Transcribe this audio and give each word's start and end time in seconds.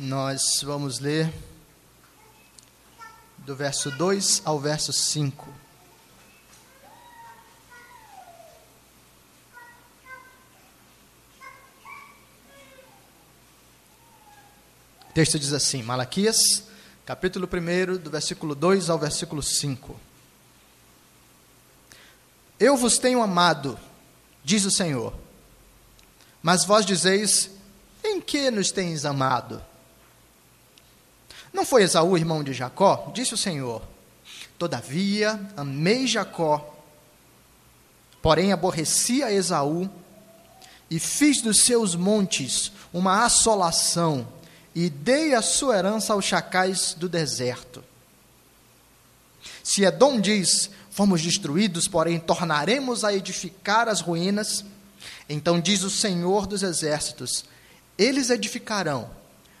Nós 0.00 0.60
vamos 0.62 1.00
ler 1.00 1.28
do 3.38 3.56
verso 3.56 3.90
2 3.90 4.42
ao 4.44 4.60
verso 4.60 4.92
5. 4.92 5.48
O 15.08 15.12
texto 15.12 15.36
diz 15.36 15.52
assim, 15.52 15.82
Malaquias, 15.82 16.38
capítulo 17.04 17.48
1, 17.52 17.98
do 17.98 18.08
versículo 18.08 18.54
2 18.54 18.90
ao 18.90 19.00
versículo 19.00 19.42
5. 19.42 19.98
Eu 22.60 22.76
vos 22.76 22.98
tenho 22.98 23.20
amado, 23.20 23.76
diz 24.44 24.64
o 24.64 24.70
Senhor, 24.70 25.12
mas 26.40 26.64
vós 26.64 26.86
dizeis, 26.86 27.50
em 28.04 28.20
que 28.20 28.48
nos 28.52 28.70
tens 28.70 29.04
amado? 29.04 29.60
Não 31.58 31.66
foi 31.66 31.82
Esaú 31.82 32.16
irmão 32.16 32.44
de 32.44 32.52
Jacó? 32.52 33.10
Disse 33.12 33.34
o 33.34 33.36
Senhor. 33.36 33.82
Todavia, 34.56 35.40
amei 35.56 36.06
Jacó, 36.06 36.72
porém 38.22 38.52
aborreci 38.52 39.24
a 39.24 39.32
Esaú, 39.32 39.90
e 40.88 41.00
fiz 41.00 41.42
dos 41.42 41.64
seus 41.64 41.96
montes 41.96 42.70
uma 42.92 43.24
assolação, 43.24 44.28
e 44.72 44.88
dei 44.88 45.34
a 45.34 45.42
sua 45.42 45.76
herança 45.76 46.12
aos 46.12 46.24
chacais 46.24 46.94
do 46.96 47.08
deserto. 47.08 47.82
Se 49.64 49.82
Edom 49.82 50.20
diz: 50.20 50.70
Fomos 50.92 51.20
destruídos, 51.20 51.88
porém 51.88 52.20
tornaremos 52.20 53.02
a 53.02 53.12
edificar 53.12 53.88
as 53.88 54.00
ruínas, 54.00 54.64
então 55.28 55.60
diz 55.60 55.82
o 55.82 55.90
Senhor 55.90 56.46
dos 56.46 56.62
exércitos: 56.62 57.44
Eles 57.98 58.30
edificarão, 58.30 59.10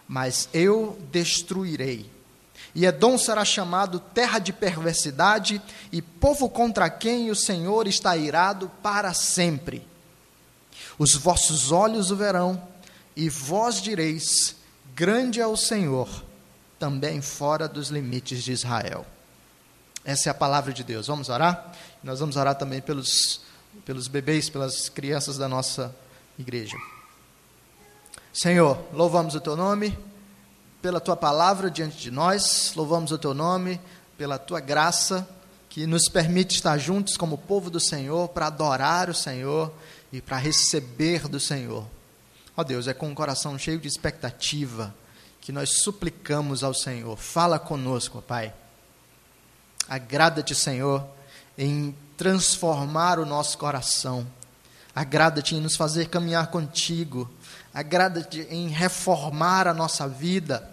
mas 0.08 0.48
eu 0.54 0.98
destruirei. 1.12 2.10
E 2.74 2.86
Edom 2.86 3.18
será 3.18 3.44
chamado 3.44 4.00
terra 4.00 4.38
de 4.38 4.52
perversidade 4.52 5.60
e 5.92 6.00
povo 6.00 6.48
contra 6.48 6.88
quem 6.88 7.30
o 7.30 7.36
Senhor 7.36 7.86
está 7.86 8.16
irado 8.16 8.70
para 8.82 9.12
sempre. 9.12 9.86
Os 10.98 11.14
vossos 11.14 11.70
olhos 11.70 12.10
o 12.10 12.16
verão, 12.16 12.60
e 13.14 13.28
vós 13.28 13.82
direis: 13.82 14.56
Grande 14.94 15.40
é 15.40 15.46
o 15.46 15.56
Senhor, 15.56 16.08
também 16.78 17.20
fora 17.20 17.68
dos 17.68 17.88
limites 17.88 18.42
de 18.42 18.52
Israel. 18.52 19.06
Essa 20.04 20.28
é 20.28 20.30
a 20.30 20.34
palavra 20.34 20.72
de 20.72 20.82
Deus. 20.82 21.06
Vamos 21.08 21.28
orar? 21.28 21.72
Nós 22.02 22.20
vamos 22.20 22.36
orar 22.36 22.54
também 22.54 22.80
pelos, 22.80 23.40
pelos 23.84 24.08
bebês, 24.08 24.48
pelas 24.48 24.88
crianças 24.88 25.36
da 25.36 25.48
nossa 25.48 25.94
igreja. 26.38 26.76
Senhor, 28.40 28.78
louvamos 28.92 29.34
o 29.34 29.40
teu 29.40 29.56
nome 29.56 29.98
pela 30.80 31.00
tua 31.00 31.16
palavra 31.16 31.68
diante 31.68 31.96
de 31.96 32.08
nós, 32.08 32.72
louvamos 32.76 33.10
o 33.10 33.18
teu 33.18 33.34
nome 33.34 33.80
pela 34.16 34.38
tua 34.38 34.60
graça 34.60 35.28
que 35.68 35.88
nos 35.88 36.08
permite 36.08 36.54
estar 36.54 36.78
juntos 36.78 37.16
como 37.16 37.36
povo 37.36 37.68
do 37.68 37.80
Senhor 37.80 38.28
para 38.28 38.46
adorar 38.46 39.10
o 39.10 39.14
Senhor 39.14 39.72
e 40.12 40.20
para 40.20 40.36
receber 40.36 41.26
do 41.26 41.40
Senhor. 41.40 41.84
Ó 42.56 42.62
Deus, 42.62 42.86
é 42.86 42.94
com 42.94 43.08
um 43.08 43.14
coração 43.14 43.58
cheio 43.58 43.80
de 43.80 43.88
expectativa 43.88 44.94
que 45.40 45.50
nós 45.50 45.82
suplicamos 45.82 46.62
ao 46.62 46.72
Senhor. 46.72 47.16
Fala 47.16 47.58
conosco, 47.58 48.22
Pai. 48.22 48.54
Agrada-te, 49.88 50.54
Senhor, 50.54 51.04
em 51.58 51.92
transformar 52.16 53.18
o 53.18 53.26
nosso 53.26 53.58
coração. 53.58 54.24
Agrada-te 54.94 55.56
em 55.56 55.60
nos 55.60 55.74
fazer 55.74 56.08
caminhar 56.08 56.52
contigo 56.52 57.28
agrada-te 57.72 58.46
em 58.50 58.68
reformar 58.68 59.66
a 59.66 59.74
nossa 59.74 60.08
vida, 60.08 60.68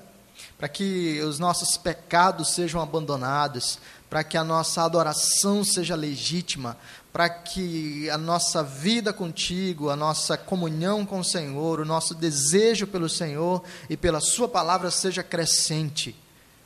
para 0.57 0.69
que 0.69 1.19
os 1.21 1.39
nossos 1.39 1.77
pecados 1.77 2.53
sejam 2.53 2.81
abandonados, 2.81 3.79
para 4.09 4.23
que 4.23 4.37
a 4.37 4.43
nossa 4.43 4.83
adoração 4.83 5.63
seja 5.63 5.95
legítima, 5.95 6.77
para 7.11 7.29
que 7.29 8.09
a 8.09 8.17
nossa 8.17 8.63
vida 8.63 9.11
contigo, 9.11 9.89
a 9.89 9.95
nossa 9.95 10.37
comunhão 10.37 11.05
com 11.05 11.19
o 11.19 11.23
Senhor, 11.23 11.79
o 11.79 11.85
nosso 11.85 12.13
desejo 12.13 12.87
pelo 12.87 13.09
Senhor 13.09 13.63
e 13.89 13.97
pela 13.97 14.19
Sua 14.19 14.47
palavra 14.47 14.91
seja 14.91 15.23
crescente. 15.23 16.15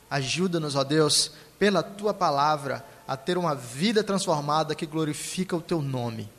Ajuda-nos, 0.08 0.74
ó 0.74 0.84
Deus, 0.84 1.32
pela 1.58 1.82
Tua 1.82 2.12
palavra, 2.12 2.84
a 3.06 3.16
ter 3.16 3.38
uma 3.38 3.54
vida 3.54 4.02
transformada 4.02 4.74
que 4.74 4.86
glorifica 4.86 5.56
o 5.56 5.62
Teu 5.62 5.80
nome. 5.82 6.30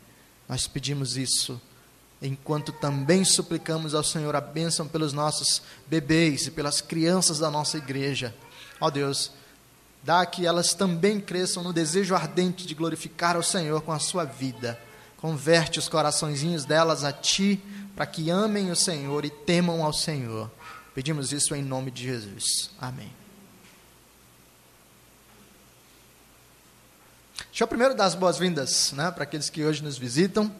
Nós 0.47 0.68
pedimos 0.68 1.18
isso 1.18 1.62
enquanto 2.21 2.71
também 2.71 3.25
suplicamos 3.25 3.95
ao 3.95 4.03
Senhor 4.03 4.35
a 4.35 4.41
bênção 4.41 4.87
pelos 4.87 5.11
nossos 5.11 5.61
bebês 5.87 6.45
e 6.45 6.51
pelas 6.51 6.79
crianças 6.79 7.39
da 7.39 7.49
nossa 7.49 7.77
igreja. 7.77 8.35
Ó 8.79 8.89
Deus, 8.91 9.31
dá 10.03 10.25
que 10.25 10.45
elas 10.45 10.73
também 10.73 11.19
cresçam 11.19 11.63
no 11.63 11.73
desejo 11.73 12.13
ardente 12.13 12.67
de 12.67 12.75
glorificar 12.75 13.35
ao 13.35 13.43
Senhor 13.43 13.81
com 13.81 13.91
a 13.91 13.99
sua 13.99 14.23
vida. 14.23 14.79
Converte 15.17 15.79
os 15.79 15.89
coraçõezinhos 15.89 16.65
delas 16.65 17.03
a 17.03 17.11
Ti, 17.11 17.59
para 17.95 18.05
que 18.05 18.29
amem 18.29 18.71
o 18.71 18.75
Senhor 18.75 19.25
e 19.25 19.29
temam 19.29 19.83
ao 19.83 19.93
Senhor. 19.93 20.49
Pedimos 20.93 21.31
isso 21.31 21.55
em 21.55 21.63
nome 21.63 21.89
de 21.89 22.03
Jesus. 22.03 22.71
Amém. 22.79 23.11
Deixa 27.51 27.63
eu 27.63 27.67
primeiro 27.67 27.93
dar 27.93 28.05
as 28.05 28.15
boas-vindas 28.15 28.93
né, 28.93 29.11
para 29.11 29.23
aqueles 29.23 29.49
que 29.49 29.63
hoje 29.63 29.83
nos 29.83 29.97
visitam. 29.97 30.51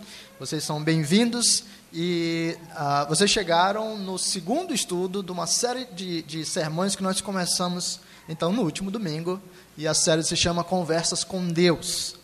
Vocês 0.42 0.64
são 0.64 0.84
bem-vindos 0.84 1.66
e 1.94 2.58
uh, 2.72 3.08
vocês 3.08 3.30
chegaram 3.30 3.96
no 3.96 4.18
segundo 4.18 4.74
estudo 4.74 5.22
de 5.22 5.32
uma 5.32 5.46
série 5.46 5.86
de, 5.86 6.24
de 6.24 6.44
sermões 6.44 6.96
que 6.96 7.04
nós 7.04 7.22
começamos 7.22 8.00
então 8.28 8.52
no 8.52 8.64
último 8.64 8.90
domingo 8.90 9.40
e 9.78 9.88
a 9.88 9.94
série 9.94 10.24
se 10.24 10.36
chama 10.36 10.64
Conversas 10.64 11.24
com 11.24 11.48
Deus. 11.48 12.16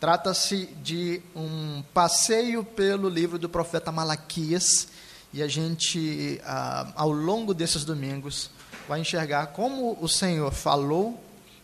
Trata-se 0.00 0.70
de 0.82 1.22
um 1.36 1.84
passeio 1.94 2.64
pelo 2.64 3.08
livro 3.08 3.38
do 3.38 3.48
profeta 3.48 3.92
Malaquias 3.92 4.88
e 5.32 5.40
a 5.40 5.46
gente, 5.46 6.40
uh, 6.42 6.92
ao 6.96 7.12
longo 7.12 7.54
desses 7.54 7.84
domingos, 7.84 8.50
vai 8.88 8.98
enxergar 8.98 9.46
como 9.52 9.96
o 10.00 10.08
Senhor 10.08 10.50
falou 10.50 11.22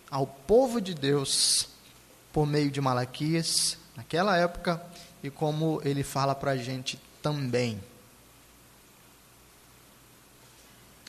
ao 0.09 0.29
povo 0.29 0.81
de 0.81 0.95
Deus 0.95 1.69
por 2.33 2.47
meio 2.47 2.71
de 2.71 2.81
Malaquias 2.81 3.77
naquela 3.97 4.37
época 4.37 4.81
e 5.23 5.31
como 5.31 5.81
ele 5.85 6.03
fala 6.03 6.35
para 6.35 6.53
a 6.53 6.57
gente 6.57 7.01
também. 7.23 7.83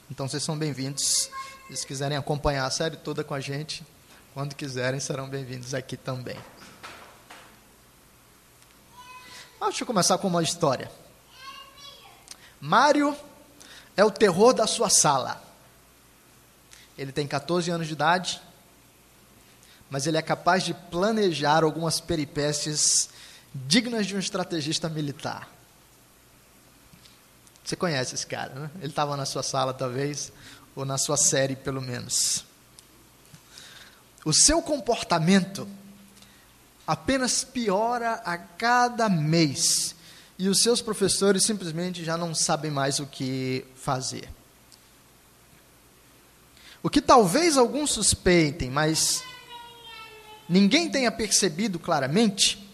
Então 0.10 0.28
vocês 0.28 0.44
são 0.44 0.58
bem-vindos. 0.58 1.30
Se 1.72 1.86
quiserem 1.86 2.18
acompanhar 2.18 2.66
a 2.66 2.72
série 2.72 2.98
toda 2.98 3.24
com 3.24 3.36
a 3.36 3.40
gente, 3.40 3.86
quando 4.34 4.56
quiserem, 4.56 5.00
serão 5.00 5.30
bem-vindos 5.30 5.74
aqui 5.74 5.96
também. 5.96 6.38
deixa 9.62 9.84
eu 9.84 9.88
começar 9.88 10.18
com 10.18 10.28
uma 10.28 10.42
história. 10.42 10.92
Mário 12.60 13.16
é 13.96 14.04
o 14.04 14.10
terror 14.10 14.54
da 14.54 14.66
sua 14.66 14.90
sala. 14.90 15.44
Ele 16.98 17.12
tem 17.12 17.28
14 17.28 17.70
anos 17.70 17.86
de 17.86 17.94
idade, 17.94 18.42
mas 19.90 20.08
ele 20.08 20.18
é 20.18 20.22
capaz 20.22 20.64
de 20.64 20.74
planejar 20.74 21.64
algumas 21.64 22.00
peripécias 22.00 23.10
dignas 23.54 24.08
de 24.08 24.16
um 24.16 24.20
estrategista 24.20 24.90
militar. 24.90 25.50
Você 27.64 27.76
conhece 27.76 28.16
esse 28.16 28.26
cara, 28.26 28.54
né? 28.54 28.72
Ele 28.80 28.88
estava 28.88 29.16
na 29.16 29.26
sua 29.26 29.44
sala, 29.44 29.74
talvez, 29.74 30.32
ou 30.76 30.86
na 30.86 30.98
sua 30.98 31.18
série, 31.18 31.56
pelo 31.56 31.82
menos. 31.82 32.44
O 34.26 34.34
seu 34.34 34.62
comportamento 34.62 35.68
apenas 36.86 37.44
piora 37.44 38.14
a 38.26 38.38
cada 38.38 39.08
mês 39.08 39.96
e 40.40 40.48
os 40.48 40.62
seus 40.62 40.82
professores 40.82 41.44
simplesmente 41.44 42.04
já 42.04 42.18
não 42.18 42.34
sabem 42.34 42.72
mais 42.72 43.00
o 43.00 43.06
que 43.06 43.66
fazer. 43.76 44.30
O 46.82 46.90
que 46.90 47.02
talvez 47.02 47.58
alguns 47.58 47.92
suspeitem, 47.92 48.70
mas 48.72 49.22
ninguém 50.48 50.90
tenha 50.90 51.12
percebido 51.12 51.78
claramente, 51.78 52.69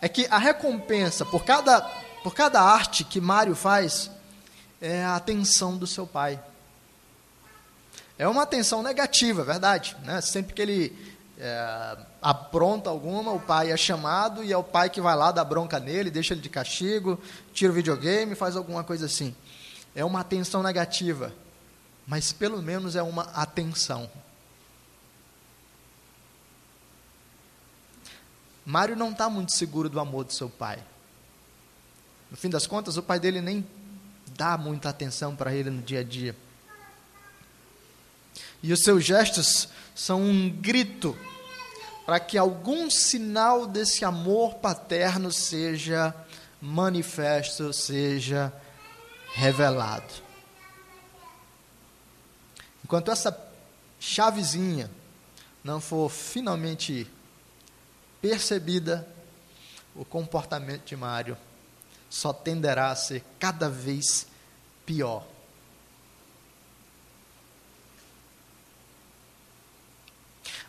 é 0.00 0.08
que 0.08 0.26
a 0.30 0.38
recompensa 0.38 1.24
por 1.24 1.44
cada, 1.44 1.80
por 2.22 2.34
cada 2.34 2.60
arte 2.60 3.04
que 3.04 3.20
Mário 3.20 3.54
faz 3.54 4.10
é 4.80 5.02
a 5.04 5.16
atenção 5.16 5.76
do 5.76 5.86
seu 5.86 6.06
pai. 6.06 6.40
É 8.18 8.26
uma 8.26 8.42
atenção 8.42 8.82
negativa, 8.82 9.42
é 9.42 9.44
verdade. 9.44 9.96
Né? 10.02 10.20
Sempre 10.20 10.54
que 10.54 10.62
ele 10.62 10.96
é, 11.38 11.96
apronta 12.20 12.90
alguma, 12.90 13.32
o 13.32 13.40
pai 13.40 13.70
é 13.70 13.76
chamado 13.76 14.42
e 14.42 14.52
é 14.52 14.56
o 14.56 14.64
pai 14.64 14.90
que 14.90 15.00
vai 15.00 15.14
lá 15.14 15.30
dar 15.30 15.44
bronca 15.44 15.78
nele, 15.78 16.10
deixa 16.10 16.34
ele 16.34 16.40
de 16.40 16.48
castigo, 16.48 17.18
tira 17.52 17.70
o 17.70 17.74
videogame, 17.74 18.34
faz 18.34 18.56
alguma 18.56 18.82
coisa 18.82 19.06
assim. 19.06 19.34
É 19.94 20.04
uma 20.04 20.20
atenção 20.20 20.62
negativa, 20.62 21.32
mas 22.06 22.32
pelo 22.32 22.60
menos 22.60 22.96
é 22.96 23.02
uma 23.02 23.22
atenção. 23.34 24.10
Mário 28.68 28.94
não 28.94 29.12
está 29.12 29.30
muito 29.30 29.52
seguro 29.52 29.88
do 29.88 29.98
amor 29.98 30.24
do 30.24 30.32
seu 30.34 30.50
pai. 30.50 30.78
No 32.30 32.36
fim 32.36 32.50
das 32.50 32.66
contas, 32.66 32.98
o 32.98 33.02
pai 33.02 33.18
dele 33.18 33.40
nem 33.40 33.66
dá 34.36 34.58
muita 34.58 34.90
atenção 34.90 35.34
para 35.34 35.54
ele 35.54 35.70
no 35.70 35.80
dia 35.80 36.00
a 36.00 36.04
dia. 36.04 36.36
E 38.62 38.70
os 38.70 38.82
seus 38.82 39.02
gestos 39.02 39.70
são 39.94 40.20
um 40.20 40.50
grito 40.50 41.16
para 42.04 42.20
que 42.20 42.36
algum 42.36 42.90
sinal 42.90 43.66
desse 43.66 44.04
amor 44.04 44.56
paterno 44.56 45.32
seja 45.32 46.14
manifesto, 46.60 47.72
seja 47.72 48.52
revelado. 49.32 50.12
Enquanto 52.84 53.10
essa 53.10 53.34
chavezinha 53.98 54.90
não 55.64 55.80
for 55.80 56.10
finalmente 56.10 57.10
percebida, 58.20 59.06
o 59.94 60.04
comportamento 60.04 60.84
de 60.84 60.96
Mário 60.96 61.36
só 62.08 62.32
tenderá 62.32 62.90
a 62.90 62.96
ser 62.96 63.24
cada 63.38 63.68
vez 63.68 64.26
pior. 64.86 65.24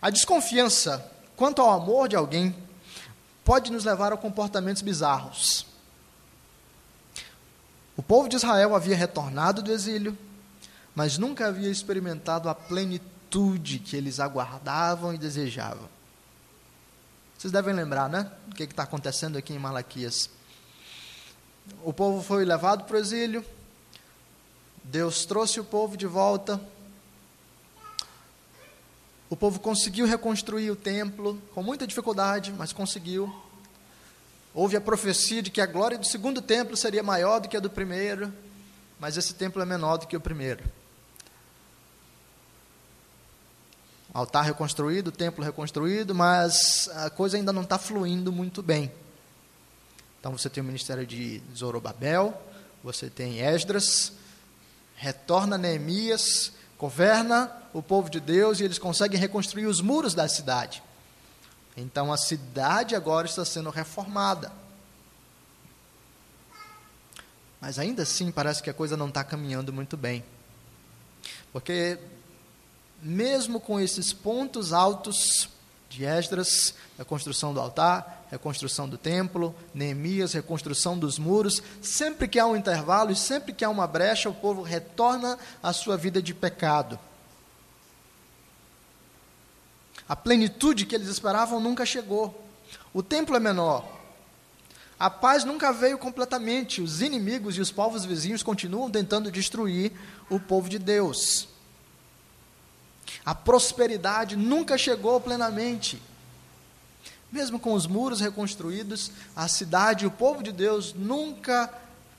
A 0.02 0.10
desconfiança 0.10 1.12
quanto 1.36 1.62
ao 1.62 1.72
amor 1.72 2.08
de 2.08 2.16
alguém 2.16 2.56
pode 3.44 3.72
nos 3.72 3.84
levar 3.84 4.14
a 4.14 4.18
comportamentos 4.18 4.82
bizarros. 4.82 5.66
O 7.98 8.04
povo 8.04 8.30
de 8.30 8.38
Israel 8.38 8.76
havia 8.76 8.96
retornado 8.96 9.62
do 9.62 9.74
exílio, 9.74 10.18
mas 10.96 11.18
nunca 11.18 11.48
havia 11.48 11.70
experimentado 11.70 12.48
a 12.48 12.56
plenitude 12.56 13.80
que 13.80 13.96
eles 13.96 14.20
aguardavam 14.20 15.14
e 15.14 15.18
desejavam. 15.18 15.99
Vocês 17.40 17.54
devem 17.54 17.74
lembrar, 17.74 18.10
né? 18.10 18.30
O 18.52 18.54
que 18.54 18.64
está 18.64 18.84
acontecendo 18.84 19.38
aqui 19.38 19.54
em 19.54 19.60
Malaquias. 19.60 20.30
O 21.86 21.94
povo 21.94 22.22
foi 22.22 22.44
levado 22.44 22.84
para 22.84 22.98
o 22.98 23.00
exílio, 23.00 23.46
Deus 24.84 25.24
trouxe 25.26 25.58
o 25.58 25.64
povo 25.64 25.96
de 25.96 26.06
volta, 26.06 26.60
o 29.30 29.38
povo 29.38 29.58
conseguiu 29.62 30.06
reconstruir 30.06 30.70
o 30.70 30.76
templo, 30.76 31.42
com 31.54 31.64
muita 31.64 31.88
dificuldade, 31.88 32.52
mas 32.52 32.74
conseguiu. 32.74 33.34
Houve 34.54 34.76
a 34.76 34.82
profecia 34.82 35.42
de 35.42 35.50
que 35.50 35.62
a 35.62 35.66
glória 35.66 35.98
do 35.98 36.06
segundo 36.06 36.42
templo 36.42 36.76
seria 36.76 37.02
maior 37.02 37.40
do 37.40 37.48
que 37.48 37.56
a 37.56 37.62
do 37.62 37.70
primeiro, 37.70 38.34
mas 39.00 39.16
esse 39.16 39.34
templo 39.34 39.62
é 39.62 39.66
menor 39.66 39.96
do 39.96 40.08
que 40.08 40.18
o 40.18 40.22
primeiro. 40.22 40.62
Altar 44.14 44.44
reconstruído, 44.44 45.12
templo 45.12 45.44
reconstruído, 45.44 46.16
mas 46.16 46.90
a 46.96 47.10
coisa 47.10 47.38
ainda 47.38 47.54
não 47.54 47.62
está 47.62 47.78
fluindo 47.78 48.32
muito 48.32 48.62
bem. 48.62 48.92
Então 50.20 50.38
você 50.38 50.50
tem 50.50 50.62
o 50.62 50.66
ministério 50.66 51.06
de 51.06 51.42
Zorobabel, 51.56 52.40
você 52.84 53.10
tem 53.10 53.40
Esdras, 53.40 54.14
retorna 54.96 55.58
Neemias, 55.58 56.52
governa 56.78 57.52
o 57.74 57.82
povo 57.82 58.10
de 58.10 58.20
Deus 58.20 58.60
e 58.60 58.64
eles 58.64 58.80
conseguem 58.80 59.20
reconstruir 59.20 59.66
os 59.66 59.82
muros 59.82 60.14
da 60.14 60.28
cidade. 60.28 60.84
Então 61.78 62.12
a 62.12 62.18
cidade 62.18 62.96
agora 62.96 63.28
está 63.28 63.46
sendo 63.46 63.70
reformada. 63.70 64.52
Mas 67.62 67.78
ainda 67.78 68.04
assim 68.04 68.32
parece 68.32 68.64
que 68.64 68.70
a 68.70 68.74
coisa 68.74 68.98
não 68.98 69.10
está 69.10 69.24
caminhando 69.24 69.72
muito 69.72 69.96
bem. 69.96 70.24
Porque 71.52 71.98
mesmo 73.02 73.60
com 73.60 73.80
esses 73.80 74.14
pontos 74.14 74.74
altos 74.74 75.50
de 75.90 76.06
Esdras, 76.06 76.74
a 76.98 77.04
construção 77.04 77.54
do 77.54 77.60
altar, 77.60 78.28
reconstrução 78.30 78.88
do 78.88 78.98
templo, 78.98 79.56
Neemias, 79.74 80.34
reconstrução 80.34 80.98
dos 80.98 81.18
muros, 81.18 81.64
sempre 81.82 82.28
que 82.28 82.38
há 82.38 82.46
um 82.46 82.56
intervalo 82.56 83.12
e 83.12 83.16
sempre 83.16 83.54
que 83.54 83.66
há 83.66 83.70
uma 83.70 83.88
brecha, 83.88 84.30
o 84.30 84.34
povo 84.34 84.62
retorna 84.62 85.38
à 85.64 85.74
sua 85.74 85.98
vida 85.98 86.22
de 86.22 86.34
pecado. 86.34 87.00
A 90.08 90.16
plenitude 90.16 90.86
que 90.86 90.96
eles 90.96 91.08
esperavam 91.08 91.60
nunca 91.60 91.86
chegou. 91.86 92.44
O 92.94 93.02
templo 93.02 93.36
é 93.36 93.40
menor. 93.40 94.00
A 95.00 95.10
paz 95.10 95.44
nunca 95.44 95.72
veio 95.72 95.98
completamente. 95.98 96.82
Os 96.82 97.02
inimigos 97.02 97.58
e 97.58 97.62
os 97.62 97.72
povos 97.72 98.06
vizinhos 98.06 98.44
continuam 98.44 98.92
tentando 98.92 99.32
destruir 99.32 99.92
o 100.30 100.40
povo 100.40 100.68
de 100.68 100.78
Deus. 100.78 101.49
A 103.26 103.34
prosperidade 103.36 104.36
nunca 104.36 104.78
chegou 104.78 105.20
plenamente. 105.20 106.02
Mesmo 107.32 107.60
com 107.60 107.74
os 107.74 107.86
muros 107.86 108.20
reconstruídos, 108.20 109.12
a 109.36 109.48
cidade, 109.48 110.06
o 110.06 110.12
povo 110.12 110.42
de 110.42 110.52
Deus 110.52 110.94
nunca 110.94 111.72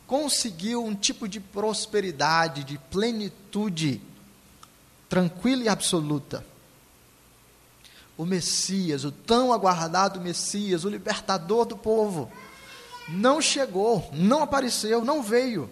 conseguiu 0.07 0.85
um 0.85 0.95
tipo 0.95 1.29
de 1.29 1.41
prosperidade, 1.41 2.65
de 2.65 2.79
plenitude 2.79 4.01
tranquila 5.09 5.65
e 5.65 5.69
absoluta. 5.69 6.45
O 8.17 8.25
Messias, 8.25 9.05
o 9.05 9.11
tão 9.11 9.53
aguardado 9.53 10.21
Messias, 10.21 10.85
o 10.85 10.89
libertador 10.89 11.65
do 11.65 11.77
povo, 11.77 12.31
não 13.09 13.41
chegou, 13.41 14.09
não 14.13 14.43
apareceu, 14.43 15.05
não 15.05 15.23
veio. 15.23 15.71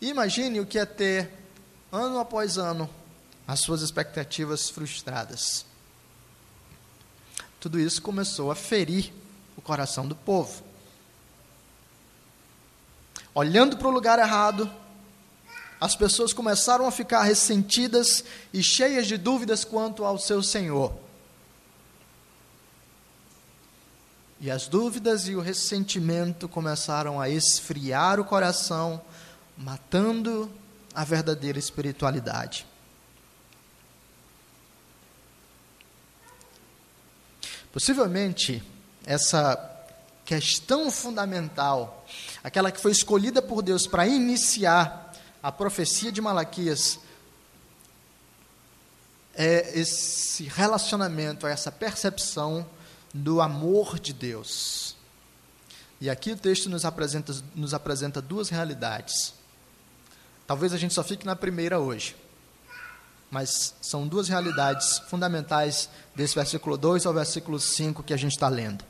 Imagine 0.00 0.60
o 0.60 0.66
que 0.66 0.78
é 0.78 0.84
ter, 0.84 1.32
ano 1.90 2.18
após 2.18 2.58
ano, 2.58 2.88
as 3.52 3.60
suas 3.60 3.82
expectativas 3.82 4.70
frustradas. 4.70 5.66
Tudo 7.60 7.78
isso 7.78 8.00
começou 8.00 8.50
a 8.50 8.54
ferir 8.54 9.12
o 9.54 9.60
coração 9.60 10.08
do 10.08 10.16
povo. 10.16 10.64
Olhando 13.34 13.76
para 13.76 13.88
o 13.88 13.90
lugar 13.90 14.18
errado, 14.18 14.72
as 15.78 15.94
pessoas 15.94 16.32
começaram 16.32 16.86
a 16.86 16.90
ficar 16.90 17.24
ressentidas 17.24 18.24
e 18.54 18.62
cheias 18.62 19.06
de 19.06 19.18
dúvidas 19.18 19.66
quanto 19.66 20.02
ao 20.02 20.18
seu 20.18 20.42
Senhor. 20.42 20.90
E 24.40 24.50
as 24.50 24.66
dúvidas 24.66 25.28
e 25.28 25.34
o 25.34 25.42
ressentimento 25.42 26.48
começaram 26.48 27.20
a 27.20 27.28
esfriar 27.28 28.18
o 28.18 28.24
coração, 28.24 28.98
matando 29.58 30.50
a 30.94 31.04
verdadeira 31.04 31.58
espiritualidade. 31.58 32.71
Possivelmente, 37.72 38.62
essa 39.04 39.70
questão 40.26 40.90
fundamental, 40.90 42.06
aquela 42.44 42.70
que 42.70 42.80
foi 42.80 42.92
escolhida 42.92 43.40
por 43.40 43.62
Deus 43.62 43.86
para 43.86 44.06
iniciar 44.06 45.12
a 45.42 45.50
profecia 45.50 46.12
de 46.12 46.20
Malaquias, 46.20 47.00
é 49.34 49.78
esse 49.78 50.44
relacionamento, 50.44 51.46
essa 51.46 51.72
percepção 51.72 52.66
do 53.14 53.40
amor 53.40 53.98
de 53.98 54.12
Deus. 54.12 54.94
E 55.98 56.10
aqui 56.10 56.32
o 56.32 56.36
texto 56.36 56.68
nos 56.68 56.84
apresenta, 56.84 57.34
nos 57.54 57.72
apresenta 57.72 58.20
duas 58.20 58.50
realidades. 58.50 59.32
Talvez 60.46 60.74
a 60.74 60.76
gente 60.76 60.92
só 60.92 61.02
fique 61.02 61.24
na 61.24 61.34
primeira 61.34 61.80
hoje 61.80 62.14
mas 63.32 63.74
são 63.80 64.06
duas 64.06 64.28
realidades 64.28 64.98
fundamentais 65.08 65.88
desse 66.14 66.34
versículo 66.34 66.76
2 66.76 67.06
ao 67.06 67.14
versículo 67.14 67.58
5 67.58 68.02
que 68.02 68.12
a 68.12 68.16
gente 68.16 68.32
está 68.32 68.46
lendo. 68.46 68.84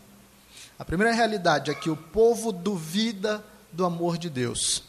A 0.77 0.85
primeira 0.85 1.15
realidade 1.15 1.71
é 1.71 1.75
que 1.77 1.89
o 1.89 1.97
povo 1.97 2.51
duvida 2.51 3.45
do 3.71 3.85
amor 3.85 4.19
de 4.19 4.29
Deus. 4.29 4.83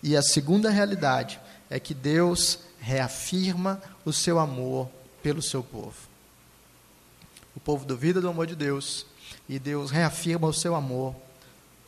E 0.00 0.16
a 0.16 0.22
segunda 0.22 0.70
realidade 0.70 1.40
é 1.68 1.80
que 1.80 1.92
Deus 1.92 2.60
reafirma 2.78 3.82
o 4.04 4.12
seu 4.12 4.38
amor 4.38 4.88
pelo 5.24 5.42
seu 5.42 5.64
povo. 5.64 5.96
O 7.56 7.60
povo 7.60 7.84
duvida 7.84 8.20
do 8.20 8.28
amor 8.28 8.46
de 8.46 8.54
Deus 8.54 9.04
e 9.48 9.58
Deus 9.58 9.90
reafirma 9.90 10.46
o 10.46 10.54
seu 10.54 10.76
amor 10.76 11.16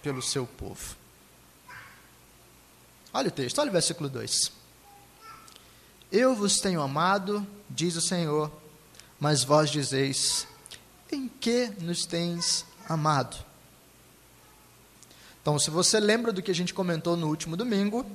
pelo 0.02 0.21
seu 0.21 0.45
povo. 0.45 0.97
Olha 3.12 3.28
o 3.28 3.33
texto, 3.33 3.61
olha 3.61 3.71
o 3.71 3.73
versículo 3.73 4.09
2. 4.09 4.63
Eu 6.16 6.33
vos 6.33 6.61
tenho 6.61 6.80
amado, 6.80 7.44
diz 7.68 7.97
o 7.97 8.00
Senhor, 8.00 8.49
mas 9.18 9.42
vós 9.42 9.68
dizeis: 9.68 10.47
em 11.11 11.26
que 11.26 11.73
nos 11.80 12.06
tens 12.06 12.64
amado? 12.88 13.37
Então, 15.42 15.59
se 15.59 15.71
você 15.71 15.99
lembra 15.99 16.33
do 16.33 16.40
que 16.40 16.52
a 16.52 16.54
gente 16.54 16.73
comentou 16.73 17.16
no 17.16 17.26
último 17.26 17.56
domingo, 17.56 18.06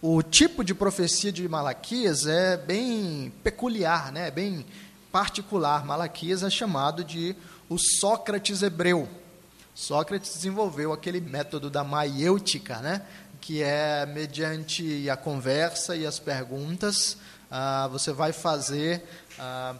o 0.00 0.22
tipo 0.22 0.64
de 0.64 0.74
profecia 0.74 1.30
de 1.30 1.46
Malaquias 1.46 2.26
é 2.26 2.56
bem 2.56 3.30
peculiar, 3.44 4.10
né? 4.10 4.30
bem 4.30 4.64
particular. 5.12 5.84
Malaquias 5.84 6.42
é 6.42 6.48
chamado 6.48 7.04
de 7.04 7.36
o 7.68 7.76
Sócrates 7.76 8.62
hebreu. 8.62 9.06
Sócrates 9.74 10.32
desenvolveu 10.32 10.90
aquele 10.90 11.20
método 11.20 11.68
da 11.68 11.84
maiêutica, 11.84 12.78
né? 12.78 13.02
que 13.42 13.60
é 13.60 14.06
mediante 14.06 15.10
a 15.10 15.16
conversa 15.16 15.96
e 15.96 16.06
as 16.06 16.20
perguntas, 16.20 17.18
ah, 17.54 17.86
você 17.92 18.14
vai 18.14 18.32
fazer 18.32 19.06
ah, 19.38 19.74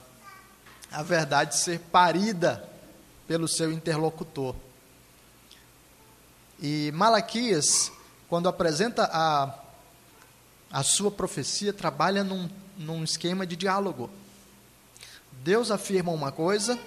a 0.91 1.03
verdade 1.03 1.57
ser 1.57 1.79
parida 1.81 2.69
pelo 3.27 3.49
seu 3.49 3.73
interlocutor. 3.73 4.55
E 6.61 6.93
Malaquias, 6.93 7.91
quando 8.29 8.47
apresenta 8.47 9.09
a, 9.11 9.59
a 10.71 10.83
sua 10.83 11.11
profecia 11.11 11.73
trabalha 11.73 12.23
num, 12.23 12.47
num 12.77 13.03
esquema 13.03 13.47
de 13.47 13.57
diálogo. 13.57 14.11
Deus 15.43 15.71
afirma 15.71 16.13
uma 16.13 16.31
coisa 16.31 16.79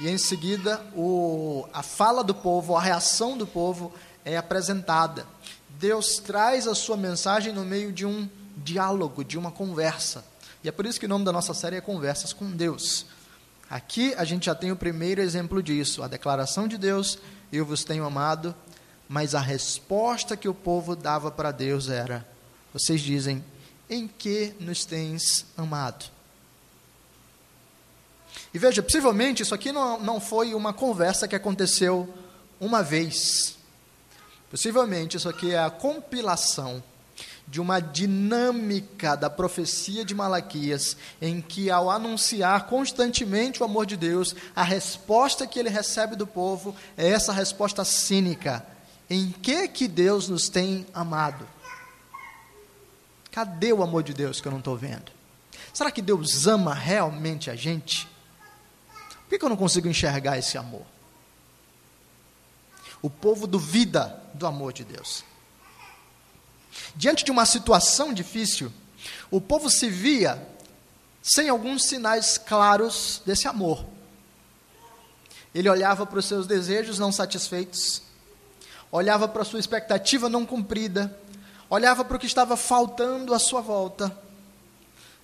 e 0.00 0.08
em 0.08 0.16
seguida 0.16 0.80
o, 0.96 1.68
a 1.70 1.82
fala 1.82 2.24
do 2.24 2.34
povo, 2.34 2.74
a 2.74 2.80
reação 2.80 3.36
do 3.36 3.46
povo 3.46 3.92
é 4.24 4.38
apresentada. 4.38 5.26
Deus 5.68 6.16
traz 6.16 6.66
a 6.66 6.74
sua 6.74 6.96
mensagem 6.96 7.52
no 7.52 7.62
meio 7.62 7.92
de 7.92 8.06
um 8.06 8.26
diálogo, 8.56 9.22
de 9.22 9.36
uma 9.36 9.50
conversa. 9.50 10.29
E 10.62 10.68
é 10.68 10.72
por 10.72 10.84
isso 10.84 11.00
que 11.00 11.06
o 11.06 11.08
nome 11.08 11.24
da 11.24 11.32
nossa 11.32 11.54
série 11.54 11.76
é 11.76 11.80
Conversas 11.80 12.32
com 12.32 12.50
Deus. 12.50 13.06
Aqui 13.68 14.14
a 14.16 14.24
gente 14.24 14.46
já 14.46 14.54
tem 14.54 14.70
o 14.70 14.76
primeiro 14.76 15.20
exemplo 15.20 15.62
disso, 15.62 16.02
a 16.02 16.08
declaração 16.08 16.68
de 16.68 16.76
Deus: 16.76 17.18
Eu 17.52 17.64
vos 17.64 17.84
tenho 17.84 18.04
amado, 18.04 18.54
mas 19.08 19.34
a 19.34 19.40
resposta 19.40 20.36
que 20.36 20.48
o 20.48 20.54
povo 20.54 20.94
dava 20.94 21.30
para 21.30 21.50
Deus 21.50 21.88
era: 21.88 22.26
Vocês 22.74 23.00
dizem, 23.00 23.44
em 23.88 24.06
que 24.06 24.54
nos 24.60 24.84
tens 24.84 25.46
amado? 25.56 26.04
E 28.52 28.58
veja, 28.58 28.82
possivelmente 28.82 29.42
isso 29.42 29.54
aqui 29.54 29.72
não, 29.72 29.98
não 30.00 30.20
foi 30.20 30.54
uma 30.54 30.72
conversa 30.72 31.26
que 31.26 31.36
aconteceu 31.36 32.12
uma 32.60 32.82
vez. 32.82 33.56
Possivelmente 34.50 35.16
isso 35.16 35.28
aqui 35.28 35.52
é 35.52 35.58
a 35.58 35.70
compilação 35.70 36.82
de 37.50 37.60
uma 37.60 37.80
dinâmica 37.80 39.16
da 39.16 39.28
profecia 39.28 40.04
de 40.04 40.14
Malaquias, 40.14 40.96
em 41.20 41.40
que, 41.40 41.68
ao 41.68 41.90
anunciar 41.90 42.66
constantemente 42.66 43.60
o 43.60 43.64
amor 43.64 43.86
de 43.86 43.96
Deus, 43.96 44.36
a 44.54 44.62
resposta 44.62 45.48
que 45.48 45.58
ele 45.58 45.68
recebe 45.68 46.14
do 46.14 46.28
povo 46.28 46.76
é 46.96 47.08
essa 47.08 47.32
resposta 47.32 47.84
cínica: 47.84 48.64
em 49.10 49.32
que 49.32 49.66
que 49.66 49.88
Deus 49.88 50.28
nos 50.28 50.48
tem 50.48 50.86
amado? 50.94 51.44
Cadê 53.32 53.72
o 53.72 53.82
amor 53.82 54.04
de 54.04 54.14
Deus 54.14 54.40
que 54.40 54.46
eu 54.46 54.52
não 54.52 54.60
estou 54.60 54.76
vendo? 54.76 55.10
Será 55.74 55.90
que 55.90 56.02
Deus 56.02 56.46
ama 56.46 56.72
realmente 56.72 57.50
a 57.50 57.56
gente? 57.56 58.08
Por 59.22 59.28
que, 59.30 59.38
que 59.40 59.44
eu 59.44 59.48
não 59.48 59.56
consigo 59.56 59.88
enxergar 59.88 60.38
esse 60.38 60.56
amor? 60.56 60.86
O 63.02 63.10
povo 63.10 63.48
duvida 63.48 64.22
do 64.34 64.46
amor 64.46 64.72
de 64.72 64.84
Deus. 64.84 65.24
Diante 66.94 67.24
de 67.24 67.30
uma 67.30 67.46
situação 67.46 68.12
difícil, 68.12 68.72
o 69.30 69.40
povo 69.40 69.70
se 69.70 69.88
via 69.88 70.46
sem 71.22 71.48
alguns 71.48 71.84
sinais 71.84 72.38
claros 72.38 73.22
desse 73.24 73.46
amor. 73.46 73.84
Ele 75.54 75.68
olhava 75.68 76.06
para 76.06 76.18
os 76.18 76.26
seus 76.26 76.46
desejos 76.46 76.98
não 76.98 77.12
satisfeitos, 77.12 78.02
olhava 78.90 79.28
para 79.28 79.42
a 79.42 79.44
sua 79.44 79.60
expectativa 79.60 80.28
não 80.28 80.46
cumprida, 80.46 81.16
olhava 81.68 82.04
para 82.04 82.16
o 82.16 82.20
que 82.20 82.26
estava 82.26 82.56
faltando 82.56 83.34
à 83.34 83.38
sua 83.38 83.60
volta, 83.60 84.16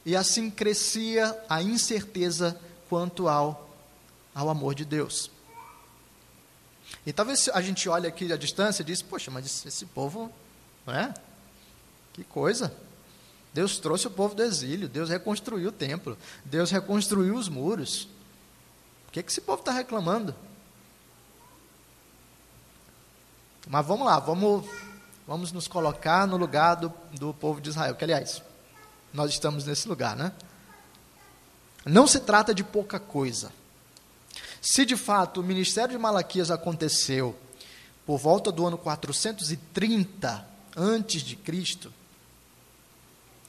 e 0.04 0.14
assim 0.14 0.50
crescia 0.50 1.36
a 1.48 1.62
incerteza 1.62 2.58
quanto 2.88 3.28
ao, 3.28 3.70
ao 4.34 4.48
amor 4.48 4.74
de 4.74 4.84
Deus. 4.84 5.30
E 7.04 7.12
talvez 7.12 7.48
a 7.52 7.60
gente 7.60 7.88
olhe 7.88 8.06
aqui 8.06 8.32
à 8.32 8.36
distância 8.36 8.82
e 8.82 8.86
diz, 8.86 9.02
poxa, 9.02 9.30
mas 9.30 9.64
esse 9.66 9.86
povo, 9.86 10.30
não 10.86 10.94
é? 10.94 11.12
Que 12.16 12.24
coisa! 12.24 12.74
Deus 13.52 13.76
trouxe 13.76 14.06
o 14.06 14.10
povo 14.10 14.34
do 14.34 14.42
exílio, 14.42 14.88
Deus 14.88 15.10
reconstruiu 15.10 15.68
o 15.68 15.72
templo, 15.72 16.16
Deus 16.46 16.70
reconstruiu 16.70 17.34
os 17.34 17.46
muros. 17.46 18.08
O 19.06 19.12
que, 19.12 19.22
que 19.22 19.30
esse 19.30 19.42
povo 19.42 19.60
está 19.60 19.70
reclamando? 19.70 20.34
Mas 23.68 23.84
vamos 23.84 24.06
lá, 24.06 24.18
vamos, 24.18 24.66
vamos 25.26 25.52
nos 25.52 25.68
colocar 25.68 26.26
no 26.26 26.38
lugar 26.38 26.76
do, 26.76 26.90
do 27.12 27.34
povo 27.34 27.60
de 27.60 27.68
Israel, 27.68 27.94
que 27.94 28.04
aliás, 28.04 28.42
nós 29.12 29.30
estamos 29.30 29.66
nesse 29.66 29.86
lugar, 29.86 30.16
né? 30.16 30.32
Não 31.84 32.06
se 32.06 32.20
trata 32.20 32.54
de 32.54 32.64
pouca 32.64 32.98
coisa. 32.98 33.52
Se 34.62 34.86
de 34.86 34.96
fato 34.96 35.40
o 35.40 35.44
ministério 35.44 35.90
de 35.90 35.98
Malaquias 35.98 36.50
aconteceu 36.50 37.36
por 38.06 38.16
volta 38.16 38.50
do 38.50 38.66
ano 38.66 38.78
430 38.78 40.48
antes 40.74 41.20
de 41.20 41.36
Cristo, 41.36 41.92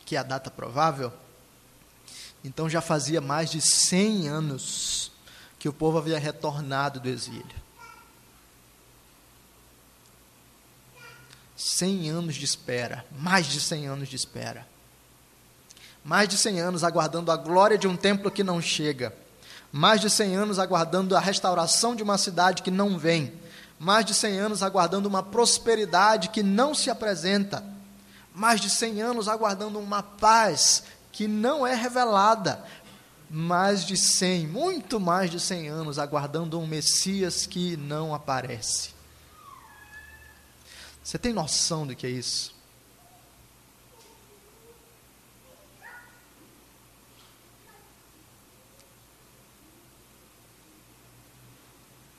que 0.07 0.15
é 0.15 0.19
a 0.19 0.23
data 0.23 0.49
provável, 0.49 1.11
então 2.41 2.69
já 2.69 2.79
fazia 2.79 3.19
mais 3.19 3.51
de 3.51 3.59
100 3.59 4.29
anos 4.29 5.11
que 5.59 5.67
o 5.67 5.73
povo 5.73 5.97
havia 5.97 6.17
retornado 6.17 6.97
do 7.01 7.09
exílio. 7.09 7.67
100 11.57 12.09
anos 12.09 12.35
de 12.35 12.45
espera, 12.45 13.05
mais 13.11 13.47
de 13.47 13.59
100 13.59 13.87
anos 13.87 14.07
de 14.07 14.15
espera. 14.15 14.65
Mais 16.05 16.29
de 16.29 16.37
100 16.37 16.61
anos 16.61 16.83
aguardando 16.85 17.29
a 17.29 17.35
glória 17.35 17.77
de 17.77 17.85
um 17.85 17.97
templo 17.97 18.31
que 18.31 18.45
não 18.45 18.61
chega. 18.61 19.13
Mais 19.73 19.99
de 19.99 20.09
100 20.09 20.37
anos 20.37 20.57
aguardando 20.57 21.17
a 21.17 21.19
restauração 21.19 21.93
de 21.93 22.01
uma 22.01 22.17
cidade 22.17 22.61
que 22.61 22.71
não 22.71 22.97
vem. 22.97 23.33
Mais 23.77 24.05
de 24.05 24.13
100 24.13 24.39
anos 24.39 24.63
aguardando 24.63 25.09
uma 25.09 25.21
prosperidade 25.21 26.29
que 26.29 26.41
não 26.41 26.73
se 26.73 26.89
apresenta 26.89 27.75
mais 28.37 28.61
de 28.61 28.69
100 28.69 29.01
anos 29.01 29.27
aguardando 29.27 29.79
uma 29.79 30.03
paz 30.03 30.83
que 31.11 31.27
não 31.27 31.65
é 31.65 31.73
revelada, 31.73 32.63
mais 33.27 33.83
de 33.83 33.97
100, 33.97 34.45
muito 34.45 34.99
mais 34.99 35.31
de 35.31 35.39
100 35.39 35.69
anos 35.69 35.97
aguardando 35.97 36.59
um 36.59 36.67
Messias 36.67 37.47
que 37.47 37.75
não 37.75 38.13
aparece. 38.13 38.91
Você 41.03 41.17
tem 41.17 41.33
noção 41.33 41.87
do 41.87 41.95
que 41.95 42.05
é 42.05 42.11
isso? 42.11 42.55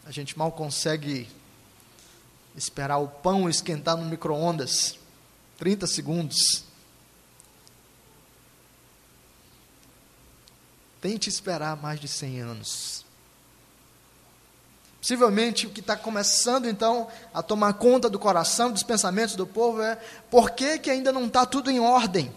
A 0.04 0.10
gente 0.10 0.36
mal 0.36 0.50
consegue 0.50 1.28
esperar 2.56 2.98
o 2.98 3.06
pão 3.06 3.48
esquentar 3.48 3.96
no 3.96 4.04
micro-ondas. 4.04 4.98
30 5.58 5.86
segundos. 5.86 6.64
Tente 11.00 11.28
esperar 11.28 11.76
mais 11.76 12.00
de 12.00 12.08
100 12.08 12.40
anos. 12.40 13.04
Possivelmente 15.00 15.66
o 15.66 15.70
que 15.70 15.80
está 15.80 15.96
começando 15.96 16.66
então 16.66 17.08
a 17.32 17.42
tomar 17.42 17.74
conta 17.74 18.10
do 18.10 18.18
coração, 18.18 18.72
dos 18.72 18.82
pensamentos 18.82 19.36
do 19.36 19.46
povo 19.46 19.80
é: 19.80 19.96
por 20.30 20.50
que, 20.50 20.78
que 20.78 20.90
ainda 20.90 21.12
não 21.12 21.26
está 21.26 21.46
tudo 21.46 21.70
em 21.70 21.78
ordem? 21.78 22.32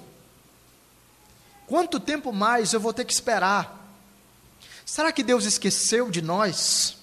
Quanto 1.66 2.00
tempo 2.00 2.32
mais 2.32 2.74
eu 2.74 2.80
vou 2.80 2.94
ter 2.94 3.06
que 3.06 3.14
esperar? 3.14 3.80
Será 4.86 5.12
que 5.12 5.24
Deus 5.24 5.46
esqueceu 5.46 6.12
de 6.12 6.22
nós? 6.22 6.98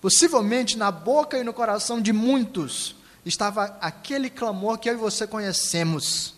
Possivelmente 0.00 0.76
na 0.76 0.90
boca 0.90 1.38
e 1.38 1.44
no 1.44 1.52
coração 1.52 2.00
de 2.00 2.12
muitos, 2.12 2.95
estava 3.26 3.76
aquele 3.80 4.30
clamor 4.30 4.78
que 4.78 4.88
eu 4.88 4.94
e 4.94 4.96
você 4.96 5.26
conhecemos, 5.26 6.34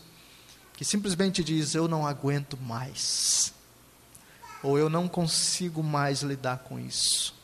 que 0.75 0.85
simplesmente 0.85 1.45
diz: 1.45 1.75
Eu 1.75 1.87
não 1.87 2.07
aguento 2.07 2.57
mais, 2.57 3.52
ou 4.62 4.78
eu 4.78 4.88
não 4.88 5.07
consigo 5.07 5.83
mais 5.83 6.23
lidar 6.23 6.59
com 6.61 6.80
isso. 6.80 7.35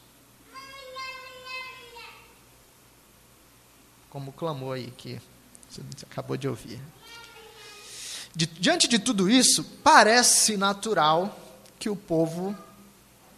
Como 4.09 4.33
clamou 4.33 4.73
aí 4.73 4.93
que 4.97 5.21
você 5.69 5.83
acabou 6.05 6.37
de 6.37 6.49
ouvir. 6.49 6.81
De, 8.35 8.47
diante 8.47 8.89
de 8.89 8.99
tudo 8.99 9.29
isso, 9.29 9.65
parece 9.83 10.57
natural 10.57 11.39
que 11.79 11.91
o 11.91 11.97
povo 11.97 12.57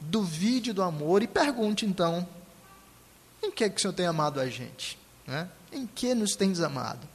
duvide 0.01 0.73
do 0.73 0.83
amor 0.83 1.23
e 1.23 1.27
pergunte 1.27 1.85
então: 1.85 2.27
em 3.43 3.51
que 3.51 3.65
é 3.65 3.69
que 3.69 3.77
o 3.77 3.81
Senhor 3.81 3.93
tem 3.93 4.07
amado 4.07 4.39
a 4.39 4.49
gente? 4.49 4.99
Né? 5.27 5.49
Em 5.77 5.87
que 5.87 6.15
nos 6.15 6.35
tens 6.35 6.61
amado? 6.61 7.07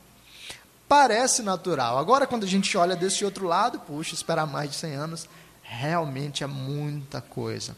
Parece 0.88 1.42
natural. 1.42 1.98
Agora, 1.98 2.28
quando 2.28 2.44
a 2.44 2.48
gente 2.48 2.78
olha 2.78 2.96
desse 2.96 3.26
outro 3.26 3.48
lado, 3.48 3.80
puxa, 3.80 4.14
esperar 4.14 4.46
mais 4.46 4.70
de 4.70 4.76
100 4.76 4.94
anos, 4.94 5.30
realmente 5.64 6.44
é 6.44 6.48
muita 6.48 7.22
coisa. 7.22 7.76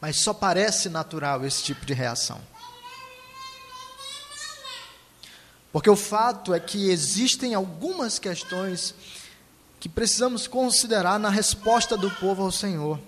Mas 0.00 0.22
só 0.22 0.32
parece 0.32 0.88
natural 0.88 1.44
esse 1.44 1.64
tipo 1.64 1.84
de 1.84 1.92
reação. 1.92 2.40
Porque 5.70 5.90
o 5.90 5.96
fato 5.96 6.54
é 6.54 6.60
que 6.60 6.88
existem 6.88 7.52
algumas 7.52 8.18
questões 8.18 8.94
que 9.78 9.90
precisamos 9.90 10.46
considerar 10.46 11.18
na 11.18 11.28
resposta 11.28 11.94
do 11.94 12.10
povo 12.12 12.42
ao 12.42 12.50
Senhor. 12.50 12.98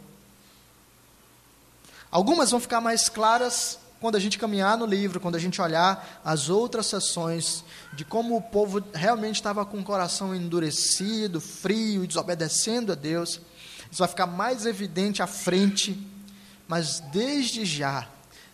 Algumas 2.10 2.50
vão 2.50 2.60
ficar 2.60 2.82
mais 2.82 3.08
claras 3.08 3.78
quando 4.00 4.16
a 4.16 4.20
gente 4.20 4.38
caminhar 4.38 4.76
no 4.76 4.86
livro, 4.86 5.18
quando 5.18 5.34
a 5.34 5.40
gente 5.40 5.60
olhar 5.60 6.20
as 6.24 6.48
outras 6.48 6.86
sessões 6.86 7.64
de 7.92 8.04
como 8.04 8.36
o 8.36 8.42
povo 8.42 8.82
realmente 8.94 9.36
estava 9.36 9.66
com 9.66 9.78
o 9.78 9.84
coração 9.84 10.34
endurecido, 10.34 11.40
frio 11.40 12.04
e 12.04 12.06
desobedecendo 12.06 12.92
a 12.92 12.94
Deus, 12.94 13.40
isso 13.90 13.98
vai 13.98 14.08
ficar 14.08 14.26
mais 14.26 14.66
evidente 14.66 15.22
à 15.22 15.26
frente, 15.26 15.98
mas 16.68 17.00
desde 17.12 17.64
já, 17.64 18.08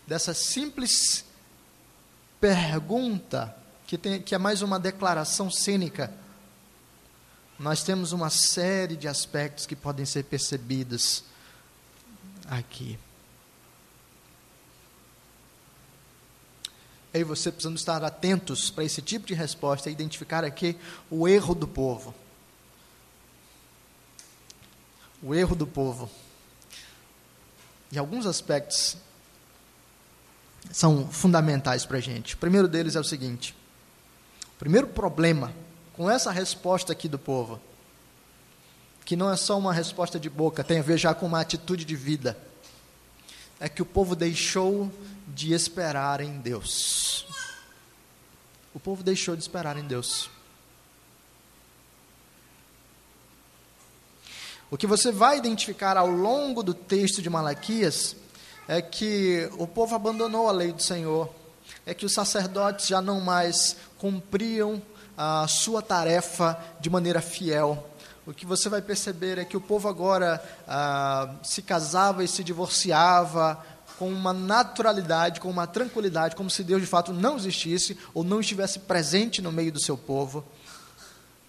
dessa 0.07 0.33
simples 0.33 1.25
pergunta 2.41 3.55
que, 3.87 3.99
tem, 3.99 4.23
que 4.23 4.35
é 4.35 4.39
mais 4.39 4.63
uma 4.63 4.79
declaração 4.79 5.51
cênica, 5.51 6.13
nós 7.59 7.83
temos 7.83 8.13
uma 8.13 8.31
série 8.31 8.97
de 8.97 9.09
aspectos 9.09 9.67
que 9.67 9.77
podem 9.77 10.05
ser 10.07 10.25
percebidos 10.25 11.25
aqui. 12.47 12.99
Eu 17.15 17.21
e 17.21 17.25
você 17.25 17.53
precisamos 17.53 17.81
estar 17.81 18.03
atentos 18.03 18.71
para 18.71 18.83
esse 18.83 19.01
tipo 19.01 19.25
de 19.25 19.35
resposta 19.35 19.89
e 19.89 19.93
identificar 19.93 20.43
aqui 20.43 20.77
o 21.09 21.29
erro 21.29 21.55
do 21.55 21.69
povo. 21.69 22.13
O 25.23 25.33
erro 25.33 25.55
do 25.55 25.65
povo. 25.65 26.11
E 27.93 27.99
alguns 27.99 28.27
aspectos 28.27 28.97
são 30.73 31.09
fundamentais 31.09 31.87
para 31.87 31.99
a 31.99 32.01
gente. 32.01 32.35
O 32.35 32.39
primeiro 32.39 32.67
deles 32.67 32.97
é 32.97 33.01
o 33.01 33.05
seguinte: 33.05 33.55
o 34.57 34.59
primeiro 34.59 34.89
problema 34.89 35.55
com 35.93 36.11
essa 36.11 36.33
resposta 36.33 36.93
aqui 36.93 37.09
do 37.09 37.19
povo, 37.19 37.61
que 39.05 39.15
não 39.15 39.31
é 39.31 39.37
só 39.37 39.57
uma 39.57 39.73
resposta 39.73 40.19
de 40.19 40.29
boca, 40.29 40.65
tem 40.65 40.81
a 40.81 40.83
ver 40.83 40.99
já 40.99 41.15
com 41.15 41.27
uma 41.27 41.41
atitude 41.41 41.85
de 41.85 41.95
vida, 41.95 42.37
é 43.65 43.69
que 43.71 43.81
o 43.81 43.87
povo 43.87 44.15
deixou 44.15 44.93
de 45.27 45.55
esperar 45.55 46.21
em 46.21 46.39
Deus. 46.39 47.27
O 48.75 48.79
povo 48.79 49.03
deixou 49.03 49.35
de 49.35 49.41
esperar 49.41 49.79
em 49.79 49.85
Deus. 49.85 50.29
O 54.71 54.77
que 54.77 54.87
você 54.87 55.11
vai 55.11 55.39
identificar 55.39 55.97
ao 55.97 56.11
longo 56.11 56.63
do 56.63 56.75
texto 56.75 57.23
de 57.23 57.31
Malaquias 57.31 58.15
é 58.69 58.83
que 58.83 59.49
o 59.57 59.67
povo 59.67 59.95
abandonou 59.95 60.47
a 60.47 60.53
lei 60.53 60.71
do 60.71 60.83
Senhor, 60.83 61.35
é 61.87 61.95
que 61.95 62.05
os 62.05 62.13
sacerdotes 62.13 62.87
já 62.87 63.01
não 63.01 63.19
mais 63.19 63.79
cumpriam 63.97 64.83
a 65.17 65.49
sua 65.49 65.81
tarefa 65.81 66.63
de 66.81 66.91
maneira 66.91 67.23
fiel. 67.23 67.89
O 68.27 68.33
que 68.33 68.47
você 68.47 68.71
vai 68.71 68.81
perceber 68.81 69.37
é 69.37 69.45
que 69.45 69.57
o 69.57 69.61
povo 69.61 69.87
agora 69.87 70.43
ah, 70.67 71.35
se 71.43 71.61
casava 71.61 72.25
e 72.25 72.29
se 72.29 72.43
divorciava 72.43 73.63
com 73.99 74.09
uma 74.09 74.33
naturalidade, 74.33 75.41
com 75.41 75.51
uma 75.51 75.67
tranquilidade, 75.67 76.35
como 76.35 76.49
se 76.49 76.65
Deus 76.65 76.81
de 76.81 76.87
fato 76.87 77.13
não 77.13 77.37
existisse 77.37 77.99
ou 78.15 78.25
não 78.25 78.41
estivesse 78.41 78.79
presente 78.79 79.43
no 79.43 79.53
meio 79.53 79.71
do 79.71 79.81
seu 79.81 79.97
povo. 79.97 80.43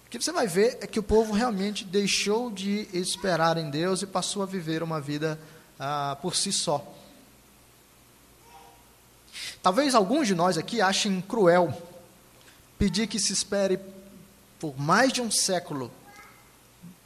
O 0.06 0.10
que 0.10 0.20
você 0.20 0.30
vai 0.30 0.46
ver 0.46 0.76
é 0.82 0.86
que 0.86 1.00
o 1.00 1.02
povo 1.02 1.32
realmente 1.32 1.82
deixou 1.82 2.50
de 2.50 2.86
esperar 2.92 3.56
em 3.56 3.70
Deus 3.70 4.02
e 4.02 4.06
passou 4.06 4.42
a 4.42 4.46
viver 4.46 4.82
uma 4.82 5.00
vida 5.00 5.40
ah, 5.80 6.18
por 6.20 6.36
si 6.36 6.52
só. 6.52 6.94
Talvez 9.62 9.94
alguns 9.94 10.26
de 10.26 10.34
nós 10.34 10.58
aqui 10.58 10.82
achem 10.82 11.22
cruel 11.22 11.74
pedir 12.78 13.06
que 13.06 13.18
se 13.18 13.32
espere 13.32 13.80
por 14.60 14.78
mais 14.78 15.10
de 15.10 15.22
um 15.22 15.30
século 15.30 15.90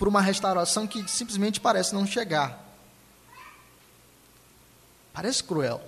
por 0.01 0.09
uma 0.09 0.23
restauração 0.23 0.87
que 0.87 1.07
simplesmente 1.07 1.61
parece 1.61 1.93
não 1.93 2.07
chegar. 2.07 2.59
Parece 5.13 5.45
cruel. 5.45 5.79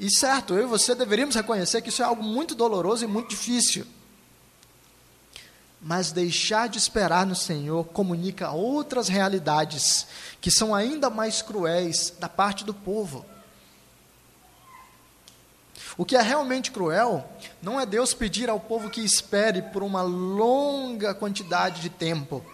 E 0.00 0.10
certo, 0.10 0.54
eu 0.54 0.62
e 0.62 0.66
você 0.66 0.94
deveríamos 0.94 1.34
reconhecer 1.34 1.82
que 1.82 1.90
isso 1.90 2.00
é 2.00 2.06
algo 2.06 2.22
muito 2.22 2.54
doloroso 2.54 3.04
e 3.04 3.06
muito 3.06 3.28
difícil. 3.28 3.86
Mas 5.78 6.10
deixar 6.10 6.70
de 6.70 6.78
esperar 6.78 7.26
no 7.26 7.36
Senhor 7.36 7.84
comunica 7.84 8.50
outras 8.50 9.08
realidades 9.08 10.06
que 10.40 10.50
são 10.50 10.74
ainda 10.74 11.10
mais 11.10 11.42
cruéis 11.42 12.14
da 12.18 12.30
parte 12.30 12.64
do 12.64 12.72
povo. 12.72 13.26
O 15.96 16.04
que 16.04 16.16
é 16.16 16.22
realmente 16.22 16.70
cruel 16.70 17.28
não 17.60 17.80
é 17.80 17.84
Deus 17.84 18.14
pedir 18.14 18.48
ao 18.48 18.58
povo 18.58 18.88
que 18.88 19.00
espere 19.00 19.60
por 19.60 19.82
uma 19.82 20.02
longa 20.02 21.14
quantidade 21.14 21.80
de 21.82 21.90
tempo. 21.90 22.44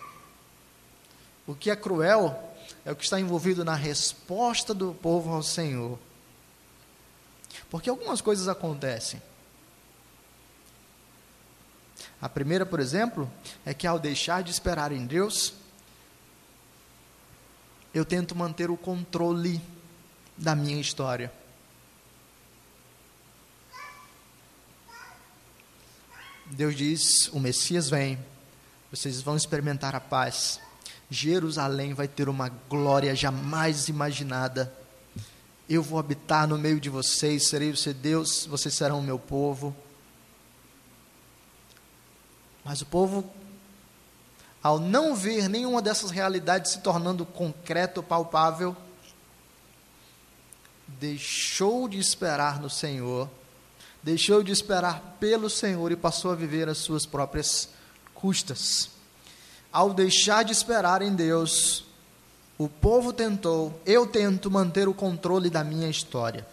O 1.47 1.55
que 1.55 1.71
é 1.71 1.77
cruel 1.77 2.37
é 2.85 2.91
o 2.91 2.97
que 2.97 3.05
está 3.05 3.21
envolvido 3.21 3.65
na 3.65 3.75
resposta 3.75 4.75
do 4.75 4.93
povo 4.95 5.33
ao 5.33 5.43
Senhor. 5.43 5.99
Porque 7.71 7.89
algumas 7.89 8.21
coisas 8.21 8.49
acontecem. 8.49 9.23
A 12.21 12.29
primeira, 12.29 12.67
por 12.67 12.81
exemplo, 12.81 13.31
é 13.65 13.73
que 13.73 13.87
ao 13.87 13.99
deixar 13.99 14.43
de 14.43 14.51
esperar 14.51 14.91
em 14.91 15.07
Deus, 15.07 15.55
eu 17.95 18.05
tento 18.05 18.35
manter 18.35 18.71
o 18.71 18.77
controle 18.77 19.61
da 20.37 20.55
minha 20.57 20.81
história. 20.81 21.33
Deus 26.59 26.75
diz: 26.75 27.29
o 27.29 27.39
Messias 27.39 27.89
vem, 27.89 28.19
vocês 28.91 29.23
vão 29.23 29.37
experimentar 29.37 29.95
a 29.95 30.01
paz. 30.01 30.59
Jerusalém 31.09 31.95
vai 31.95 32.09
ter 32.09 32.29
uma 32.29 32.49
glória 32.49 33.15
jamais 33.15 33.87
imaginada. 33.87 34.75
Eu 35.69 35.85
vou 35.85 36.01
habitar 36.01 36.49
no 36.49 36.59
meio 36.59 36.81
de 36.81 36.91
vocês, 36.91 37.47
serei 37.47 37.71
o 37.71 37.77
seu 37.77 37.95
Deus, 37.95 38.45
vocês 38.47 38.75
serão 38.75 38.99
o 38.99 39.03
meu 39.03 39.21
povo. 39.21 39.73
Mas 42.65 42.83
o 42.83 42.87
povo, 42.87 43.33
ao 44.61 44.81
não 44.81 45.15
ver 45.15 45.49
nenhuma 45.49 45.81
dessas 45.81 46.11
realidades 46.11 46.73
se 46.73 46.81
tornando 46.81 47.25
concreto, 47.25 48.03
palpável, 48.03 48.77
deixou 50.89 51.89
de 51.89 52.01
esperar 52.01 52.61
no 52.61 52.69
Senhor 52.69 53.31
deixou 54.09 54.43
de 54.43 54.51
esperar 54.51 55.19
pelo 55.21 55.51
Senhor 55.51 55.93
e 55.93 55.97
passou 55.97 56.31
a 56.31 56.35
viver 56.35 56.67
as 56.67 56.79
suas 56.79 57.05
próprias 57.05 57.69
custas. 58.15 58.89
Ao 59.71 59.93
deixar 59.93 60.45
de 60.45 60.51
esperar 60.51 61.03
em 61.03 61.15
Deus, 61.15 61.85
o 62.57 62.71
povo 62.71 63.13
tentou, 63.13 63.79
eu 63.85 64.07
tento 64.07 64.51
manter 64.51 64.89
o 64.89 64.95
controle 64.95 65.51
da 65.51 65.63
minha 65.63 65.91
história. 65.91 66.47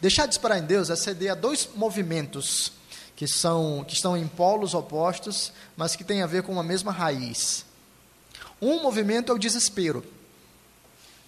Deixar 0.00 0.24
de 0.24 0.32
esperar 0.32 0.58
em 0.58 0.64
Deus 0.64 0.88
é 0.88 0.96
ceder 0.96 1.32
a 1.32 1.34
dois 1.34 1.68
movimentos 1.74 2.72
que 3.14 3.28
são 3.28 3.84
que 3.86 3.92
estão 3.92 4.16
em 4.16 4.26
polos 4.26 4.72
opostos, 4.72 5.52
mas 5.76 5.94
que 5.94 6.02
têm 6.02 6.22
a 6.22 6.26
ver 6.26 6.44
com 6.44 6.52
uma 6.52 6.62
mesma 6.62 6.90
raiz. 6.90 7.66
Um 8.58 8.82
movimento 8.82 9.30
é 9.30 9.34
o 9.34 9.38
desespero. 9.38 10.02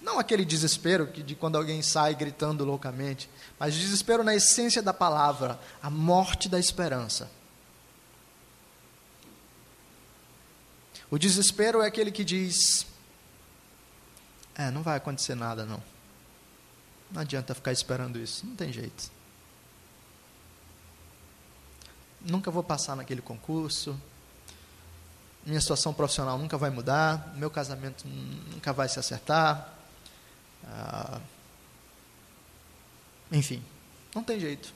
Não 0.04 0.18
aquele 0.18 0.44
desespero 0.44 1.06
que 1.06 1.22
de 1.22 1.34
quando 1.34 1.56
alguém 1.56 1.80
sai 1.80 2.14
gritando 2.14 2.62
loucamente, 2.62 3.28
mas 3.58 3.74
desespero 3.74 4.22
na 4.22 4.34
essência 4.34 4.82
da 4.82 4.92
palavra, 4.92 5.58
a 5.82 5.88
morte 5.88 6.46
da 6.46 6.58
esperança. 6.58 7.30
O 11.10 11.18
desespero 11.18 11.80
é 11.80 11.86
aquele 11.86 12.12
que 12.12 12.22
diz: 12.22 12.86
É, 14.54 14.70
não 14.70 14.82
vai 14.82 14.98
acontecer 14.98 15.34
nada, 15.34 15.64
não. 15.64 15.82
Não 17.10 17.22
adianta 17.22 17.54
ficar 17.54 17.72
esperando 17.72 18.18
isso, 18.18 18.44
não 18.44 18.54
tem 18.54 18.70
jeito. 18.70 19.10
Nunca 22.20 22.50
vou 22.50 22.62
passar 22.62 22.94
naquele 22.94 23.22
concurso, 23.22 23.98
minha 25.46 25.60
situação 25.60 25.94
profissional 25.94 26.36
nunca 26.36 26.58
vai 26.58 26.68
mudar, 26.68 27.32
meu 27.36 27.50
casamento 27.50 28.06
nunca 28.06 28.70
vai 28.72 28.88
se 28.88 28.98
acertar, 28.98 29.73
ah, 30.66 31.20
enfim, 33.30 33.62
não 34.14 34.22
tem 34.22 34.38
jeito. 34.38 34.72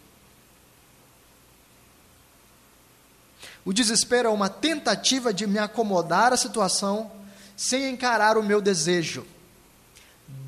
O 3.65 3.73
desespero 3.73 4.29
é 4.29 4.33
uma 4.33 4.49
tentativa 4.49 5.33
de 5.33 5.47
me 5.47 5.59
acomodar 5.59 6.33
à 6.33 6.37
situação 6.37 7.11
sem 7.57 7.91
encarar 7.91 8.39
o 8.39 8.43
meu 8.43 8.61
desejo. 8.61 9.27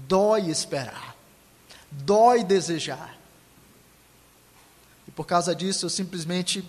Dói 0.08 0.50
esperar, 0.50 1.14
dói 1.90 2.42
desejar. 2.42 3.18
E 5.06 5.10
por 5.10 5.26
causa 5.26 5.54
disso 5.54 5.86
eu 5.86 5.90
simplesmente 5.90 6.68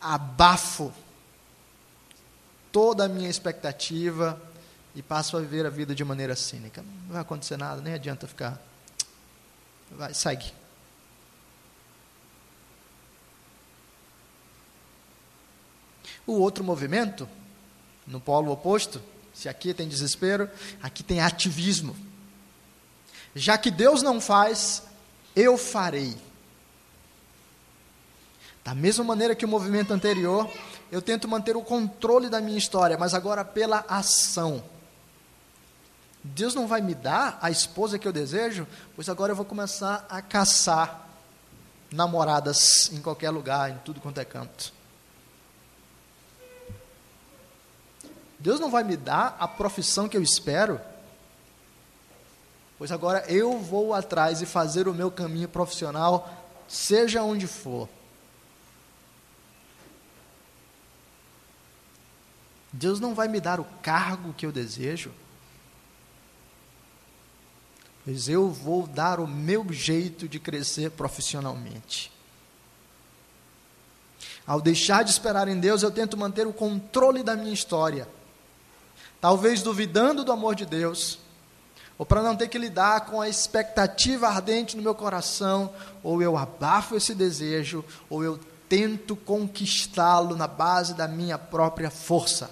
abafo 0.00 0.92
toda 2.72 3.04
a 3.04 3.08
minha 3.08 3.28
expectativa 3.28 4.40
e 5.00 5.02
passo 5.02 5.34
a 5.34 5.40
viver 5.40 5.64
a 5.64 5.70
vida 5.70 5.94
de 5.94 6.04
maneira 6.04 6.36
cínica. 6.36 6.82
Não 7.06 7.14
vai 7.14 7.22
acontecer 7.22 7.56
nada, 7.56 7.80
nem 7.80 7.94
adianta 7.94 8.28
ficar. 8.28 8.60
Vai, 9.90 10.12
segue. 10.12 10.52
O 16.26 16.34
outro 16.34 16.62
movimento, 16.62 17.26
no 18.06 18.20
polo 18.20 18.52
oposto, 18.52 19.00
se 19.32 19.48
aqui 19.48 19.72
tem 19.72 19.88
desespero, 19.88 20.50
aqui 20.82 21.02
tem 21.02 21.18
ativismo. 21.18 21.96
Já 23.34 23.56
que 23.56 23.70
Deus 23.70 24.02
não 24.02 24.20
faz, 24.20 24.82
eu 25.34 25.56
farei. 25.56 26.14
Da 28.62 28.74
mesma 28.74 29.02
maneira 29.02 29.34
que 29.34 29.46
o 29.46 29.48
movimento 29.48 29.94
anterior, 29.94 30.52
eu 30.92 31.00
tento 31.00 31.26
manter 31.26 31.56
o 31.56 31.62
controle 31.62 32.28
da 32.28 32.38
minha 32.38 32.58
história, 32.58 32.98
mas 32.98 33.14
agora 33.14 33.46
pela 33.46 33.82
ação. 33.88 34.62
Deus 36.22 36.54
não 36.54 36.66
vai 36.66 36.80
me 36.80 36.94
dar 36.94 37.38
a 37.40 37.50
esposa 37.50 37.98
que 37.98 38.06
eu 38.06 38.12
desejo, 38.12 38.66
pois 38.94 39.08
agora 39.08 39.32
eu 39.32 39.36
vou 39.36 39.44
começar 39.44 40.06
a 40.08 40.20
caçar 40.20 41.08
namoradas 41.90 42.90
em 42.92 43.00
qualquer 43.00 43.30
lugar, 43.30 43.70
em 43.70 43.78
tudo 43.78 44.00
quanto 44.00 44.20
é 44.20 44.24
canto. 44.24 44.72
Deus 48.38 48.60
não 48.60 48.70
vai 48.70 48.84
me 48.84 48.96
dar 48.96 49.36
a 49.38 49.48
profissão 49.48 50.08
que 50.08 50.16
eu 50.16 50.22
espero, 50.22 50.80
pois 52.78 52.90
agora 52.90 53.24
eu 53.28 53.58
vou 53.58 53.92
atrás 53.92 54.40
e 54.40 54.46
fazer 54.46 54.88
o 54.88 54.94
meu 54.94 55.10
caminho 55.10 55.48
profissional, 55.48 56.46
seja 56.66 57.22
onde 57.22 57.46
for. 57.46 57.88
Deus 62.72 63.00
não 63.00 63.14
vai 63.14 63.26
me 63.26 63.40
dar 63.40 63.58
o 63.58 63.66
cargo 63.82 64.32
que 64.32 64.46
eu 64.46 64.52
desejo, 64.52 65.12
pois 68.10 68.28
eu 68.28 68.50
vou 68.50 68.88
dar 68.88 69.20
o 69.20 69.26
meu 69.28 69.72
jeito 69.72 70.28
de 70.28 70.40
crescer 70.40 70.90
profissionalmente. 70.90 72.10
Ao 74.44 74.60
deixar 74.60 75.04
de 75.04 75.12
esperar 75.12 75.46
em 75.46 75.60
Deus, 75.60 75.84
eu 75.84 75.92
tento 75.92 76.16
manter 76.16 76.44
o 76.44 76.52
controle 76.52 77.22
da 77.22 77.36
minha 77.36 77.54
história. 77.54 78.08
Talvez 79.20 79.62
duvidando 79.62 80.24
do 80.24 80.32
amor 80.32 80.56
de 80.56 80.66
Deus, 80.66 81.20
ou 81.96 82.04
para 82.04 82.20
não 82.20 82.34
ter 82.34 82.48
que 82.48 82.58
lidar 82.58 83.02
com 83.02 83.20
a 83.20 83.28
expectativa 83.28 84.26
ardente 84.26 84.76
no 84.76 84.82
meu 84.82 84.94
coração, 84.94 85.72
ou 86.02 86.20
eu 86.20 86.36
abafo 86.36 86.96
esse 86.96 87.14
desejo, 87.14 87.84
ou 88.08 88.24
eu 88.24 88.40
tento 88.68 89.14
conquistá-lo 89.14 90.34
na 90.34 90.48
base 90.48 90.94
da 90.94 91.06
minha 91.06 91.38
própria 91.38 91.92
força. 91.92 92.50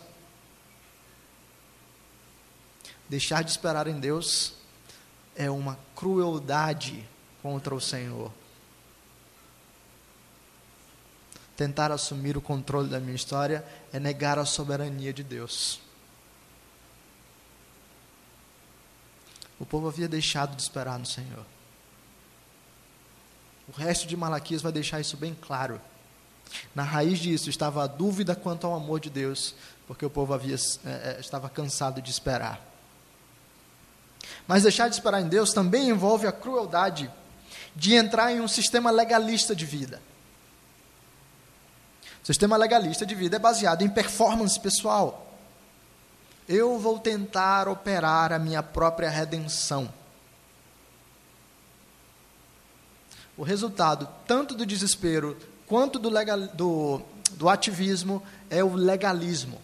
Deixar 3.08 3.42
de 3.42 3.50
esperar 3.50 3.88
em 3.88 3.98
Deus 3.98 4.56
é 5.38 5.48
uma 5.48 5.78
crueldade 5.94 7.08
contra 7.40 7.72
o 7.72 7.80
Senhor. 7.80 8.32
Tentar 11.56 11.92
assumir 11.92 12.36
o 12.36 12.40
controle 12.40 12.88
da 12.88 12.98
minha 12.98 13.14
história 13.14 13.64
é 13.92 14.00
negar 14.00 14.36
a 14.36 14.44
soberania 14.44 15.12
de 15.12 15.22
Deus. 15.22 15.80
O 19.60 19.64
povo 19.64 19.86
havia 19.88 20.08
deixado 20.08 20.56
de 20.56 20.62
esperar 20.62 20.98
no 20.98 21.06
Senhor. 21.06 21.46
O 23.68 23.72
resto 23.72 24.08
de 24.08 24.16
Malaquias 24.16 24.62
vai 24.62 24.72
deixar 24.72 25.00
isso 25.00 25.16
bem 25.16 25.36
claro. 25.40 25.80
Na 26.74 26.82
raiz 26.82 27.18
disso 27.18 27.48
estava 27.48 27.84
a 27.84 27.86
dúvida 27.86 28.34
quanto 28.34 28.66
ao 28.66 28.74
amor 28.74 28.98
de 28.98 29.10
Deus, 29.10 29.54
porque 29.86 30.04
o 30.04 30.10
povo 30.10 30.34
havia, 30.34 30.56
é, 30.84 31.18
estava 31.20 31.48
cansado 31.48 32.02
de 32.02 32.10
esperar. 32.10 32.67
Mas 34.46 34.62
deixar 34.62 34.88
de 34.88 34.94
esperar 34.94 35.20
em 35.20 35.28
Deus 35.28 35.52
também 35.52 35.88
envolve 35.88 36.26
a 36.26 36.32
crueldade 36.32 37.10
de 37.74 37.94
entrar 37.94 38.32
em 38.32 38.40
um 38.40 38.48
sistema 38.48 38.90
legalista 38.90 39.54
de 39.54 39.64
vida. 39.64 40.00
O 42.22 42.26
sistema 42.26 42.56
legalista 42.56 43.06
de 43.06 43.14
vida 43.14 43.36
é 43.36 43.38
baseado 43.38 43.82
em 43.82 43.88
performance 43.88 44.58
pessoal. 44.58 45.36
Eu 46.48 46.78
vou 46.78 46.98
tentar 46.98 47.68
operar 47.68 48.32
a 48.32 48.38
minha 48.38 48.62
própria 48.62 49.10
redenção. 49.10 49.92
O 53.36 53.44
resultado, 53.44 54.08
tanto 54.26 54.54
do 54.54 54.66
desespero 54.66 55.36
quanto 55.66 55.98
do, 55.98 56.08
legal, 56.08 56.40
do, 56.40 57.00
do 57.34 57.48
ativismo, 57.48 58.22
é 58.50 58.64
o 58.64 58.74
legalismo. 58.74 59.60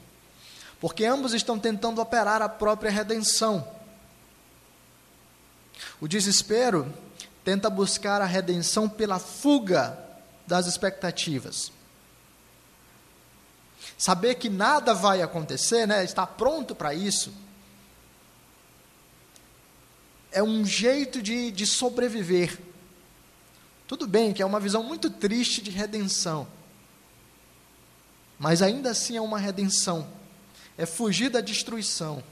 Porque 0.80 1.04
ambos 1.04 1.34
estão 1.34 1.58
tentando 1.58 2.00
operar 2.00 2.40
a 2.40 2.48
própria 2.48 2.90
redenção. 2.90 3.66
O 6.00 6.08
desespero 6.08 6.92
tenta 7.44 7.68
buscar 7.68 8.20
a 8.22 8.26
redenção 8.26 8.88
pela 8.88 9.18
fuga 9.18 9.98
das 10.46 10.66
expectativas. 10.66 11.70
Saber 13.96 14.36
que 14.36 14.48
nada 14.48 14.94
vai 14.94 15.22
acontecer, 15.22 15.86
né, 15.86 16.04
estar 16.04 16.26
pronto 16.26 16.74
para 16.74 16.94
isso, 16.94 17.32
é 20.32 20.42
um 20.42 20.64
jeito 20.64 21.22
de, 21.22 21.50
de 21.52 21.64
sobreviver. 21.64 22.58
Tudo 23.86 24.06
bem 24.06 24.32
que 24.32 24.42
é 24.42 24.46
uma 24.46 24.58
visão 24.58 24.82
muito 24.82 25.08
triste 25.08 25.62
de 25.62 25.70
redenção, 25.70 26.48
mas 28.38 28.62
ainda 28.62 28.90
assim 28.90 29.16
é 29.16 29.20
uma 29.20 29.38
redenção, 29.38 30.10
é 30.76 30.84
fugir 30.86 31.30
da 31.30 31.40
destruição. 31.40 32.22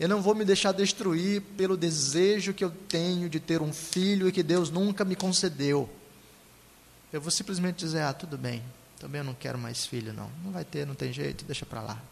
Eu 0.00 0.08
não 0.08 0.20
vou 0.20 0.34
me 0.34 0.44
deixar 0.44 0.72
destruir 0.72 1.42
pelo 1.56 1.76
desejo 1.76 2.54
que 2.54 2.64
eu 2.64 2.70
tenho 2.70 3.28
de 3.28 3.38
ter 3.38 3.62
um 3.62 3.72
filho 3.72 4.28
e 4.28 4.32
que 4.32 4.42
Deus 4.42 4.70
nunca 4.70 5.04
me 5.04 5.14
concedeu. 5.14 5.88
Eu 7.12 7.20
vou 7.20 7.30
simplesmente 7.30 7.76
dizer: 7.76 8.02
ah, 8.02 8.12
tudo 8.12 8.36
bem, 8.38 8.62
também 8.98 9.20
eu 9.20 9.24
não 9.24 9.34
quero 9.34 9.58
mais 9.58 9.86
filho, 9.86 10.12
não. 10.12 10.30
Não 10.44 10.50
vai 10.50 10.64
ter, 10.64 10.86
não 10.86 10.94
tem 10.94 11.12
jeito, 11.12 11.44
deixa 11.44 11.66
para 11.66 11.82
lá. 11.82 12.02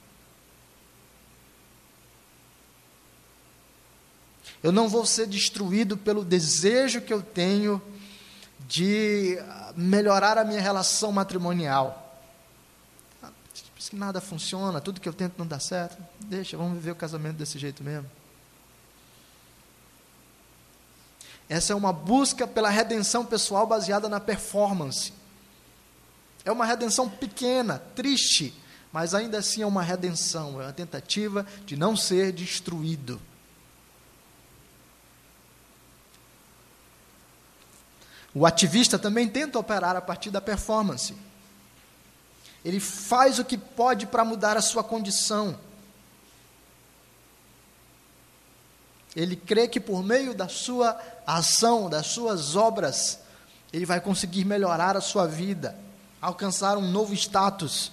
Eu 4.63 4.71
não 4.71 4.89
vou 4.89 5.07
ser 5.07 5.27
destruído 5.27 5.97
pelo 5.97 6.25
desejo 6.25 7.01
que 7.01 7.13
eu 7.13 7.23
tenho 7.23 7.81
de 8.69 9.39
melhorar 9.75 10.37
a 10.37 10.45
minha 10.45 10.61
relação 10.61 11.11
matrimonial 11.11 12.00
que 13.89 13.97
nada 13.97 14.21
funciona, 14.21 14.81
tudo 14.81 15.01
que 15.01 15.09
eu 15.09 15.13
tento 15.13 15.39
não 15.39 15.47
dá 15.47 15.59
certo. 15.59 15.97
Deixa, 16.21 16.57
vamos 16.57 16.75
viver 16.75 16.91
o 16.91 16.97
casamento 16.97 17.37
desse 17.37 17.59
jeito 17.59 17.83
mesmo. 17.83 18.11
Essa 21.49 21.73
é 21.73 21.77
uma 21.77 21.93
busca 21.93 22.47
pela 22.47 22.69
redenção 22.69 23.25
pessoal 23.25 23.67
baseada 23.67 24.09
na 24.09 24.21
performance. 24.21 25.13
É 26.45 26.53
uma 26.53 26.65
redenção 26.65 27.09
pequena, 27.09 27.79
triste, 27.95 28.55
mas 28.93 29.15
ainda 29.15 29.39
assim 29.39 29.63
é 29.63 29.67
uma 29.67 29.83
redenção, 29.83 30.61
é 30.61 30.67
uma 30.67 30.73
tentativa 30.73 31.47
de 31.65 31.77
não 31.77 31.97
ser 31.97 32.33
destruído. 32.33 33.21
O 38.33 38.47
ativista 38.47 38.99
também 38.99 39.29
tenta 39.29 39.59
operar 39.59 39.97
a 39.97 40.01
partir 40.01 40.31
da 40.31 40.41
performance. 40.41 41.15
Ele 42.65 42.79
faz 42.79 43.39
o 43.39 43.45
que 43.45 43.57
pode 43.57 44.07
para 44.07 44.25
mudar 44.25 44.57
a 44.57 44.63
sua 44.63 44.85
condição. 44.85 45.59
Ele 49.17 49.35
crê 49.35 49.67
que 49.67 49.81
por 49.81 50.03
meio 50.03 50.35
da 50.35 50.49
sua 50.49 51.01
ação, 51.27 51.89
das 51.89 52.07
suas 52.07 52.55
obras, 52.55 53.21
ele 53.73 53.87
vai 53.87 54.01
conseguir 54.01 54.45
melhorar 54.45 54.97
a 54.97 55.01
sua 55.01 55.27
vida, 55.27 55.77
alcançar 56.21 56.77
um 56.77 56.91
novo 56.91 57.15
status. 57.15 57.93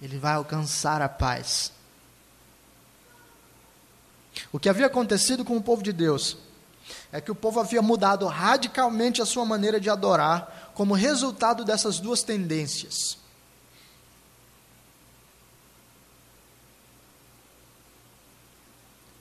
Ele 0.00 0.18
vai 0.18 0.34
alcançar 0.34 1.00
a 1.00 1.08
paz. 1.08 1.70
O 4.50 4.58
que 4.58 4.68
havia 4.68 4.86
acontecido 4.86 5.44
com 5.44 5.56
o 5.56 5.62
povo 5.62 5.82
de 5.82 5.92
Deus 5.92 6.36
é 7.12 7.20
que 7.20 7.30
o 7.30 7.34
povo 7.34 7.60
havia 7.60 7.82
mudado 7.82 8.26
radicalmente 8.26 9.22
a 9.22 9.26
sua 9.26 9.44
maneira 9.44 9.78
de 9.78 9.88
adorar 9.88 10.51
como 10.74 10.94
resultado 10.94 11.64
dessas 11.64 11.98
duas 11.98 12.22
tendências. 12.22 13.18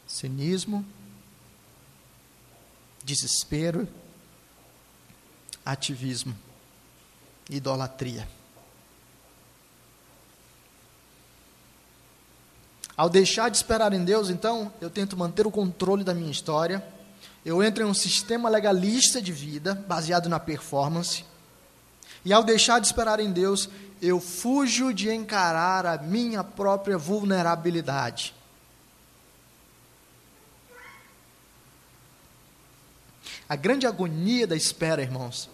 Cinismo, 0.08 0.86
desespero, 3.04 3.88
ativismo, 5.66 6.36
idolatria. 7.50 8.28
Ao 12.96 13.10
deixar 13.10 13.50
de 13.50 13.58
esperar 13.58 13.94
em 13.94 14.04
Deus, 14.04 14.30
então, 14.30 14.72
eu 14.80 14.90
tento 14.90 15.18
manter 15.18 15.48
o 15.48 15.52
controle 15.52 16.04
da 16.04 16.14
minha 16.14 16.30
história. 16.30 16.86
Eu 17.44 17.64
entro 17.64 17.84
em 17.84 17.88
um 17.88 17.94
sistema 17.94 18.48
legalista 18.48 19.20
de 19.20 19.32
vida, 19.32 19.74
baseado 19.74 20.30
na 20.30 20.40
performance. 20.40 21.26
E 22.24 22.32
ao 22.32 22.44
deixar 22.44 22.80
de 22.80 22.88
esperar 22.88 23.20
em 23.20 23.32
Deus, 23.32 23.70
eu 24.02 24.20
fujo 24.20 24.94
de 24.94 25.10
encarar 25.12 25.86
a 25.86 25.98
minha 25.98 26.44
própria 26.44 26.98
vulnerabilidade. 26.98 28.34
A 33.48 33.56
grande 33.56 33.86
agonia 33.86 34.48
da 34.48 34.56
espera, 34.56 35.02
irmãos, 35.02 35.50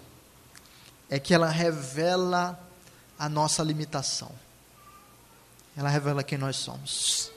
é 1.10 1.20
que 1.20 1.34
ela 1.34 1.50
revela 1.50 2.60
a 3.18 3.28
nossa 3.28 3.64
limitação. 3.64 4.32
Ela 5.76 5.90
revela 5.90 6.24
quem 6.24 6.38
nós 6.38 6.58
somos. 6.58 7.32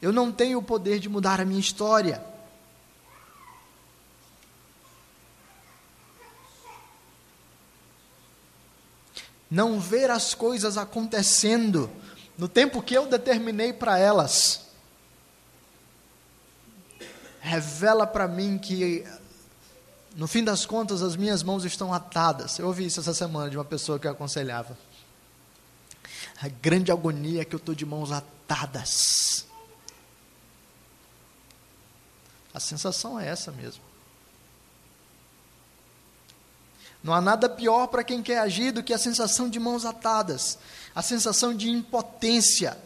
Eu 0.00 0.12
não 0.12 0.32
tenho 0.32 0.58
o 0.58 0.62
poder 0.62 0.98
de 0.98 1.08
mudar 1.08 1.40
a 1.40 1.44
minha 1.44 1.60
história. 1.60 2.24
Não 9.50 9.80
ver 9.80 10.10
as 10.10 10.32
coisas 10.32 10.78
acontecendo 10.78 11.90
no 12.38 12.48
tempo 12.48 12.80
que 12.80 12.94
eu 12.94 13.06
determinei 13.06 13.72
para 13.72 13.98
elas. 13.98 14.66
Revela 17.40 18.06
para 18.06 18.28
mim 18.28 18.58
que, 18.58 19.04
no 20.14 20.28
fim 20.28 20.44
das 20.44 20.64
contas, 20.64 21.02
as 21.02 21.16
minhas 21.16 21.42
mãos 21.42 21.64
estão 21.64 21.92
atadas. 21.92 22.58
Eu 22.58 22.66
ouvi 22.68 22.86
isso 22.86 23.00
essa 23.00 23.12
semana 23.12 23.50
de 23.50 23.56
uma 23.56 23.64
pessoa 23.64 23.98
que 23.98 24.06
eu 24.06 24.12
aconselhava. 24.12 24.78
A 26.40 26.48
grande 26.48 26.92
agonia 26.92 27.42
é 27.42 27.44
que 27.44 27.54
eu 27.54 27.58
estou 27.58 27.74
de 27.74 27.84
mãos 27.84 28.12
atadas. 28.12 29.46
A 32.54 32.60
sensação 32.60 33.18
é 33.18 33.28
essa 33.28 33.50
mesmo. 33.52 33.89
Não 37.02 37.14
há 37.14 37.20
nada 37.20 37.48
pior 37.48 37.86
para 37.86 38.04
quem 38.04 38.22
quer 38.22 38.38
agir 38.38 38.72
do 38.72 38.82
que 38.82 38.92
a 38.92 38.98
sensação 38.98 39.48
de 39.48 39.58
mãos 39.58 39.84
atadas, 39.84 40.58
a 40.94 41.00
sensação 41.00 41.54
de 41.54 41.68
impotência. 41.68 42.76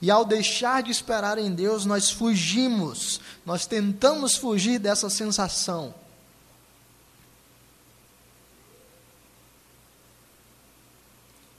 E 0.00 0.10
ao 0.10 0.24
deixar 0.24 0.82
de 0.82 0.90
esperar 0.90 1.38
em 1.38 1.52
Deus, 1.52 1.84
nós 1.84 2.10
fugimos, 2.10 3.20
nós 3.46 3.66
tentamos 3.66 4.36
fugir 4.36 4.78
dessa 4.78 5.08
sensação. 5.08 5.94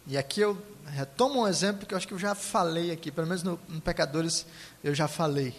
E 0.06 0.18
aqui 0.18 0.42
eu 0.42 0.62
retomo 0.86 1.42
um 1.42 1.48
exemplo 1.48 1.86
que 1.86 1.94
eu 1.94 1.98
acho 1.98 2.08
que 2.08 2.14
eu 2.14 2.20
já 2.20 2.36
falei 2.36 2.92
aqui, 2.92 3.10
pelo 3.10 3.26
menos 3.26 3.42
no, 3.42 3.58
no 3.70 3.80
Pecadores 3.80 4.46
eu 4.84 4.94
já 4.94 5.08
falei. 5.08 5.56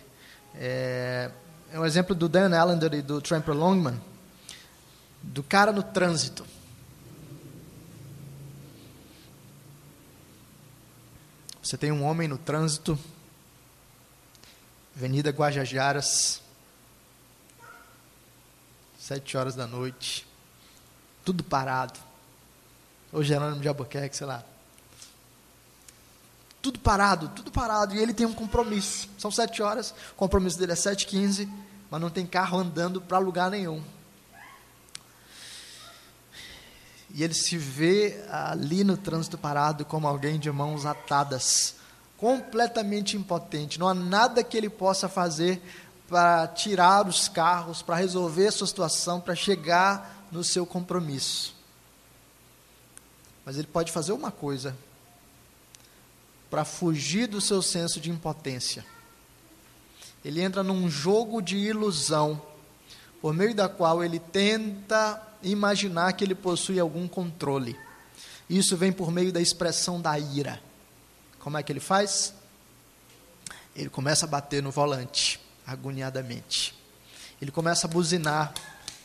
É, 0.54 1.30
é 1.72 1.80
um 1.80 1.86
exemplo 1.86 2.14
do 2.14 2.28
Dan 2.28 2.54
Allender 2.54 2.92
e 2.92 3.00
do 3.00 3.22
Tramper 3.22 3.54
Longman, 3.54 3.98
do 5.32 5.42
cara 5.42 5.72
no 5.72 5.82
trânsito. 5.82 6.46
Você 11.62 11.78
tem 11.78 11.90
um 11.90 12.04
homem 12.04 12.28
no 12.28 12.36
trânsito, 12.36 12.98
Avenida 14.94 15.30
Guajajaras, 15.30 16.42
sete 18.98 19.36
horas 19.36 19.54
da 19.54 19.66
noite, 19.66 20.26
tudo 21.24 21.42
parado. 21.42 21.98
Ou 23.12 23.22
Jerônimo 23.24 23.62
de 23.62 23.68
Albuquerque, 23.68 24.16
sei 24.16 24.26
lá. 24.26 24.44
Tudo 26.60 26.78
parado, 26.78 27.28
tudo 27.28 27.50
parado. 27.50 27.94
E 27.94 27.98
ele 27.98 28.12
tem 28.12 28.26
um 28.26 28.34
compromisso. 28.34 29.08
São 29.18 29.30
sete 29.30 29.62
horas, 29.62 29.94
o 30.12 30.14
compromisso 30.16 30.58
dele 30.58 30.72
é 30.72 30.76
sete 30.76 31.06
quinze, 31.06 31.48
mas 31.90 32.00
não 32.00 32.10
tem 32.10 32.26
carro 32.26 32.58
andando 32.58 33.00
para 33.00 33.18
lugar 33.18 33.50
nenhum. 33.50 33.82
E 37.14 37.22
ele 37.22 37.32
se 37.32 37.56
vê 37.56 38.20
ali 38.28 38.82
no 38.82 38.96
trânsito 38.96 39.38
parado 39.38 39.84
como 39.84 40.08
alguém 40.08 40.36
de 40.36 40.50
mãos 40.50 40.84
atadas, 40.84 41.76
completamente 42.18 43.16
impotente. 43.16 43.78
Não 43.78 43.88
há 43.88 43.94
nada 43.94 44.42
que 44.42 44.56
ele 44.56 44.68
possa 44.68 45.08
fazer 45.08 45.62
para 46.08 46.48
tirar 46.48 47.06
os 47.06 47.28
carros, 47.28 47.82
para 47.82 47.94
resolver 47.94 48.48
a 48.48 48.52
sua 48.52 48.66
situação, 48.66 49.20
para 49.20 49.36
chegar 49.36 50.26
no 50.32 50.42
seu 50.42 50.66
compromisso. 50.66 51.54
Mas 53.44 53.58
ele 53.58 53.68
pode 53.68 53.92
fazer 53.92 54.10
uma 54.12 54.32
coisa 54.32 54.76
para 56.50 56.64
fugir 56.64 57.28
do 57.28 57.40
seu 57.40 57.62
senso 57.62 58.00
de 58.00 58.10
impotência. 58.10 58.84
Ele 60.24 60.40
entra 60.40 60.64
num 60.64 60.90
jogo 60.90 61.40
de 61.40 61.56
ilusão, 61.58 62.42
por 63.22 63.32
meio 63.32 63.54
da 63.54 63.68
qual 63.68 64.02
ele 64.02 64.18
tenta 64.18 65.22
imaginar 65.44 66.12
que 66.12 66.24
ele 66.24 66.34
possui 66.34 66.80
algum 66.80 67.06
controle. 67.06 67.78
Isso 68.48 68.76
vem 68.76 68.92
por 68.92 69.10
meio 69.10 69.32
da 69.32 69.40
expressão 69.40 70.00
da 70.00 70.18
ira. 70.18 70.60
Como 71.38 71.56
é 71.56 71.62
que 71.62 71.72
ele 71.72 71.80
faz? 71.80 72.34
Ele 73.74 73.88
começa 73.88 74.26
a 74.26 74.28
bater 74.28 74.62
no 74.62 74.70
volante, 74.70 75.40
agoniadamente. 75.66 76.74
Ele 77.40 77.50
começa 77.50 77.86
a 77.86 77.90
buzinar, 77.90 78.54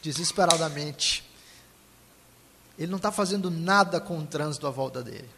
desesperadamente. 0.01 1.23
Ele 2.77 2.89
não 2.89 2.97
está 2.97 3.11
fazendo 3.11 3.49
nada 3.49 3.99
com 3.99 4.17
o 4.19 4.25
trânsito 4.25 4.67
à 4.67 4.69
volta 4.69 5.03
dele. 5.03 5.29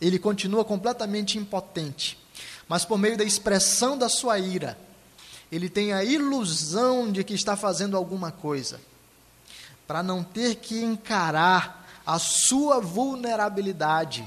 Ele 0.00 0.18
continua 0.18 0.64
completamente 0.64 1.36
impotente. 1.36 2.18
Mas 2.68 2.84
por 2.84 2.98
meio 2.98 3.18
da 3.18 3.24
expressão 3.24 3.98
da 3.98 4.08
sua 4.08 4.38
ira, 4.38 4.78
ele 5.50 5.68
tem 5.68 5.92
a 5.92 6.04
ilusão 6.04 7.10
de 7.10 7.24
que 7.24 7.34
está 7.34 7.56
fazendo 7.56 7.96
alguma 7.96 8.30
coisa 8.30 8.80
para 9.90 10.04
não 10.04 10.22
ter 10.22 10.54
que 10.54 10.80
encarar 10.80 11.84
a 12.06 12.16
sua 12.16 12.78
vulnerabilidade. 12.78 14.24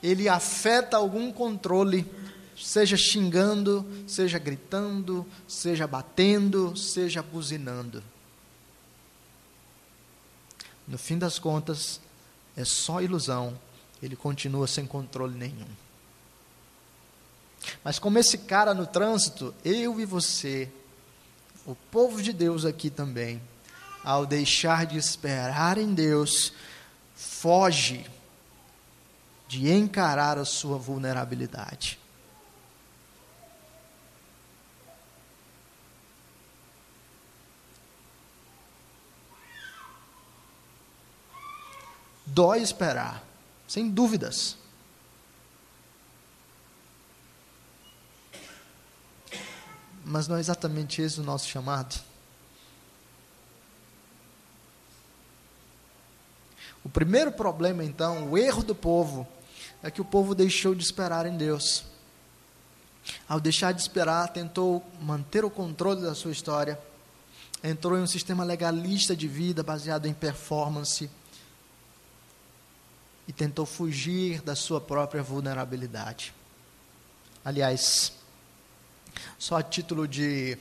Ele 0.00 0.28
afeta 0.28 0.96
algum 0.96 1.32
controle, 1.32 2.08
seja 2.56 2.96
xingando, 2.96 3.84
seja 4.06 4.38
gritando, 4.38 5.26
seja 5.48 5.88
batendo, 5.88 6.76
seja 6.76 7.20
buzinando. 7.20 8.00
No 10.86 10.96
fim 10.96 11.18
das 11.18 11.36
contas, 11.36 12.00
é 12.56 12.64
só 12.64 13.02
ilusão, 13.02 13.58
ele 14.00 14.14
continua 14.14 14.68
sem 14.68 14.86
controle 14.86 15.36
nenhum. 15.36 15.66
Mas 17.82 17.98
como 17.98 18.20
esse 18.20 18.38
cara 18.38 18.72
no 18.72 18.86
trânsito, 18.86 19.52
eu 19.64 20.00
e 20.00 20.04
você, 20.04 20.70
o 21.66 21.74
povo 21.74 22.22
de 22.22 22.32
Deus 22.32 22.64
aqui 22.64 22.88
também, 22.88 23.42
ao 24.04 24.26
deixar 24.26 24.86
de 24.86 24.98
esperar 24.98 25.78
em 25.78 25.94
Deus, 25.94 26.52
foge 27.14 28.06
de 29.48 29.70
encarar 29.70 30.38
a 30.38 30.44
sua 30.44 30.78
vulnerabilidade. 30.78 31.98
Dói 42.24 42.62
esperar, 42.62 43.22
sem 43.68 43.90
dúvidas. 43.90 44.56
Mas 50.02 50.26
não 50.26 50.36
é 50.36 50.40
exatamente 50.40 51.02
esse 51.02 51.20
o 51.20 51.22
nosso 51.22 51.46
chamado. 51.46 52.11
O 56.84 56.88
primeiro 56.88 57.30
problema, 57.32 57.84
então, 57.84 58.30
o 58.30 58.38
erro 58.38 58.62
do 58.62 58.74
povo, 58.74 59.26
é 59.82 59.90
que 59.90 60.00
o 60.00 60.04
povo 60.04 60.34
deixou 60.34 60.74
de 60.74 60.82
esperar 60.82 61.26
em 61.26 61.36
Deus. 61.36 61.84
Ao 63.28 63.40
deixar 63.40 63.72
de 63.72 63.80
esperar, 63.80 64.28
tentou 64.28 64.84
manter 65.00 65.44
o 65.44 65.50
controle 65.50 66.02
da 66.02 66.14
sua 66.14 66.30
história, 66.30 66.78
entrou 67.62 67.98
em 67.98 68.02
um 68.02 68.06
sistema 68.06 68.44
legalista 68.44 69.14
de 69.14 69.26
vida 69.26 69.62
baseado 69.62 70.06
em 70.06 70.14
performance 70.14 71.10
e 73.26 73.32
tentou 73.32 73.64
fugir 73.64 74.40
da 74.42 74.54
sua 74.54 74.80
própria 74.80 75.22
vulnerabilidade. 75.22 76.34
Aliás, 77.44 78.12
só 79.38 79.56
a 79.56 79.62
título 79.62 80.06
de 80.06 80.58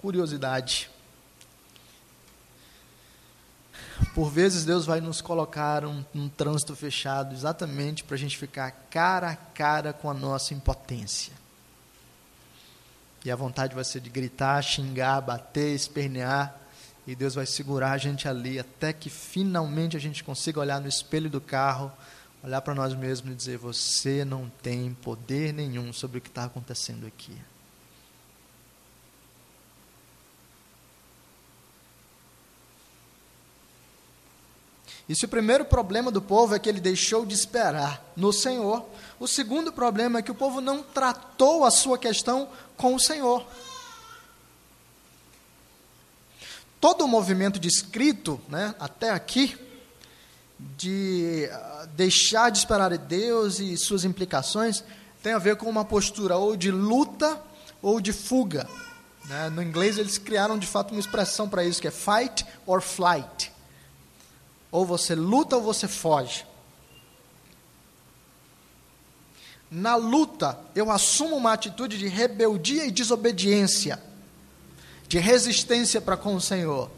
curiosidade, 0.00 0.90
Por 4.14 4.30
vezes 4.30 4.64
Deus 4.64 4.86
vai 4.86 5.00
nos 5.00 5.20
colocar 5.20 5.84
um, 5.84 6.04
um 6.14 6.28
trânsito 6.28 6.74
fechado 6.74 7.34
exatamente 7.34 8.04
para 8.04 8.14
a 8.14 8.18
gente 8.18 8.36
ficar 8.36 8.70
cara 8.90 9.30
a 9.30 9.36
cara 9.36 9.92
com 9.92 10.10
a 10.10 10.14
nossa 10.14 10.54
impotência. 10.54 11.32
E 13.24 13.30
a 13.30 13.36
vontade 13.36 13.74
vai 13.74 13.84
ser 13.84 14.00
de 14.00 14.10
gritar, 14.10 14.60
xingar, 14.62 15.20
bater, 15.20 15.74
espernear. 15.74 16.60
E 17.06 17.14
Deus 17.14 17.34
vai 17.34 17.46
segurar 17.46 17.92
a 17.92 17.98
gente 17.98 18.28
ali 18.28 18.58
até 18.58 18.92
que 18.92 19.08
finalmente 19.08 19.96
a 19.96 20.00
gente 20.00 20.22
consiga 20.22 20.60
olhar 20.60 20.80
no 20.80 20.88
espelho 20.88 21.30
do 21.30 21.40
carro, 21.40 21.90
olhar 22.42 22.60
para 22.60 22.74
nós 22.74 22.94
mesmos 22.94 23.32
e 23.32 23.36
dizer: 23.36 23.58
Você 23.58 24.24
não 24.24 24.50
tem 24.62 24.92
poder 24.94 25.52
nenhum 25.52 25.92
sobre 25.92 26.18
o 26.18 26.20
que 26.20 26.28
está 26.28 26.44
acontecendo 26.44 27.06
aqui. 27.06 27.36
E 35.08 35.14
se 35.14 35.26
o 35.26 35.28
primeiro 35.28 35.64
problema 35.64 36.10
do 36.10 36.22
povo 36.22 36.54
é 36.54 36.58
que 36.58 36.68
ele 36.68 36.80
deixou 36.80 37.26
de 37.26 37.34
esperar 37.34 38.02
no 38.16 38.32
Senhor, 38.32 38.86
o 39.20 39.28
segundo 39.28 39.72
problema 39.72 40.18
é 40.18 40.22
que 40.22 40.30
o 40.30 40.34
povo 40.34 40.60
não 40.60 40.82
tratou 40.82 41.64
a 41.64 41.70
sua 41.70 41.98
questão 41.98 42.48
com 42.76 42.94
o 42.94 43.00
Senhor. 43.00 43.46
Todo 46.80 47.04
o 47.04 47.08
movimento 47.08 47.58
descrito, 47.58 48.40
né, 48.48 48.74
até 48.78 49.10
aqui, 49.10 49.58
de 50.58 51.48
ah, 51.52 51.86
deixar 51.94 52.50
de 52.50 52.58
esperar 52.58 52.92
em 52.92 52.98
Deus 52.98 53.58
e 53.58 53.76
suas 53.76 54.04
implicações, 54.04 54.82
tem 55.22 55.32
a 55.32 55.38
ver 55.38 55.56
com 55.56 55.68
uma 55.68 55.84
postura 55.84 56.36
ou 56.36 56.56
de 56.56 56.70
luta 56.70 57.40
ou 57.82 58.00
de 58.00 58.12
fuga. 58.12 58.68
Né? 59.26 59.50
No 59.50 59.62
inglês, 59.62 59.98
eles 59.98 60.18
criaram 60.18 60.58
de 60.58 60.66
fato 60.66 60.92
uma 60.92 61.00
expressão 61.00 61.48
para 61.48 61.64
isso, 61.64 61.80
que 61.80 61.88
é 61.88 61.90
fight 61.90 62.44
or 62.66 62.80
flight. 62.80 63.53
Ou 64.74 64.84
você 64.84 65.14
luta 65.14 65.54
ou 65.54 65.62
você 65.62 65.86
foge. 65.86 66.44
Na 69.70 69.94
luta, 69.94 70.58
eu 70.74 70.90
assumo 70.90 71.36
uma 71.36 71.52
atitude 71.52 71.96
de 71.96 72.08
rebeldia 72.08 72.84
e 72.84 72.90
desobediência, 72.90 74.02
de 75.06 75.20
resistência 75.20 76.00
para 76.00 76.16
com 76.16 76.34
o 76.34 76.40
Senhor. 76.40 76.90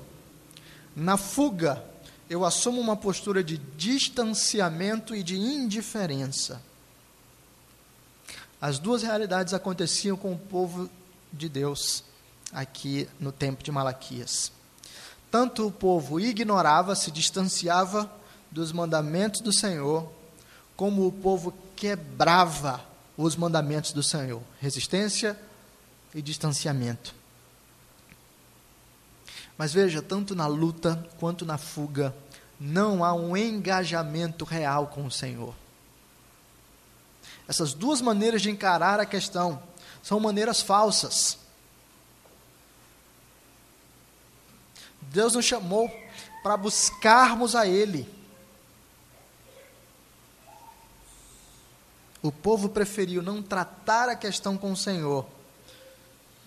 Na 0.96 1.18
fuga, 1.18 1.84
eu 2.30 2.46
assumo 2.46 2.80
uma 2.80 2.96
postura 2.96 3.44
de 3.44 3.58
distanciamento 3.58 5.14
e 5.14 5.22
de 5.22 5.36
indiferença. 5.36 6.62
As 8.58 8.78
duas 8.78 9.02
realidades 9.02 9.52
aconteciam 9.52 10.16
com 10.16 10.32
o 10.32 10.38
povo 10.38 10.88
de 11.30 11.46
Deus 11.46 12.02
aqui 12.50 13.06
no 13.20 13.32
tempo 13.32 13.62
de 13.62 13.70
Malaquias. 13.70 14.50
Tanto 15.30 15.66
o 15.66 15.72
povo 15.72 16.20
ignorava, 16.20 16.94
se 16.94 17.10
distanciava 17.10 18.10
dos 18.50 18.72
mandamentos 18.72 19.40
do 19.40 19.52
Senhor, 19.52 20.10
como 20.76 21.06
o 21.06 21.12
povo 21.12 21.52
quebrava 21.74 22.84
os 23.16 23.36
mandamentos 23.36 23.92
do 23.92 24.02
Senhor. 24.02 24.42
Resistência 24.60 25.38
e 26.14 26.22
distanciamento. 26.22 27.14
Mas 29.58 29.72
veja, 29.72 30.02
tanto 30.02 30.34
na 30.34 30.46
luta 30.46 31.06
quanto 31.18 31.44
na 31.46 31.56
fuga, 31.56 32.14
não 32.58 33.04
há 33.04 33.12
um 33.14 33.36
engajamento 33.36 34.44
real 34.44 34.88
com 34.88 35.06
o 35.06 35.10
Senhor. 35.10 35.54
Essas 37.48 37.72
duas 37.72 38.00
maneiras 38.00 38.42
de 38.42 38.50
encarar 38.50 38.98
a 39.00 39.06
questão 39.06 39.62
são 40.02 40.20
maneiras 40.20 40.60
falsas. 40.60 41.38
Deus 45.16 45.34
nos 45.34 45.44
chamou 45.44 45.90
para 46.42 46.56
buscarmos 46.56 47.56
a 47.56 47.66
Ele. 47.66 48.06
O 52.22 52.30
povo 52.30 52.68
preferiu 52.68 53.22
não 53.22 53.42
tratar 53.42 54.08
a 54.08 54.16
questão 54.16 54.56
com 54.56 54.72
o 54.72 54.76
Senhor, 54.76 55.26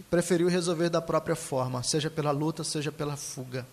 preferiu 0.10 0.48
resolver 0.48 0.90
da 0.90 1.02
própria 1.02 1.36
forma, 1.36 1.82
seja 1.82 2.10
pela 2.10 2.32
luta, 2.32 2.64
seja 2.64 2.92
pela 2.92 3.18
fuga. 3.18 3.66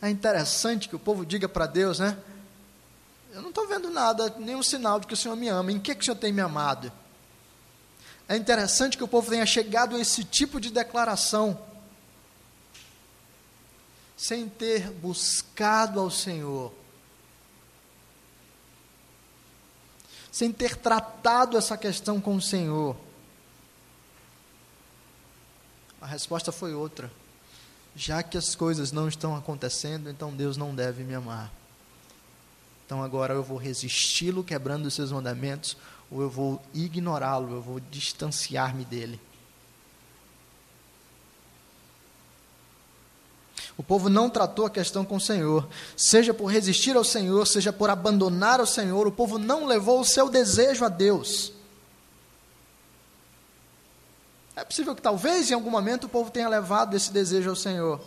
É 0.00 0.08
interessante 0.08 0.88
que 0.88 0.96
o 0.96 0.98
povo 0.98 1.26
diga 1.26 1.48
para 1.48 1.66
Deus, 1.66 1.98
né? 1.98 2.16
Eu 3.32 3.42
não 3.42 3.48
estou 3.48 3.66
vendo 3.66 3.90
nada, 3.90 4.34
nenhum 4.38 4.62
sinal 4.62 5.00
de 5.00 5.06
que 5.06 5.14
o 5.14 5.16
Senhor 5.16 5.36
me 5.36 5.48
ama. 5.48 5.72
Em 5.72 5.78
que, 5.78 5.94
que 5.94 6.02
o 6.02 6.04
Senhor 6.04 6.16
tem 6.16 6.32
me 6.32 6.40
amado? 6.40 6.92
É 8.28 8.36
interessante 8.36 8.96
que 8.96 9.04
o 9.04 9.08
povo 9.08 9.30
tenha 9.30 9.46
chegado 9.46 9.96
a 9.96 10.00
esse 10.00 10.22
tipo 10.22 10.60
de 10.60 10.70
declaração, 10.70 11.58
sem 14.20 14.50
ter 14.50 14.90
buscado 14.90 15.98
ao 15.98 16.10
Senhor. 16.10 16.72
sem 20.30 20.52
ter 20.52 20.76
tratado 20.76 21.56
essa 21.56 21.76
questão 21.76 22.20
com 22.20 22.36
o 22.36 22.40
Senhor? 22.40 22.96
A 26.00 26.06
resposta 26.06 26.52
foi 26.52 26.72
outra. 26.72 27.10
Já 27.96 28.22
que 28.22 28.38
as 28.38 28.54
coisas 28.54 28.92
não 28.92 29.08
estão 29.08 29.34
acontecendo, 29.34 30.08
então 30.08 30.32
Deus 30.32 30.56
não 30.56 30.74
deve 30.74 31.02
me 31.02 31.14
amar. 31.14 31.52
Então 32.86 33.02
agora 33.02 33.34
eu 33.34 33.42
vou 33.42 33.58
resisti-lo 33.58 34.44
quebrando 34.44 34.86
os 34.86 34.94
seus 34.94 35.10
mandamentos, 35.10 35.76
ou 36.10 36.22
eu 36.22 36.30
vou 36.30 36.62
ignorá-lo, 36.72 37.56
eu 37.56 37.62
vou 37.62 37.80
distanciar-me 37.80 38.84
dele. 38.84 39.20
O 43.76 43.82
povo 43.82 44.08
não 44.08 44.28
tratou 44.28 44.66
a 44.66 44.70
questão 44.70 45.04
com 45.04 45.16
o 45.16 45.20
Senhor. 45.20 45.68
Seja 45.96 46.34
por 46.34 46.46
resistir 46.46 46.96
ao 46.96 47.04
Senhor, 47.04 47.46
seja 47.46 47.72
por 47.72 47.88
abandonar 47.88 48.60
o 48.60 48.66
Senhor, 48.66 49.06
o 49.06 49.12
povo 49.12 49.38
não 49.38 49.66
levou 49.66 50.00
o 50.00 50.04
seu 50.04 50.28
desejo 50.28 50.84
a 50.84 50.88
Deus. 50.88 51.52
É 54.54 54.64
possível 54.64 54.94
que 54.94 55.00
talvez 55.00 55.50
em 55.50 55.54
algum 55.54 55.70
momento 55.70 56.04
o 56.04 56.08
povo 56.08 56.30
tenha 56.30 56.48
levado 56.48 56.94
esse 56.94 57.10
desejo 57.10 57.50
ao 57.50 57.56
Senhor. 57.56 58.00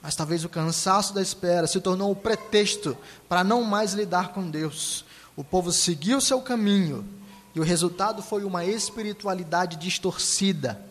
Mas 0.00 0.14
talvez 0.14 0.44
o 0.44 0.48
cansaço 0.48 1.12
da 1.12 1.20
espera 1.20 1.66
se 1.66 1.80
tornou 1.80 2.10
o 2.10 2.16
pretexto 2.16 2.96
para 3.28 3.44
não 3.44 3.62
mais 3.62 3.92
lidar 3.92 4.32
com 4.32 4.48
Deus. 4.48 5.04
O 5.36 5.44
povo 5.44 5.72
seguiu 5.72 6.20
seu 6.20 6.40
caminho 6.40 7.06
e 7.54 7.60
o 7.60 7.64
resultado 7.64 8.22
foi 8.22 8.44
uma 8.44 8.64
espiritualidade 8.64 9.76
distorcida 9.76 10.85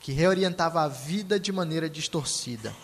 que 0.00 0.12
reorientava 0.12 0.82
a 0.82 0.88
vida 0.88 1.38
de 1.38 1.52
maneira 1.52 1.88
distorcida. 1.88 2.74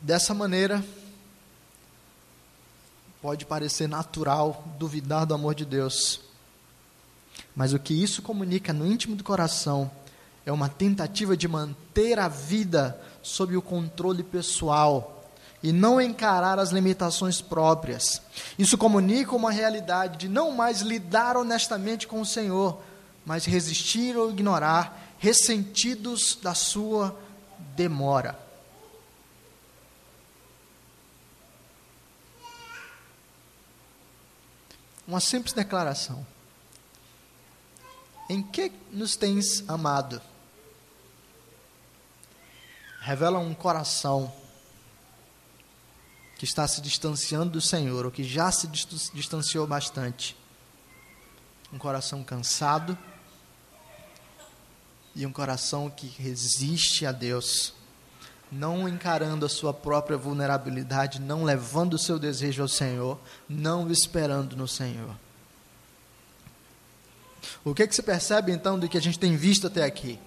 Dessa 0.00 0.34
maneira, 0.34 0.84
pode 3.20 3.46
parecer 3.46 3.88
natural 3.88 4.62
duvidar 4.78 5.24
do 5.24 5.34
amor 5.34 5.54
de 5.54 5.64
Deus, 5.64 6.20
mas 7.56 7.72
o 7.72 7.78
que 7.78 7.94
isso 7.94 8.20
comunica 8.20 8.72
no 8.72 8.86
íntimo 8.86 9.16
do 9.16 9.24
coração 9.24 9.90
é 10.44 10.52
uma 10.52 10.68
tentativa 10.68 11.36
de 11.36 11.48
manter 11.48 12.18
a 12.18 12.28
vida 12.28 13.00
sob 13.22 13.56
o 13.56 13.62
controle 13.62 14.22
pessoal 14.22 15.13
e 15.64 15.72
não 15.72 15.98
encarar 15.98 16.58
as 16.58 16.72
limitações 16.72 17.40
próprias. 17.40 18.20
Isso 18.58 18.76
comunica 18.76 19.34
uma 19.34 19.50
realidade 19.50 20.18
de 20.18 20.28
não 20.28 20.50
mais 20.50 20.82
lidar 20.82 21.38
honestamente 21.38 22.06
com 22.06 22.20
o 22.20 22.26
Senhor, 22.26 22.82
mas 23.24 23.46
resistir 23.46 24.14
ou 24.14 24.30
ignorar, 24.30 25.14
ressentidos 25.18 26.38
da 26.42 26.54
sua 26.54 27.18
demora. 27.74 28.38
Uma 35.08 35.18
simples 35.18 35.54
declaração. 35.54 36.26
Em 38.28 38.42
que 38.42 38.70
nos 38.92 39.16
tens 39.16 39.66
amado? 39.66 40.20
Revela 43.00 43.38
um 43.38 43.54
coração 43.54 44.30
que 46.44 46.48
está 46.48 46.68
se 46.68 46.82
distanciando 46.82 47.52
do 47.52 47.60
Senhor, 47.60 48.04
ou 48.04 48.10
que 48.10 48.22
já 48.22 48.52
se 48.52 48.66
distanciou 48.66 49.66
bastante. 49.66 50.36
Um 51.72 51.78
coração 51.78 52.22
cansado 52.22 52.98
e 55.14 55.24
um 55.24 55.32
coração 55.32 55.88
que 55.88 56.06
resiste 56.06 57.06
a 57.06 57.12
Deus, 57.12 57.72
não 58.52 58.86
encarando 58.86 59.46
a 59.46 59.48
sua 59.48 59.72
própria 59.72 60.18
vulnerabilidade, 60.18 61.18
não 61.18 61.44
levando 61.44 61.94
o 61.94 61.98
seu 61.98 62.18
desejo 62.18 62.60
ao 62.60 62.68
Senhor, 62.68 63.18
não 63.48 63.90
esperando 63.90 64.54
no 64.54 64.68
Senhor. 64.68 65.16
O 67.64 67.74
que, 67.74 67.84
é 67.84 67.86
que 67.86 67.94
se 67.94 68.02
percebe 68.02 68.52
então 68.52 68.78
do 68.78 68.86
que 68.86 68.98
a 68.98 69.02
gente 69.02 69.18
tem 69.18 69.34
visto 69.34 69.66
até 69.66 69.82
aqui? 69.82 70.20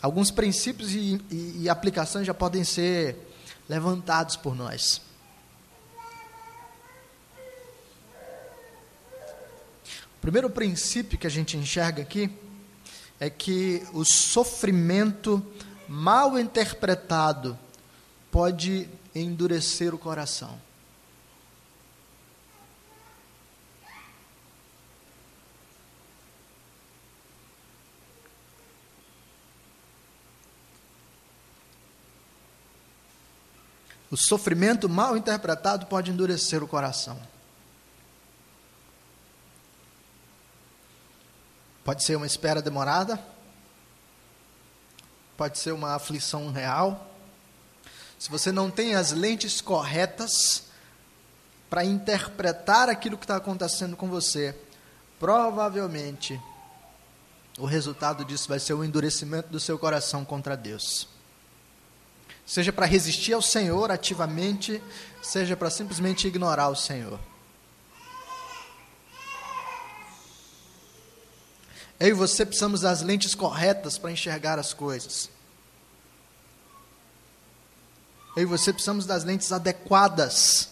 Alguns 0.00 0.30
princípios 0.30 0.92
e, 0.92 1.20
e, 1.30 1.62
e 1.62 1.68
aplicações 1.68 2.26
já 2.26 2.34
podem 2.34 2.64
ser 2.64 3.16
levantados 3.68 4.36
por 4.36 4.54
nós. 4.54 5.00
O 10.16 10.20
primeiro 10.20 10.50
princípio 10.50 11.18
que 11.18 11.26
a 11.26 11.30
gente 11.30 11.56
enxerga 11.56 12.02
aqui 12.02 12.30
é 13.18 13.30
que 13.30 13.86
o 13.92 14.04
sofrimento 14.04 15.44
mal 15.88 16.38
interpretado 16.38 17.58
pode 18.30 18.88
endurecer 19.14 19.94
o 19.94 19.98
coração. 19.98 20.65
O 34.10 34.16
sofrimento 34.16 34.88
mal 34.88 35.16
interpretado 35.16 35.86
pode 35.86 36.10
endurecer 36.10 36.62
o 36.62 36.68
coração. 36.68 37.20
Pode 41.84 42.04
ser 42.04 42.16
uma 42.16 42.26
espera 42.26 42.62
demorada, 42.62 43.20
pode 45.36 45.58
ser 45.58 45.72
uma 45.72 45.94
aflição 45.94 46.50
real. 46.50 47.10
Se 48.18 48.30
você 48.30 48.50
não 48.50 48.70
tem 48.70 48.94
as 48.94 49.12
lentes 49.12 49.60
corretas 49.60 50.64
para 51.68 51.84
interpretar 51.84 52.88
aquilo 52.88 53.18
que 53.18 53.24
está 53.24 53.36
acontecendo 53.36 53.96
com 53.96 54.08
você, 54.08 54.56
provavelmente 55.18 56.40
o 57.58 57.66
resultado 57.66 58.24
disso 58.24 58.48
vai 58.48 58.58
ser 58.58 58.74
o 58.74 58.84
endurecimento 58.84 59.48
do 59.48 59.58
seu 59.60 59.78
coração 59.78 60.24
contra 60.24 60.56
Deus 60.56 61.15
seja 62.46 62.72
para 62.72 62.86
resistir 62.86 63.32
ao 63.32 63.42
Senhor 63.42 63.90
ativamente, 63.90 64.80
seja 65.20 65.56
para 65.56 65.68
simplesmente 65.68 66.28
ignorar 66.28 66.68
o 66.68 66.76
Senhor. 66.76 67.18
Eu 71.98 72.08
e 72.08 72.12
você 72.12 72.46
precisamos 72.46 72.82
das 72.82 73.02
lentes 73.02 73.34
corretas 73.34 73.98
para 73.98 74.12
enxergar 74.12 74.58
as 74.60 74.72
coisas. 74.72 75.28
Eu 78.36 78.42
e 78.42 78.46
você 78.46 78.72
precisamos 78.72 79.06
das 79.06 79.24
lentes 79.24 79.50
adequadas 79.50 80.68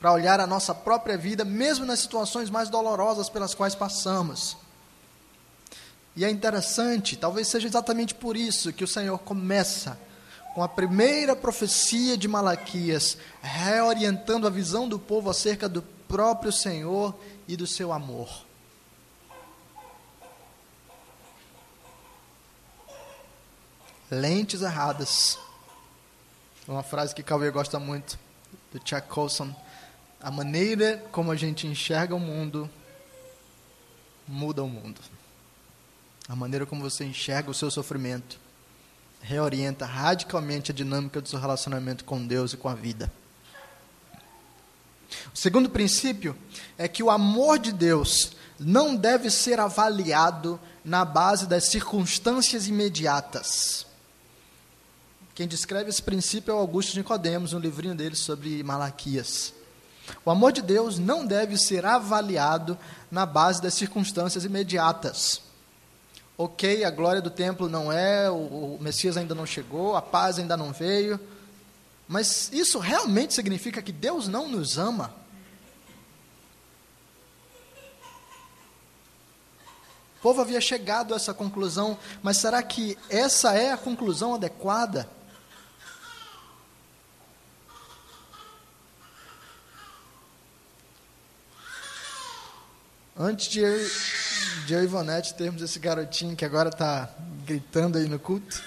para 0.00 0.12
olhar 0.12 0.40
a 0.40 0.46
nossa 0.46 0.74
própria 0.74 1.16
vida, 1.16 1.44
mesmo 1.44 1.86
nas 1.86 2.00
situações 2.00 2.50
mais 2.50 2.68
dolorosas 2.68 3.30
pelas 3.30 3.54
quais 3.54 3.74
passamos. 3.74 4.56
E 6.16 6.24
é 6.24 6.30
interessante, 6.30 7.16
talvez 7.16 7.46
seja 7.46 7.68
exatamente 7.68 8.14
por 8.14 8.36
isso 8.36 8.72
que 8.72 8.82
o 8.82 8.88
Senhor 8.88 9.18
começa 9.18 9.96
com 10.54 10.62
a 10.62 10.68
primeira 10.68 11.36
profecia 11.36 12.16
de 12.16 12.26
Malaquias, 12.26 13.16
reorientando 13.40 14.46
a 14.46 14.50
visão 14.50 14.88
do 14.88 14.98
povo 14.98 15.30
acerca 15.30 15.68
do 15.68 15.82
próprio 16.08 16.52
Senhor 16.52 17.14
e 17.46 17.56
do 17.56 17.66
seu 17.66 17.92
amor. 17.92 18.44
Lentes 24.10 24.62
erradas. 24.62 25.38
Uma 26.66 26.82
frase 26.82 27.14
que 27.14 27.22
Cauê 27.22 27.50
gosta 27.50 27.78
muito, 27.78 28.18
do 28.72 28.78
Chuck 28.78 29.08
Colson. 29.08 29.54
A 30.20 30.30
maneira 30.30 31.02
como 31.12 31.30
a 31.30 31.36
gente 31.36 31.66
enxerga 31.66 32.14
o 32.14 32.20
mundo 32.20 32.68
muda 34.26 34.62
o 34.62 34.68
mundo. 34.68 35.00
A 36.28 36.36
maneira 36.36 36.66
como 36.66 36.82
você 36.82 37.04
enxerga 37.04 37.50
o 37.50 37.54
seu 37.54 37.70
sofrimento 37.70 38.38
reorienta 39.20 39.86
radicalmente 39.86 40.70
a 40.70 40.74
dinâmica 40.74 41.20
do 41.20 41.28
seu 41.28 41.38
relacionamento 41.38 42.04
com 42.04 42.26
Deus 42.26 42.52
e 42.52 42.56
com 42.56 42.68
a 42.68 42.74
vida. 42.74 43.12
O 45.34 45.38
segundo 45.38 45.68
princípio 45.68 46.36
é 46.78 46.88
que 46.88 47.02
o 47.02 47.10
amor 47.10 47.58
de 47.58 47.72
Deus 47.72 48.32
não 48.58 48.94
deve 48.94 49.30
ser 49.30 49.58
avaliado 49.58 50.60
na 50.84 51.04
base 51.04 51.46
das 51.46 51.68
circunstâncias 51.68 52.66
imediatas. 52.66 53.86
Quem 55.34 55.48
descreve 55.48 55.88
esse 55.88 56.02
princípio 56.02 56.52
é 56.52 56.54
o 56.54 56.58
Augusto 56.58 56.96
Nicodemos, 56.96 57.52
no 57.52 57.58
livrinho 57.58 57.94
dele 57.94 58.16
sobre 58.16 58.62
Malaquias. 58.62 59.54
O 60.24 60.30
amor 60.30 60.52
de 60.52 60.60
Deus 60.60 60.98
não 60.98 61.24
deve 61.24 61.56
ser 61.56 61.86
avaliado 61.86 62.76
na 63.10 63.24
base 63.24 63.62
das 63.62 63.74
circunstâncias 63.74 64.44
imediatas. 64.44 65.40
Ok, 66.42 66.84
a 66.86 66.90
glória 66.90 67.20
do 67.20 67.28
templo 67.28 67.68
não 67.68 67.92
é, 67.92 68.30
o, 68.30 68.76
o 68.76 68.78
Messias 68.80 69.18
ainda 69.18 69.34
não 69.34 69.44
chegou, 69.44 69.94
a 69.94 70.00
paz 70.00 70.38
ainda 70.38 70.56
não 70.56 70.72
veio, 70.72 71.20
mas 72.08 72.50
isso 72.50 72.78
realmente 72.78 73.34
significa 73.34 73.82
que 73.82 73.92
Deus 73.92 74.26
não 74.26 74.48
nos 74.48 74.78
ama? 74.78 75.14
O 80.16 80.22
povo 80.22 80.40
havia 80.40 80.62
chegado 80.62 81.12
a 81.12 81.18
essa 81.18 81.34
conclusão, 81.34 81.98
mas 82.22 82.38
será 82.38 82.62
que 82.62 82.96
essa 83.10 83.52
é 83.54 83.72
a 83.72 83.76
conclusão 83.76 84.34
adequada? 84.34 85.10
Antes 93.14 93.46
de 93.50 93.60
de 94.66 94.74
eu 94.74 94.80
e 94.80 94.84
Ivonete 94.84 95.34
termos 95.34 95.62
esse 95.62 95.78
garotinho 95.78 96.36
que 96.36 96.44
agora 96.44 96.68
está 96.68 97.08
gritando 97.44 97.98
aí 97.98 98.08
no 98.08 98.18
culto, 98.18 98.62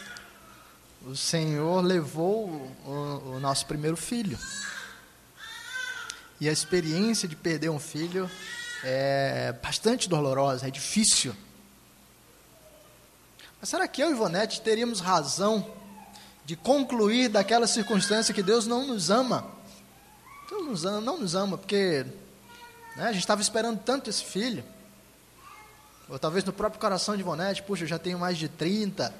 o 1.06 1.16
Senhor 1.16 1.82
levou 1.82 2.48
o, 2.86 3.36
o 3.36 3.40
nosso 3.40 3.66
primeiro 3.66 3.98
filho. 3.98 4.38
E 6.40 6.50
a 6.50 6.52
experiência 6.52 7.28
de 7.28 7.36
perder 7.36 7.70
um 7.70 7.80
filho 7.80 8.30
é 8.84 9.54
bastante 9.62 10.10
dolorosa, 10.10 10.68
é 10.68 10.72
difícil. 10.72 11.36
Mas 13.60 13.70
será 13.70 13.88
que 13.88 14.02
eu 14.02 14.10
e 14.10 14.12
Ivonete 14.12 14.62
teríamos 14.62 15.00
razão 15.00 15.72
de 16.46 16.56
concluir 16.56 17.30
daquela 17.30 17.68
circunstância 17.68 18.34
que 18.34 18.44
Deus 18.44 18.68
não 18.68 18.86
nos 18.86 19.10
ama? 19.10 19.48
Deus 20.50 20.66
nos 20.66 20.86
ama, 20.86 21.02
não 21.02 21.20
nos 21.20 21.36
ama, 21.36 21.58
porque 21.58 22.06
né, 22.96 23.06
a 23.06 23.12
gente 23.14 23.22
estava 23.22 23.42
esperando 23.42 23.80
tanto 23.80 24.10
esse 24.10 24.24
filho. 24.24 24.64
Ou 26.14 26.20
talvez 26.20 26.46
no 26.46 26.54
próprio 26.54 26.80
coração 26.80 27.16
de 27.16 27.22
Ivonete, 27.22 27.64
puxa, 27.64 27.86
eu 27.86 27.88
já 27.88 27.98
tenho 27.98 28.20
mais 28.20 28.38
de 28.38 28.48
30. 28.48 29.12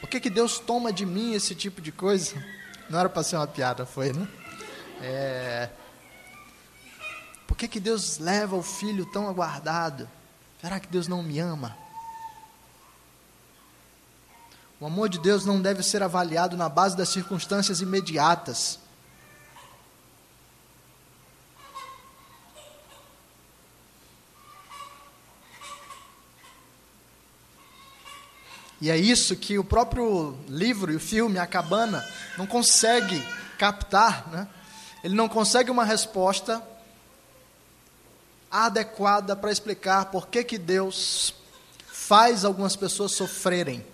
Por 0.00 0.08
que, 0.08 0.18
que 0.18 0.30
Deus 0.30 0.58
toma 0.58 0.90
de 0.90 1.04
mim 1.04 1.34
esse 1.34 1.54
tipo 1.54 1.82
de 1.82 1.92
coisa? 1.92 2.42
Não 2.88 2.98
era 2.98 3.10
para 3.10 3.22
ser 3.22 3.36
uma 3.36 3.46
piada, 3.46 3.84
foi, 3.84 4.14
né? 4.14 4.26
É... 5.02 5.68
Por 7.46 7.54
que, 7.54 7.68
que 7.68 7.78
Deus 7.78 8.16
leva 8.16 8.56
o 8.56 8.62
filho 8.62 9.04
tão 9.04 9.28
aguardado? 9.28 10.08
Será 10.62 10.80
que 10.80 10.88
Deus 10.88 11.06
não 11.06 11.22
me 11.22 11.38
ama? 11.38 11.76
O 14.80 14.86
amor 14.86 15.10
de 15.10 15.18
Deus 15.18 15.44
não 15.44 15.60
deve 15.60 15.82
ser 15.82 16.02
avaliado 16.02 16.56
na 16.56 16.70
base 16.70 16.96
das 16.96 17.10
circunstâncias 17.10 17.82
imediatas. 17.82 18.79
E 28.80 28.90
é 28.90 28.96
isso 28.96 29.36
que 29.36 29.58
o 29.58 29.64
próprio 29.64 30.36
livro 30.48 30.90
e 30.90 30.96
o 30.96 31.00
filme, 31.00 31.38
A 31.38 31.46
Cabana, 31.46 32.02
não 32.38 32.46
consegue 32.46 33.22
captar. 33.58 34.26
Né? 34.30 34.48
Ele 35.04 35.14
não 35.14 35.28
consegue 35.28 35.70
uma 35.70 35.84
resposta 35.84 36.62
adequada 38.50 39.36
para 39.36 39.52
explicar 39.52 40.06
por 40.06 40.28
que, 40.28 40.42
que 40.42 40.58
Deus 40.58 41.34
faz 41.86 42.44
algumas 42.44 42.74
pessoas 42.74 43.12
sofrerem. 43.12 43.84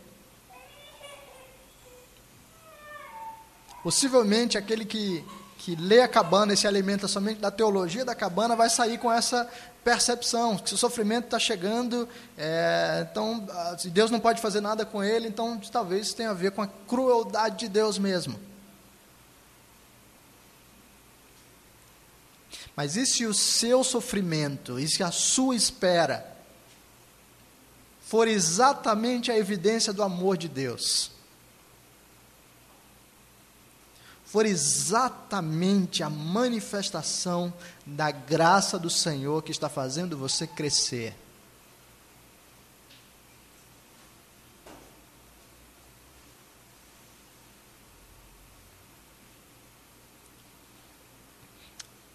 Possivelmente 3.82 4.56
aquele 4.56 4.84
que, 4.84 5.24
que 5.58 5.74
lê 5.76 6.00
a 6.00 6.08
cabana 6.08 6.52
e 6.52 6.56
se 6.56 6.66
alimenta 6.66 7.08
somente 7.08 7.40
da 7.40 7.50
teologia 7.50 8.04
da 8.04 8.14
cabana 8.14 8.54
vai 8.54 8.68
sair 8.70 8.98
com 8.98 9.10
essa 9.10 9.48
percepção, 9.82 10.56
que 10.56 10.74
o 10.74 10.76
sofrimento 10.76 11.26
está 11.26 11.38
chegando, 11.38 12.08
é, 12.36 13.06
então, 13.10 13.46
ah, 13.50 13.76
se 13.78 13.88
Deus 13.88 14.10
não 14.10 14.18
pode 14.18 14.40
fazer 14.40 14.60
nada 14.60 14.84
com 14.84 15.02
ele, 15.02 15.28
então 15.28 15.60
talvez 15.70 16.12
tenha 16.12 16.30
a 16.30 16.34
ver 16.34 16.50
com 16.50 16.62
a 16.62 16.66
crueldade 16.66 17.60
de 17.60 17.68
Deus 17.68 17.98
mesmo. 17.98 18.38
Mas 22.74 22.96
e 22.96 23.06
se 23.06 23.24
o 23.24 23.32
seu 23.32 23.82
sofrimento, 23.82 24.78
e 24.78 24.86
se 24.86 25.02
a 25.02 25.10
sua 25.10 25.56
espera 25.56 26.36
for 28.02 28.28
exatamente 28.28 29.32
a 29.32 29.38
evidência 29.38 29.92
do 29.92 30.02
amor 30.02 30.36
de 30.36 30.48
Deus? 30.48 31.15
For 34.26 34.44
exatamente 34.44 36.02
a 36.02 36.10
manifestação 36.10 37.54
da 37.86 38.10
graça 38.10 38.76
do 38.76 38.90
Senhor 38.90 39.40
que 39.42 39.52
está 39.52 39.68
fazendo 39.68 40.18
você 40.18 40.48
crescer. 40.48 41.14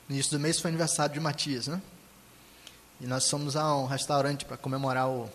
No 0.09 0.16
início 0.16 0.34
do 0.34 0.39
mês 0.41 0.59
foi 0.59 0.68
aniversário 0.68 1.14
de 1.14 1.20
Matias, 1.22 1.68
né? 1.68 1.82
E 2.99 3.07
nós 3.07 3.28
fomos 3.30 3.55
a 3.55 3.74
um 3.78 3.86
restaurante 3.86 4.43
para 4.43 4.57
comemorar 4.57 5.07
o 5.07 5.30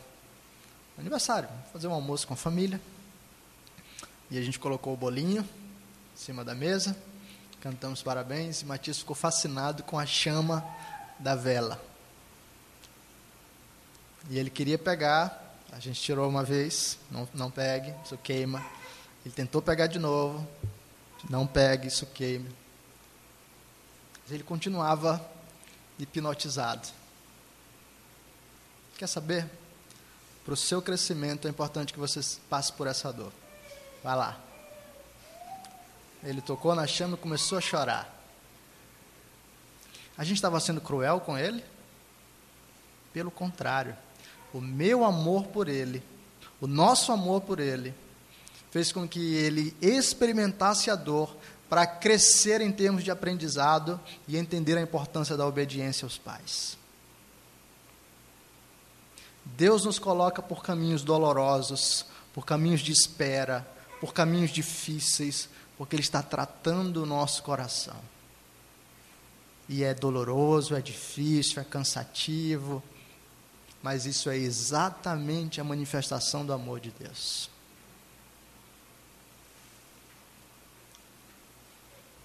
aniversário, 0.99 1.49
fazer 1.73 1.87
um 1.87 1.93
almoço 1.95 2.27
com 2.27 2.35
a 2.35 2.37
família. 2.37 2.79
E 4.31 4.37
a 4.37 4.43
gente 4.43 4.59
colocou 4.59 4.93
o 4.93 4.97
bolinho 4.97 5.43
em 6.17 6.19
cima 6.19 6.43
da 6.43 6.55
mesa, 6.55 6.97
cantamos 7.61 8.03
parabéns, 8.03 8.63
e 8.63 8.65
Matias 8.65 8.99
ficou 8.99 9.15
fascinado 9.15 9.83
com 9.83 9.99
a 9.99 10.07
chama 10.07 10.67
da 11.19 11.35
vela. 11.35 11.79
E 14.31 14.39
ele 14.39 14.49
queria 14.49 14.79
pegar, 14.79 15.59
a 15.71 15.79
gente 15.79 16.01
tirou 16.01 16.27
uma 16.27 16.43
vez, 16.43 16.99
não, 17.11 17.29
não 17.35 17.51
pegue, 17.51 17.95
isso 18.03 18.17
queima. 18.17 18.65
Ele 19.25 19.35
tentou 19.35 19.61
pegar 19.61 19.89
de 19.89 19.99
novo, 19.99 20.49
não 21.29 21.47
pegue, 21.47 21.89
isso 21.89 22.07
queima. 22.07 22.49
Mas 24.23 24.33
ele 24.33 24.43
continuava 24.43 25.25
hipnotizado. 25.99 26.89
Quer 28.97 29.07
saber? 29.07 29.47
Para 30.47 30.55
o 30.55 30.57
seu 30.57 30.81
crescimento 30.81 31.47
é 31.47 31.51
importante 31.51 31.93
que 31.93 31.99
você 31.99 32.21
passe 32.49 32.73
por 32.73 32.87
essa 32.87 33.13
dor. 33.13 33.33
Vai 34.03 34.17
lá. 34.17 34.46
Ele 36.23 36.41
tocou 36.41 36.75
na 36.75 36.87
chama 36.87 37.15
e 37.15 37.21
começou 37.21 37.59
a 37.59 37.61
chorar. 37.61 38.17
A 40.17 40.25
gente 40.25 40.37
estava 40.37 40.59
sendo 40.61 40.81
cruel 40.81 41.21
com 41.21 41.37
ele? 41.37 41.63
Pelo 43.13 43.31
contrário, 43.31 43.97
o 44.53 44.61
meu 44.61 45.05
amor 45.05 45.47
por 45.47 45.69
ele, 45.69 46.03
o 46.61 46.67
nosso 46.67 47.13
amor 47.13 47.43
por 47.43 47.61
ele, 47.61 47.95
fez 48.71 48.93
com 48.93 49.07
que 49.07 49.35
ele 49.35 49.77
experimentasse 49.81 50.91
a 50.91 50.95
dor 50.95 51.37
para 51.69 51.87
crescer 51.87 52.61
em 52.61 52.71
termos 52.71 53.03
de 53.03 53.11
aprendizado 53.11 54.01
e 54.29 54.37
entender 54.37 54.77
a 54.79 54.83
importância 54.83 55.37
da 55.37 55.47
obediência 55.47 56.05
aos 56.05 56.17
pais. 56.17 56.79
Deus 59.45 59.85
nos 59.85 59.99
coloca 59.99 60.43
por 60.43 60.63
caminhos 60.63 61.03
dolorosos, 61.03 62.07
por 62.35 62.45
caminhos 62.45 62.81
de 62.81 62.93
espera, 62.93 63.67
por 64.01 64.13
caminhos 64.13 64.51
difíceis, 64.51 65.49
porque 65.77 65.97
Ele 65.97 66.03
está 66.03 66.23
tratando 66.23 67.03
o 67.03 67.07
nosso 67.07 67.43
coração. 67.43 67.97
E 69.69 69.83
é 69.83 69.93
doloroso, 69.93 70.75
é 70.75 70.81
difícil, 70.81 71.61
é 71.61 71.65
cansativo, 71.65 72.83
mas 73.83 74.07
isso 74.07 74.31
é 74.31 74.37
exatamente 74.37 75.61
a 75.61 75.65
manifestação 75.65 76.47
do 76.47 76.53
amor 76.53 76.81
de 76.81 76.91
Deus. 76.93 77.51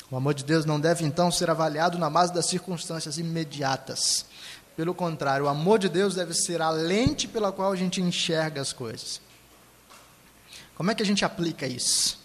O 0.09 0.17
amor 0.17 0.33
de 0.33 0.43
Deus 0.43 0.65
não 0.65 0.79
deve 0.79 1.05
então 1.05 1.31
ser 1.31 1.49
avaliado 1.49 1.97
na 1.97 2.09
base 2.09 2.33
das 2.33 2.45
circunstâncias 2.45 3.17
imediatas. 3.17 4.25
Pelo 4.75 4.93
contrário, 4.93 5.45
o 5.45 5.49
amor 5.49 5.79
de 5.79 5.87
Deus 5.87 6.15
deve 6.15 6.33
ser 6.33 6.61
a 6.61 6.69
lente 6.69 7.27
pela 7.27 7.51
qual 7.51 7.71
a 7.71 7.75
gente 7.75 8.01
enxerga 8.01 8.61
as 8.61 8.73
coisas. 8.73 9.21
Como 10.75 10.91
é 10.91 10.95
que 10.95 11.03
a 11.03 11.05
gente 11.05 11.23
aplica 11.23 11.65
isso? 11.65 12.20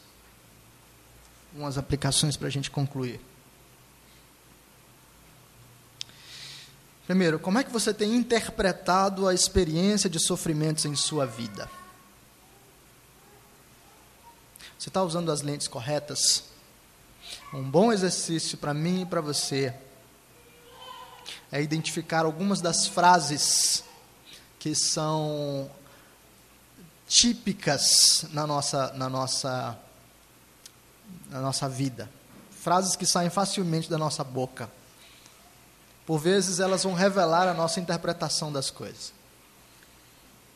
Umas 1.56 1.78
aplicações 1.78 2.36
para 2.36 2.48
a 2.48 2.50
gente 2.50 2.70
concluir. 2.70 3.20
Primeiro, 7.06 7.38
como 7.38 7.58
é 7.58 7.64
que 7.64 7.72
você 7.72 7.94
tem 7.94 8.14
interpretado 8.14 9.26
a 9.26 9.32
experiência 9.32 10.10
de 10.10 10.18
sofrimentos 10.18 10.84
em 10.84 10.94
sua 10.94 11.24
vida? 11.24 11.70
Você 14.78 14.90
está 14.90 15.02
usando 15.02 15.32
as 15.32 15.40
lentes 15.40 15.66
corretas? 15.66 16.44
Um 17.52 17.62
bom 17.62 17.92
exercício 17.92 18.58
para 18.58 18.74
mim 18.74 19.02
e 19.02 19.06
para 19.06 19.20
você 19.20 19.74
é 21.50 21.62
identificar 21.62 22.24
algumas 22.24 22.60
das 22.60 22.86
frases 22.86 23.82
que 24.58 24.74
são 24.74 25.70
típicas 27.06 28.26
na 28.32 28.46
nossa, 28.46 28.92
na 28.94 29.08
nossa, 29.08 29.78
na 31.28 31.40
nossa 31.40 31.68
vida. 31.68 32.10
Frases 32.50 32.96
que 32.96 33.06
saem 33.06 33.30
facilmente 33.30 33.88
da 33.88 33.98
nossa 33.98 34.24
boca. 34.24 34.70
Por 36.04 36.18
vezes 36.18 36.60
elas 36.60 36.84
vão 36.84 36.94
revelar 36.94 37.48
a 37.48 37.54
nossa 37.54 37.80
interpretação 37.80 38.52
das 38.52 38.70
coisas. 38.70 39.12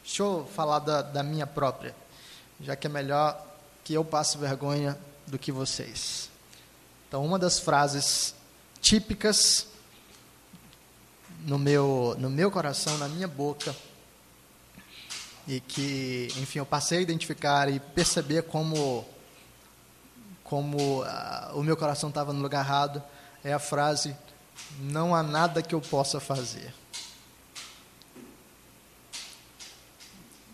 Deixa 0.02 0.22
eu 0.22 0.48
falar 0.54 0.78
da, 0.80 1.02
da 1.02 1.22
minha 1.22 1.46
própria, 1.46 1.94
já 2.60 2.74
que 2.74 2.86
é 2.86 2.90
melhor 2.90 3.46
que 3.84 3.94
eu 3.94 4.04
passe 4.04 4.38
vergonha 4.38 4.98
do 5.26 5.38
que 5.38 5.52
vocês. 5.52 6.30
Então, 7.08 7.24
uma 7.24 7.38
das 7.38 7.58
frases 7.58 8.34
típicas 8.80 9.66
no 11.40 11.58
meu, 11.58 12.16
no 12.18 12.30
meu 12.30 12.50
coração, 12.50 12.96
na 12.98 13.08
minha 13.08 13.28
boca, 13.28 13.74
e 15.46 15.60
que, 15.60 16.28
enfim, 16.36 16.60
eu 16.60 16.66
passei 16.66 16.98
a 16.98 17.02
identificar 17.02 17.68
e 17.68 17.80
perceber 17.80 18.42
como, 18.42 19.04
como 20.50 21.04
uh, 21.04 21.06
o 21.54 21.62
meu 21.62 21.76
coração 21.76 22.08
estava 22.08 22.32
no 22.32 22.42
lugar 22.42 22.64
errado, 22.64 23.00
é 23.44 23.52
a 23.52 23.58
frase: 23.60 24.16
Não 24.80 25.14
há 25.14 25.22
nada 25.22 25.62
que 25.62 25.72
eu 25.72 25.80
possa 25.80 26.18
fazer. 26.18 26.74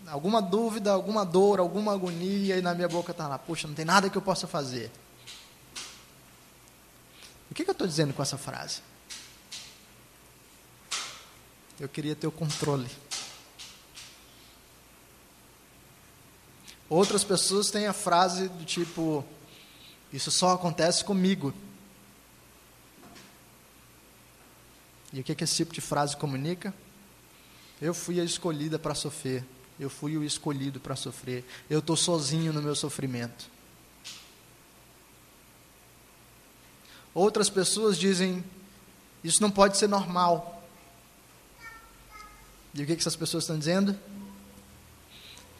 Alguma 0.05 0.39
dúvida, 0.39 0.91
alguma 0.91 1.25
dor, 1.25 1.59
alguma 1.59 1.93
agonia, 1.93 2.57
e 2.57 2.61
na 2.61 2.75
minha 2.75 2.87
boca 2.87 3.09
está 3.09 3.27
lá: 3.27 3.39
Puxa, 3.39 3.67
não 3.67 3.73
tem 3.73 3.83
nada 3.83 4.07
que 4.07 4.15
eu 4.15 4.21
possa 4.21 4.45
fazer. 4.45 4.91
O 7.49 7.55
que, 7.55 7.63
que 7.63 7.69
eu 7.71 7.73
estou 7.73 7.87
dizendo 7.87 8.13
com 8.13 8.21
essa 8.21 8.37
frase? 8.37 8.81
Eu 11.79 11.89
queria 11.89 12.15
ter 12.15 12.27
o 12.27 12.31
controle. 12.31 12.87
Outras 16.87 17.23
pessoas 17.23 17.71
têm 17.71 17.87
a 17.87 17.93
frase 17.93 18.47
do 18.47 18.63
tipo: 18.63 19.25
Isso 20.11 20.31
só 20.31 20.53
acontece 20.53 21.03
comigo. 21.03 21.53
E 25.11 25.19
o 25.19 25.23
que, 25.23 25.35
que 25.35 25.43
esse 25.43 25.55
tipo 25.55 25.73
de 25.73 25.81
frase 25.81 26.15
comunica? 26.15 26.73
Eu 27.81 27.93
fui 27.93 28.19
a 28.19 28.23
escolhida 28.23 28.79
para 28.79 28.95
sofrer. 28.95 29.43
Eu 29.79 29.89
fui 29.89 30.17
o 30.17 30.23
escolhido 30.23 30.79
para 30.79 30.95
sofrer. 30.95 31.45
Eu 31.69 31.79
estou 31.79 31.95
sozinho 31.95 32.51
no 32.51 32.61
meu 32.61 32.75
sofrimento. 32.75 33.49
Outras 37.13 37.49
pessoas 37.49 37.97
dizem: 37.97 38.43
Isso 39.23 39.41
não 39.41 39.51
pode 39.51 39.77
ser 39.77 39.87
normal. 39.87 40.63
E 42.73 42.83
o 42.83 42.85
que, 42.85 42.95
que 42.95 43.01
essas 43.01 43.15
pessoas 43.15 43.43
estão 43.43 43.57
dizendo? 43.57 43.97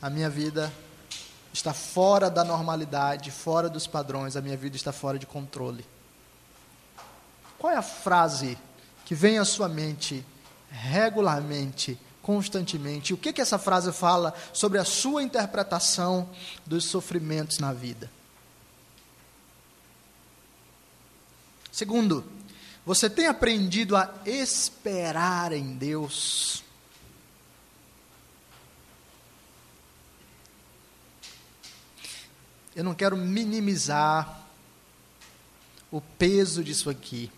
A 0.02 0.10
minha 0.10 0.30
vida 0.30 0.72
está 1.54 1.74
fora 1.74 2.30
da 2.30 2.44
normalidade, 2.44 3.32
fora 3.32 3.70
dos 3.70 3.88
padrões, 3.88 4.36
a 4.36 4.42
minha 4.42 4.58
vida 4.58 4.76
está 4.76 4.92
fora 4.92 5.18
de 5.18 5.26
controle. 5.26 5.86
Qual 7.58 7.72
é 7.72 7.76
a 7.76 7.82
frase 7.82 8.58
que 9.06 9.16
vem 9.16 9.40
à 9.40 9.46
sua 9.46 9.68
mente 9.68 10.24
regularmente, 10.70 12.00
constantemente? 12.22 13.14
O 13.14 13.18
que, 13.18 13.34
que 13.34 13.42
essa 13.42 13.58
frase 13.58 13.92
fala 13.92 14.34
sobre 14.54 14.78
a 14.78 14.86
sua 14.86 15.24
interpretação 15.24 16.30
dos 16.66 16.86
sofrimentos 16.86 17.60
na 17.60 17.74
vida? 17.74 18.12
Segundo, 21.72 22.24
você 22.86 23.10
tem 23.10 23.28
aprendido 23.28 23.96
a 23.96 24.12
esperar 24.26 25.52
em 25.52 25.76
Deus. 25.76 26.64
Eu 32.78 32.84
não 32.84 32.94
quero 32.94 33.18
minimizar 33.18 34.40
o 35.92 36.00
peso 36.00 36.64
disso 36.64 36.92
aqui. 36.92 37.32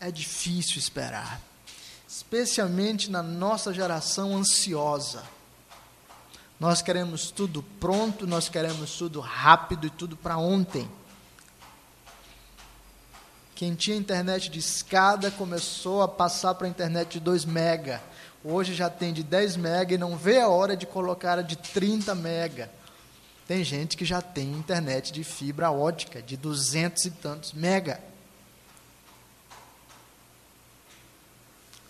É 0.00 0.10
difícil 0.10 0.78
esperar, 0.78 1.38
especialmente 2.08 3.10
na 3.10 3.22
nossa 3.22 3.74
geração 3.74 4.34
ansiosa. 4.34 5.22
Nós 6.58 6.80
queremos 6.80 7.30
tudo 7.30 7.62
pronto, 7.78 8.26
nós 8.26 8.48
queremos 8.48 8.96
tudo 8.96 9.20
rápido 9.20 9.88
e 9.88 9.90
tudo 9.90 10.16
para 10.16 10.38
ontem. 10.38 10.90
Quem 13.54 13.74
tinha 13.74 13.94
internet 13.94 14.48
de 14.48 14.58
escada 14.58 15.30
começou 15.30 16.00
a 16.00 16.08
passar 16.08 16.54
para 16.54 16.66
a 16.66 16.70
internet 16.70 17.12
de 17.12 17.20
2 17.20 17.44
mega. 17.44 18.02
Hoje 18.42 18.72
já 18.72 18.88
tem 18.88 19.12
de 19.12 19.22
10 19.22 19.58
mega 19.58 19.94
e 19.94 19.98
não 19.98 20.16
vê 20.16 20.40
a 20.40 20.48
hora 20.48 20.74
de 20.74 20.86
colocar 20.86 21.38
a 21.38 21.42
de 21.42 21.56
30 21.56 22.14
mega. 22.14 22.79
Tem 23.50 23.64
gente 23.64 23.96
que 23.96 24.04
já 24.04 24.22
tem 24.22 24.52
internet 24.52 25.12
de 25.12 25.24
fibra 25.24 25.72
ótica 25.72 26.22
de 26.22 26.36
200 26.36 27.06
e 27.06 27.10
tantos 27.10 27.52
mega. 27.52 28.00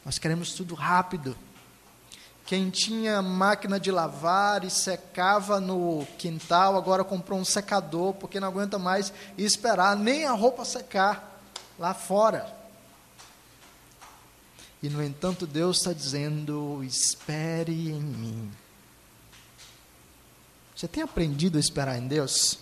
Nós 0.02 0.18
queremos 0.18 0.54
tudo 0.54 0.74
rápido. 0.74 1.36
Quem 2.46 2.70
tinha 2.70 3.20
máquina 3.20 3.78
de 3.78 3.90
lavar 3.90 4.64
e 4.64 4.70
secava 4.70 5.60
no 5.60 6.06
quintal, 6.16 6.78
agora 6.78 7.04
comprou 7.04 7.38
um 7.38 7.44
secador, 7.44 8.14
porque 8.14 8.40
não 8.40 8.48
aguenta 8.48 8.78
mais 8.78 9.12
esperar 9.36 9.94
nem 9.94 10.24
a 10.24 10.32
roupa 10.32 10.64
secar 10.64 11.42
lá 11.78 11.92
fora. 11.92 12.50
E, 14.82 14.88
no 14.88 15.04
entanto, 15.04 15.46
Deus 15.46 15.76
está 15.76 15.92
dizendo: 15.92 16.82
espere 16.82 17.90
em 17.90 18.00
mim. 18.00 18.50
Você 20.80 20.88
tem 20.88 21.02
aprendido 21.02 21.58
a 21.58 21.60
esperar 21.60 21.98
em 21.98 22.08
Deus? 22.08 22.58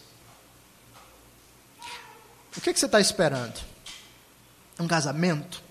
O 2.56 2.60
que, 2.60 2.72
que 2.72 2.80
você 2.80 2.86
está 2.86 3.00
esperando? 3.00 3.64
Um 4.76 4.88
casamento? 4.88 5.62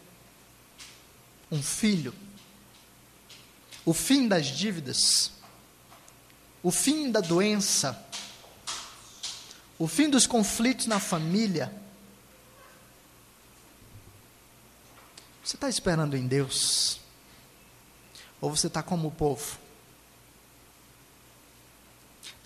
Um 1.51 1.61
filho? 1.61 2.15
O 3.83 3.93
fim 3.93 4.29
das 4.29 4.45
dívidas? 4.45 5.33
O 6.63 6.71
fim 6.71 7.11
da 7.11 7.19
doença? 7.19 8.01
O 9.77 9.85
fim 9.85 10.09
dos 10.09 10.25
conflitos 10.25 10.85
na 10.85 11.01
família? 11.01 11.69
Você 15.43 15.57
está 15.57 15.67
esperando 15.67 16.15
em 16.15 16.25
Deus? 16.25 17.01
Ou 18.39 18.55
você 18.55 18.67
está 18.67 18.81
como 18.81 19.09
o 19.09 19.11
povo? 19.11 19.66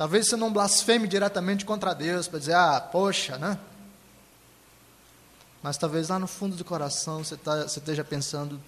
Talvez 0.01 0.27
você 0.27 0.35
não 0.35 0.51
blasfeme 0.51 1.07
diretamente 1.07 1.63
contra 1.63 1.93
Deus 1.93 2.27
para 2.27 2.39
dizer, 2.39 2.55
ah, 2.55 2.81
poxa, 2.81 3.37
né? 3.37 3.55
Mas 5.61 5.77
talvez 5.77 6.09
lá 6.09 6.17
no 6.17 6.25
fundo 6.25 6.55
do 6.55 6.65
coração 6.65 7.23
você, 7.23 7.37
tá, 7.37 7.67
você 7.67 7.77
esteja 7.77 8.03
pensando: 8.03 8.59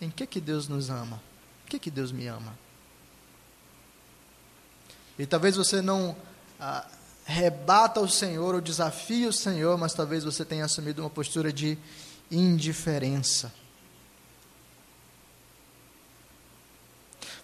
em 0.00 0.08
que 0.08 0.26
que 0.26 0.40
Deus 0.40 0.66
nos 0.66 0.88
ama? 0.88 1.20
Em 1.66 1.68
que 1.68 1.78
que 1.78 1.90
Deus 1.90 2.10
me 2.10 2.26
ama? 2.28 2.56
E 5.18 5.26
talvez 5.26 5.54
você 5.54 5.82
não 5.82 6.16
ah, 6.58 6.86
rebata 7.26 8.00
o 8.00 8.08
Senhor 8.08 8.54
ou 8.54 8.60
desafie 8.62 9.26
o 9.26 9.34
Senhor, 9.34 9.76
mas 9.76 9.92
talvez 9.92 10.24
você 10.24 10.46
tenha 10.46 10.64
assumido 10.64 11.02
uma 11.02 11.10
postura 11.10 11.52
de 11.52 11.76
indiferença. 12.30 13.52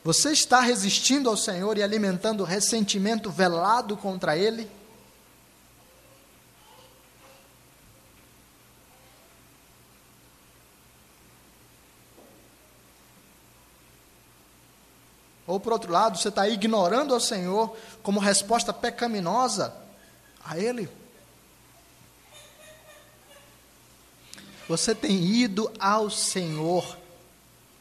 Você 0.03 0.33
está 0.33 0.61
resistindo 0.61 1.29
ao 1.29 1.37
Senhor 1.37 1.77
e 1.77 1.83
alimentando 1.83 2.43
ressentimento 2.43 3.31
velado 3.31 3.97
contra 3.97 4.37
Ele? 4.37 4.71
Ou 15.51 15.59
por 15.59 15.73
outro 15.73 15.91
lado, 15.91 16.17
você 16.17 16.29
está 16.29 16.49
ignorando 16.49 17.13
ao 17.13 17.19
Senhor 17.19 17.77
como 18.05 18.21
resposta 18.21 18.73
pecaminosa 18.73 19.75
a 20.45 20.57
Ele? 20.57 20.89
Você 24.69 24.95
tem 24.95 25.17
ido 25.25 25.69
ao 25.81 26.09
Senhor, 26.09 26.97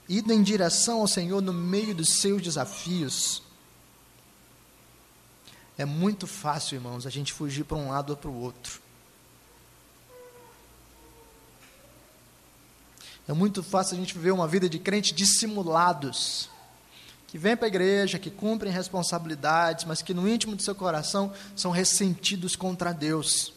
ido 0.09 0.33
em 0.33 0.41
direção 0.41 1.01
ao 1.01 1.07
Senhor 1.07 1.39
no 1.39 1.53
meio 1.53 1.93
dos 1.93 2.19
seus 2.19 2.41
desafios. 2.41 3.43
É 5.77 5.85
muito 5.85 6.25
fácil, 6.25 6.75
irmãos, 6.75 7.05
a 7.05 7.09
gente 7.11 7.31
fugir 7.31 7.63
para 7.63 7.77
um 7.77 7.89
lado 7.89 8.09
ou 8.09 8.17
para 8.17 8.29
o 8.29 8.41
outro. 8.41 8.81
É 13.27 13.33
muito 13.33 13.61
fácil 13.61 13.95
a 13.95 13.99
gente 13.99 14.15
viver 14.15 14.31
uma 14.31 14.47
vida 14.47 14.67
de 14.67 14.79
crente 14.79 15.13
dissimulados 15.13 16.49
que 17.27 17.37
vêm 17.37 17.55
para 17.55 17.67
a 17.67 17.69
igreja, 17.69 18.17
que 18.17 18.31
cumprem 18.31 18.73
responsabilidades, 18.73 19.85
mas 19.85 20.01
que 20.01 20.15
no 20.15 20.27
íntimo 20.27 20.55
do 20.55 20.63
seu 20.63 20.73
coração 20.73 21.31
são 21.55 21.69
ressentidos 21.69 22.55
contra 22.55 22.91
Deus. 22.91 23.53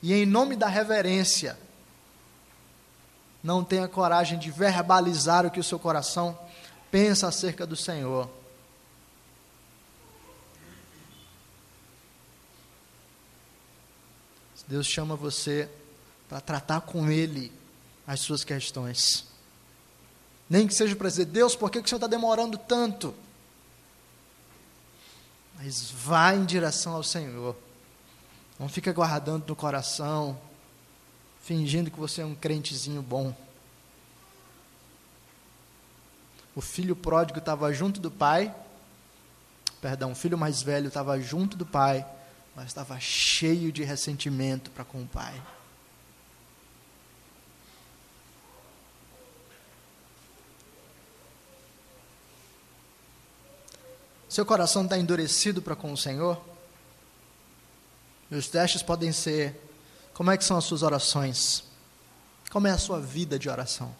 E 0.00 0.12
em 0.12 0.24
nome 0.24 0.54
da 0.54 0.68
reverência, 0.68 1.58
não 3.42 3.62
tem 3.62 3.80
a 3.80 3.88
coragem 3.88 4.38
de 4.38 4.50
verbalizar 4.50 5.46
o 5.46 5.50
que 5.50 5.60
o 5.60 5.64
seu 5.64 5.78
coração 5.78 6.38
pensa 6.90 7.28
acerca 7.28 7.66
do 7.66 7.76
Senhor. 7.76 8.28
Deus 14.68 14.86
chama 14.86 15.14
você 15.14 15.68
para 16.28 16.40
tratar 16.40 16.80
com 16.80 17.08
Ele 17.08 17.52
as 18.06 18.20
suas 18.20 18.42
questões. 18.42 19.24
Nem 20.50 20.66
que 20.66 20.74
seja 20.74 20.94
para 20.96 21.08
dizer, 21.08 21.26
Deus, 21.26 21.54
por 21.54 21.70
que, 21.70 21.80
que 21.80 21.86
o 21.86 21.88
Senhor 21.88 21.98
está 21.98 22.06
demorando 22.06 22.58
tanto? 22.58 23.14
Mas 25.56 25.90
vá 25.90 26.34
em 26.34 26.44
direção 26.44 26.94
ao 26.94 27.02
Senhor. 27.02 27.56
Não 28.58 28.68
fica 28.68 28.92
guardando 28.92 29.46
no 29.48 29.56
coração, 29.56 30.38
fingindo 31.46 31.92
que 31.92 32.00
você 32.00 32.22
é 32.22 32.26
um 32.26 32.34
crentezinho 32.34 33.00
bom. 33.00 33.32
O 36.56 36.60
filho 36.60 36.96
pródigo 36.96 37.38
estava 37.38 37.72
junto 37.72 38.00
do 38.00 38.10
pai, 38.10 38.52
perdão, 39.80 40.10
o 40.10 40.14
filho 40.16 40.36
mais 40.36 40.60
velho 40.60 40.88
estava 40.88 41.20
junto 41.20 41.56
do 41.56 41.64
pai, 41.64 42.04
mas 42.56 42.66
estava 42.66 42.98
cheio 42.98 43.70
de 43.70 43.84
ressentimento 43.84 44.72
para 44.72 44.84
com 44.84 45.00
o 45.02 45.06
pai. 45.06 45.40
Seu 54.28 54.44
coração 54.44 54.82
está 54.82 54.98
endurecido 54.98 55.62
para 55.62 55.76
com 55.76 55.92
o 55.92 55.96
Senhor? 55.96 56.42
Os 58.30 58.48
testes 58.48 58.82
podem 58.82 59.12
ser: 59.12 59.65
como 60.16 60.30
é 60.30 60.36
que 60.38 60.44
são 60.46 60.56
as 60.56 60.64
suas 60.64 60.82
orações? 60.82 61.62
Como 62.50 62.66
é 62.66 62.70
a 62.70 62.78
sua 62.78 62.98
vida 62.98 63.38
de 63.38 63.50
oração? 63.50 63.94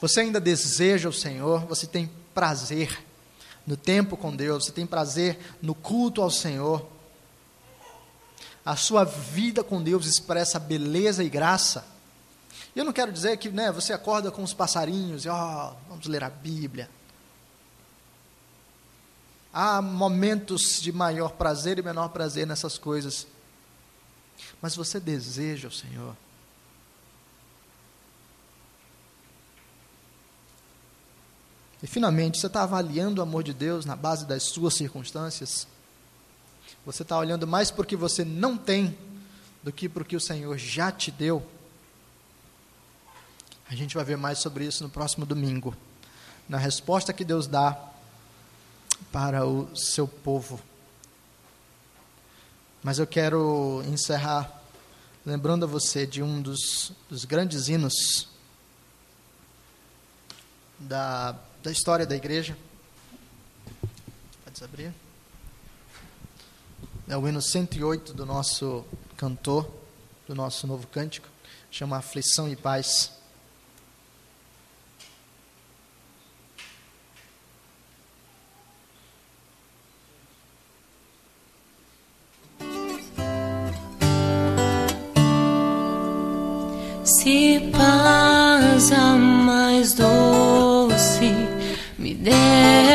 Você 0.00 0.22
ainda 0.22 0.40
deseja 0.40 1.08
o 1.08 1.12
Senhor? 1.12 1.64
Você 1.66 1.86
tem 1.86 2.10
prazer 2.34 3.00
no 3.64 3.76
tempo 3.76 4.16
com 4.16 4.34
Deus? 4.34 4.64
Você 4.64 4.72
tem 4.72 4.84
prazer 4.84 5.38
no 5.62 5.72
culto 5.72 6.20
ao 6.20 6.32
Senhor? 6.32 6.84
A 8.64 8.74
sua 8.74 9.04
vida 9.04 9.62
com 9.62 9.80
Deus 9.80 10.04
expressa 10.04 10.58
beleza 10.58 11.22
e 11.22 11.28
graça? 11.28 11.86
Eu 12.74 12.84
não 12.84 12.92
quero 12.92 13.12
dizer 13.12 13.36
que 13.36 13.50
né, 13.50 13.70
você 13.70 13.92
acorda 13.92 14.32
com 14.32 14.42
os 14.42 14.52
passarinhos 14.52 15.24
e, 15.24 15.28
ó, 15.28 15.70
oh, 15.70 15.90
vamos 15.90 16.08
ler 16.08 16.24
a 16.24 16.28
Bíblia. 16.28 16.90
Há 19.58 19.80
momentos 19.80 20.82
de 20.82 20.92
maior 20.92 21.30
prazer 21.30 21.78
e 21.78 21.82
menor 21.82 22.10
prazer 22.10 22.46
nessas 22.46 22.76
coisas. 22.76 23.26
Mas 24.60 24.76
você 24.76 25.00
deseja 25.00 25.68
o 25.68 25.72
Senhor. 25.72 26.14
E 31.82 31.86
finalmente, 31.86 32.38
você 32.38 32.48
está 32.48 32.64
avaliando 32.64 33.18
o 33.18 33.22
amor 33.22 33.42
de 33.42 33.54
Deus 33.54 33.86
na 33.86 33.96
base 33.96 34.26
das 34.26 34.42
suas 34.42 34.74
circunstâncias? 34.74 35.66
Você 36.84 37.00
está 37.00 37.16
olhando 37.16 37.46
mais 37.46 37.70
para 37.70 37.80
o 37.80 37.86
que 37.86 37.96
você 37.96 38.26
não 38.26 38.58
tem 38.58 38.94
do 39.62 39.72
que 39.72 39.88
para 39.88 40.02
o 40.02 40.06
que 40.06 40.16
o 40.16 40.20
Senhor 40.20 40.58
já 40.58 40.92
te 40.92 41.10
deu? 41.10 41.42
A 43.70 43.74
gente 43.74 43.94
vai 43.94 44.04
ver 44.04 44.18
mais 44.18 44.38
sobre 44.38 44.66
isso 44.66 44.84
no 44.84 44.90
próximo 44.90 45.24
domingo. 45.24 45.74
Na 46.46 46.58
resposta 46.58 47.10
que 47.10 47.24
Deus 47.24 47.46
dá 47.46 47.95
para 49.12 49.46
o 49.46 49.74
seu 49.76 50.06
povo. 50.06 50.60
Mas 52.82 52.98
eu 52.98 53.06
quero 53.06 53.82
encerrar 53.88 54.62
lembrando 55.24 55.64
a 55.64 55.66
você 55.66 56.06
de 56.06 56.22
um 56.22 56.40
dos, 56.40 56.92
dos 57.10 57.24
grandes 57.24 57.66
hinos 57.66 58.28
da, 60.78 61.32
da 61.64 61.72
história 61.72 62.06
da 62.06 62.14
igreja. 62.14 62.56
Pode 64.44 64.62
abrir? 64.62 64.94
É 67.08 67.16
o 67.16 67.26
hino 67.26 67.42
108 67.42 68.14
do 68.14 68.24
nosso 68.24 68.84
cantor, 69.16 69.68
do 70.28 70.34
nosso 70.34 70.66
novo 70.66 70.86
cântico, 70.86 71.28
chama 71.72 71.96
Aflição 71.96 72.48
e 72.48 72.54
Paz. 72.54 73.15
Se 87.26 87.58
paz 87.72 88.92
a 88.92 89.16
mais 89.16 89.94
doce 89.94 91.34
me 91.98 92.14
deres 92.14 92.85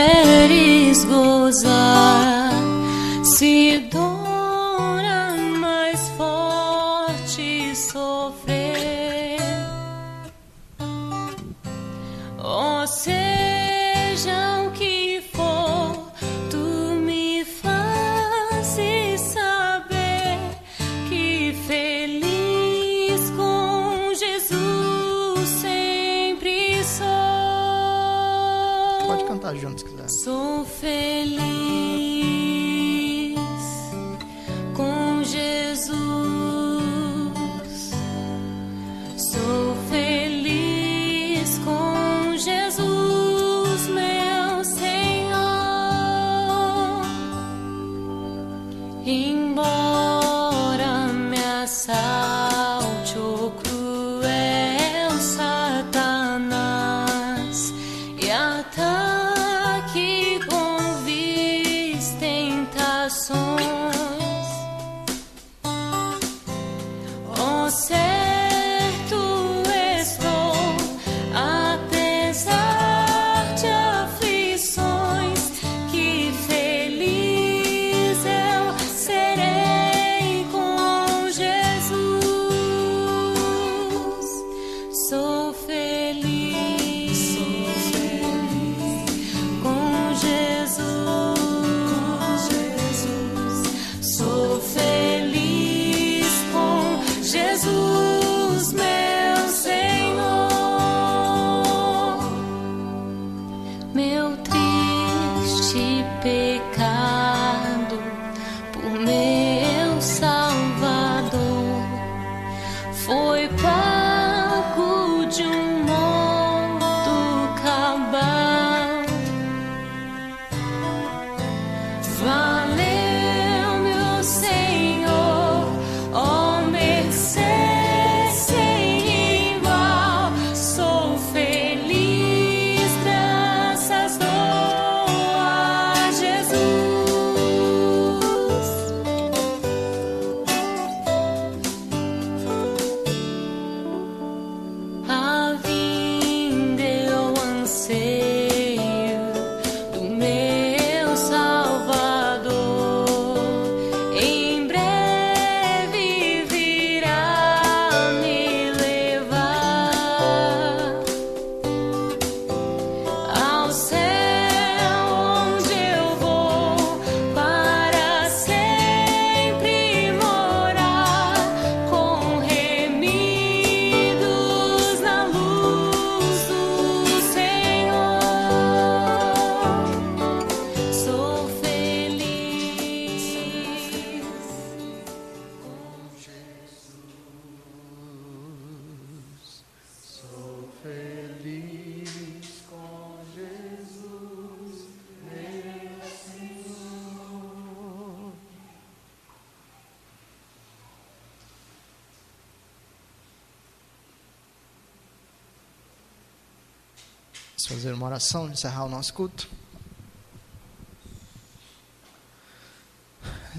fazer 207.71 207.93
uma 207.93 208.05
oração, 208.05 208.49
encerrar 208.49 208.83
o 208.83 208.89
nosso 208.89 209.13
culto. 209.13 209.47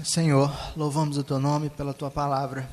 Senhor, 0.05 0.51
louvamos 0.77 1.17
o 1.17 1.23
teu 1.23 1.39
nome 1.39 1.69
pela 1.71 1.95
tua 1.95 2.11
palavra. 2.11 2.69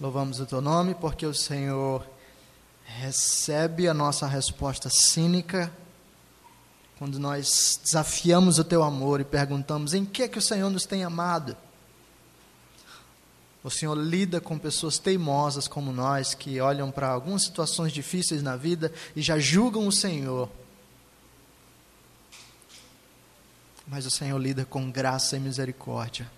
Louvamos 0.00 0.38
o 0.38 0.46
teu 0.46 0.60
nome 0.60 0.94
porque 0.94 1.26
o 1.26 1.34
Senhor 1.34 2.06
recebe 2.84 3.88
a 3.88 3.94
nossa 3.94 4.24
resposta 4.26 4.88
cínica 4.88 5.72
quando 6.96 7.18
nós 7.18 7.80
desafiamos 7.82 8.60
o 8.60 8.64
teu 8.64 8.84
amor 8.84 9.20
e 9.20 9.24
perguntamos 9.24 9.94
em 9.94 10.04
que 10.04 10.22
é 10.22 10.28
que 10.28 10.38
o 10.38 10.42
Senhor 10.42 10.70
nos 10.70 10.86
tem 10.86 11.02
amado. 11.02 11.56
O 13.62 13.70
Senhor 13.70 13.94
lida 13.94 14.40
com 14.40 14.58
pessoas 14.58 14.98
teimosas 14.98 15.66
como 15.66 15.92
nós 15.92 16.34
que 16.34 16.60
olham 16.60 16.90
para 16.90 17.08
algumas 17.08 17.42
situações 17.42 17.92
difíceis 17.92 18.42
na 18.42 18.56
vida 18.56 18.92
e 19.16 19.20
já 19.20 19.38
julgam 19.38 19.86
o 19.86 19.92
Senhor. 19.92 20.48
Mas 23.86 24.06
o 24.06 24.10
Senhor 24.10 24.38
lida 24.38 24.64
com 24.64 24.90
graça 24.90 25.36
e 25.36 25.40
misericórdia. 25.40 26.30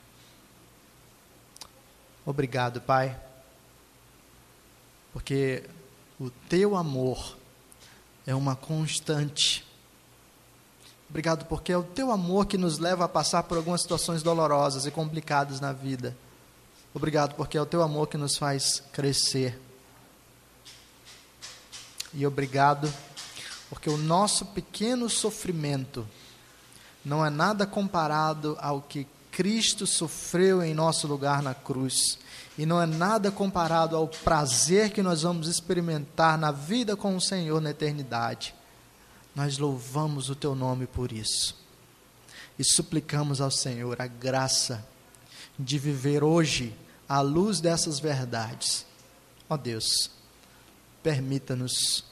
Obrigado, 2.25 2.81
Pai 2.81 3.31
porque 5.13 5.65
o 6.19 6.31
teu 6.31 6.77
amor 6.77 7.37
é 8.27 8.35
uma 8.35 8.55
constante. 8.55 9.67
Obrigado, 11.09 11.47
porque 11.47 11.73
é 11.73 11.77
o 11.77 11.83
teu 11.83 12.13
amor 12.13 12.47
que 12.47 12.57
nos 12.57 12.79
leva 12.79 13.05
a 13.05 13.09
passar 13.09 13.43
por 13.43 13.57
algumas 13.57 13.83
situações 13.83 14.23
dolorosas 14.23 14.87
e 14.87 14.91
complicadas 14.91 15.61
na 15.61 15.73
vida. 15.73 16.17
Obrigado, 16.93 17.35
porque 17.37 17.57
é 17.57 17.63
o 17.63 17.67
teu 17.67 17.83
amor 17.83 18.09
que 18.09 18.17
nos 18.17 18.37
faz 18.37 18.83
crescer. 18.93 19.61
E 22.13 22.27
obrigado, 22.27 22.93
porque 23.69 23.89
o 23.89 23.97
nosso 23.97 24.45
pequeno 24.47 25.09
sofrimento 25.09 26.07
não 27.05 27.25
é 27.25 27.31
nada 27.31 27.65
comparado 27.67 28.59
ao 28.61 28.83
que 28.83 29.07
Cristo 29.31 29.87
sofreu 29.87 30.63
em 30.63 30.75
nosso 30.75 31.07
lugar 31.07 31.43
na 31.43 31.55
cruz. 31.55 32.19
E 32.59 32.67
não 32.67 32.83
é 32.83 32.87
nada 32.87 33.31
comparado 33.31 33.97
ao 33.97 34.09
prazer 34.09 34.91
que 34.91 35.03
nós 35.03 35.23
vamos 35.23 35.47
experimentar 35.47 36.37
na 36.37 36.51
vida 36.51 36.97
com 36.97 37.17
o 37.17 37.21
Senhor 37.21 37.61
na 37.61 37.71
eternidade. 37.71 38.55
Nós 39.35 39.57
louvamos 39.57 40.29
o 40.29 40.35
teu 40.35 40.55
nome 40.55 40.87
por 40.87 41.13
isso. 41.13 41.57
E 42.59 42.65
suplicamos 42.65 43.41
ao 43.41 43.51
Senhor 43.51 44.03
a 44.03 44.07
graça 44.07 44.85
de 45.65 45.79
viver 45.79 46.23
hoje 46.23 46.75
à 47.09 47.21
luz 47.21 47.61
dessas 47.61 47.99
verdades. 47.99 48.87
Ó 49.49 49.57
Deus, 49.57 50.11
permita-nos 51.03 52.05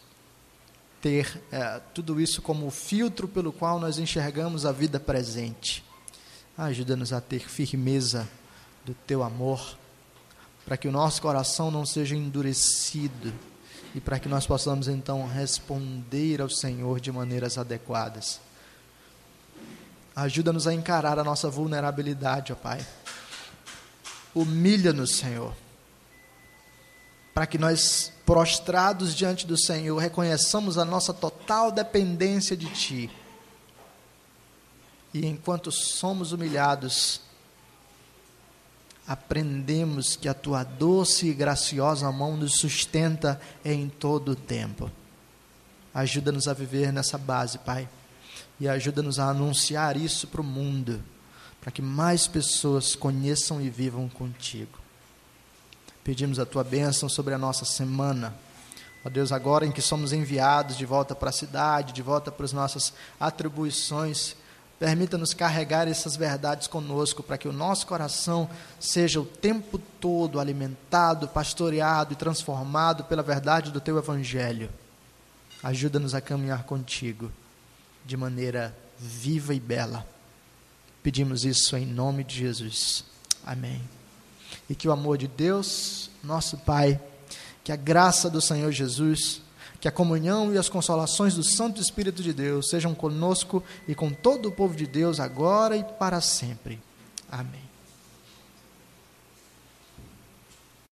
ter 1.00 1.40
eh, 1.52 1.80
tudo 1.94 2.20
isso 2.20 2.42
como 2.42 2.70
filtro 2.70 3.28
pelo 3.28 3.52
qual 3.52 3.78
nós 3.78 3.98
enxergamos 3.98 4.66
a 4.66 4.72
vida 4.72 4.98
presente. 4.98 5.84
Ajuda-nos 6.56 7.12
a 7.12 7.20
ter 7.20 7.48
firmeza 7.48 8.28
do 8.84 8.94
teu 9.06 9.22
amor 9.22 9.78
para 10.64 10.76
que 10.76 10.88
o 10.88 10.92
nosso 10.92 11.22
coração 11.22 11.70
não 11.70 11.86
seja 11.86 12.16
endurecido 12.16 13.32
e 13.94 14.00
para 14.00 14.18
que 14.18 14.28
nós 14.28 14.46
possamos 14.46 14.88
então 14.88 15.26
responder 15.26 16.42
ao 16.42 16.50
Senhor 16.50 17.00
de 17.00 17.10
maneiras 17.10 17.56
adequadas. 17.56 18.40
Ajuda-nos 20.14 20.66
a 20.66 20.74
encarar 20.74 21.18
a 21.18 21.24
nossa 21.24 21.48
vulnerabilidade, 21.48 22.52
ó 22.52 22.56
Pai. 22.56 22.84
Humilha-nos, 24.34 25.16
Senhor, 25.16 25.54
para 27.34 27.46
que 27.46 27.58
nós, 27.58 28.12
prostrados 28.26 29.14
diante 29.14 29.46
do 29.46 29.56
Senhor, 29.56 29.96
reconheçamos 29.98 30.76
a 30.78 30.84
nossa 30.84 31.14
total 31.14 31.70
dependência 31.70 32.56
de 32.56 32.66
Ti. 32.66 33.10
E 35.14 35.26
enquanto 35.26 35.72
somos 35.72 36.32
humilhados, 36.32 37.20
aprendemos 39.06 40.16
que 40.16 40.28
a 40.28 40.34
tua 40.34 40.62
doce 40.62 41.28
e 41.28 41.34
graciosa 41.34 42.12
mão 42.12 42.36
nos 42.36 42.58
sustenta 42.58 43.40
em 43.64 43.88
todo 43.88 44.32
o 44.32 44.36
tempo. 44.36 44.90
Ajuda-nos 45.94 46.46
a 46.46 46.52
viver 46.52 46.92
nessa 46.92 47.16
base, 47.16 47.58
Pai, 47.58 47.88
e 48.60 48.68
ajuda-nos 48.68 49.18
a 49.18 49.30
anunciar 49.30 49.96
isso 49.96 50.26
para 50.26 50.42
o 50.42 50.44
mundo, 50.44 51.02
para 51.68 51.72
que 51.74 51.82
mais 51.82 52.26
pessoas 52.26 52.96
conheçam 52.96 53.60
e 53.60 53.68
vivam 53.68 54.08
contigo. 54.08 54.78
Pedimos 56.02 56.38
a 56.38 56.46
tua 56.46 56.64
bênção 56.64 57.10
sobre 57.10 57.34
a 57.34 57.38
nossa 57.38 57.66
semana. 57.66 58.34
Ó 59.04 59.10
Deus, 59.10 59.32
agora 59.32 59.66
em 59.66 59.70
que 59.70 59.82
somos 59.82 60.14
enviados 60.14 60.78
de 60.78 60.86
volta 60.86 61.14
para 61.14 61.28
a 61.28 61.32
cidade, 61.32 61.92
de 61.92 62.00
volta 62.00 62.32
para 62.32 62.46
as 62.46 62.54
nossas 62.54 62.94
atribuições, 63.20 64.34
Permita-nos 64.78 65.34
carregar 65.34 65.88
essas 65.88 66.14
verdades 66.14 66.68
conosco, 66.68 67.20
para 67.20 67.36
que 67.36 67.48
o 67.48 67.52
nosso 67.52 67.84
coração 67.84 68.48
seja 68.78 69.20
o 69.20 69.26
tempo 69.26 69.76
todo 69.76 70.38
alimentado, 70.38 71.26
pastoreado 71.26 72.12
e 72.12 72.16
transformado 72.16 73.02
pela 73.04 73.22
verdade 73.22 73.72
do 73.72 73.80
Teu 73.80 73.98
Evangelho. 73.98 74.70
Ajuda-nos 75.64 76.14
a 76.14 76.20
caminhar 76.20 76.62
contigo 76.62 77.30
de 78.06 78.16
maneira 78.16 78.72
viva 79.00 79.52
e 79.52 79.58
bela. 79.58 80.06
Pedimos 81.02 81.44
isso 81.44 81.76
em 81.76 81.86
nome 81.86 82.24
de 82.24 82.36
Jesus. 82.36 83.04
Amém. 83.44 83.80
E 84.68 84.74
que 84.74 84.88
o 84.88 84.92
amor 84.92 85.16
de 85.18 85.28
Deus, 85.28 86.10
nosso 86.22 86.58
Pai, 86.58 87.00
que 87.64 87.72
a 87.72 87.76
graça 87.76 88.28
do 88.28 88.40
Senhor 88.40 88.72
Jesus, 88.72 89.42
que 89.80 89.88
a 89.88 89.92
comunhão 89.92 90.52
e 90.52 90.58
as 90.58 90.68
consolações 90.68 91.34
do 91.34 91.44
Santo 91.44 91.80
Espírito 91.80 92.22
de 92.22 92.32
Deus 92.32 92.68
sejam 92.68 92.94
conosco 92.94 93.62
e 93.86 93.94
com 93.94 94.10
todo 94.10 94.48
o 94.48 94.52
povo 94.52 94.74
de 94.74 94.86
Deus 94.86 95.20
agora 95.20 95.76
e 95.76 95.84
para 95.84 96.20
sempre. 96.20 96.80
Amém. 97.30 97.67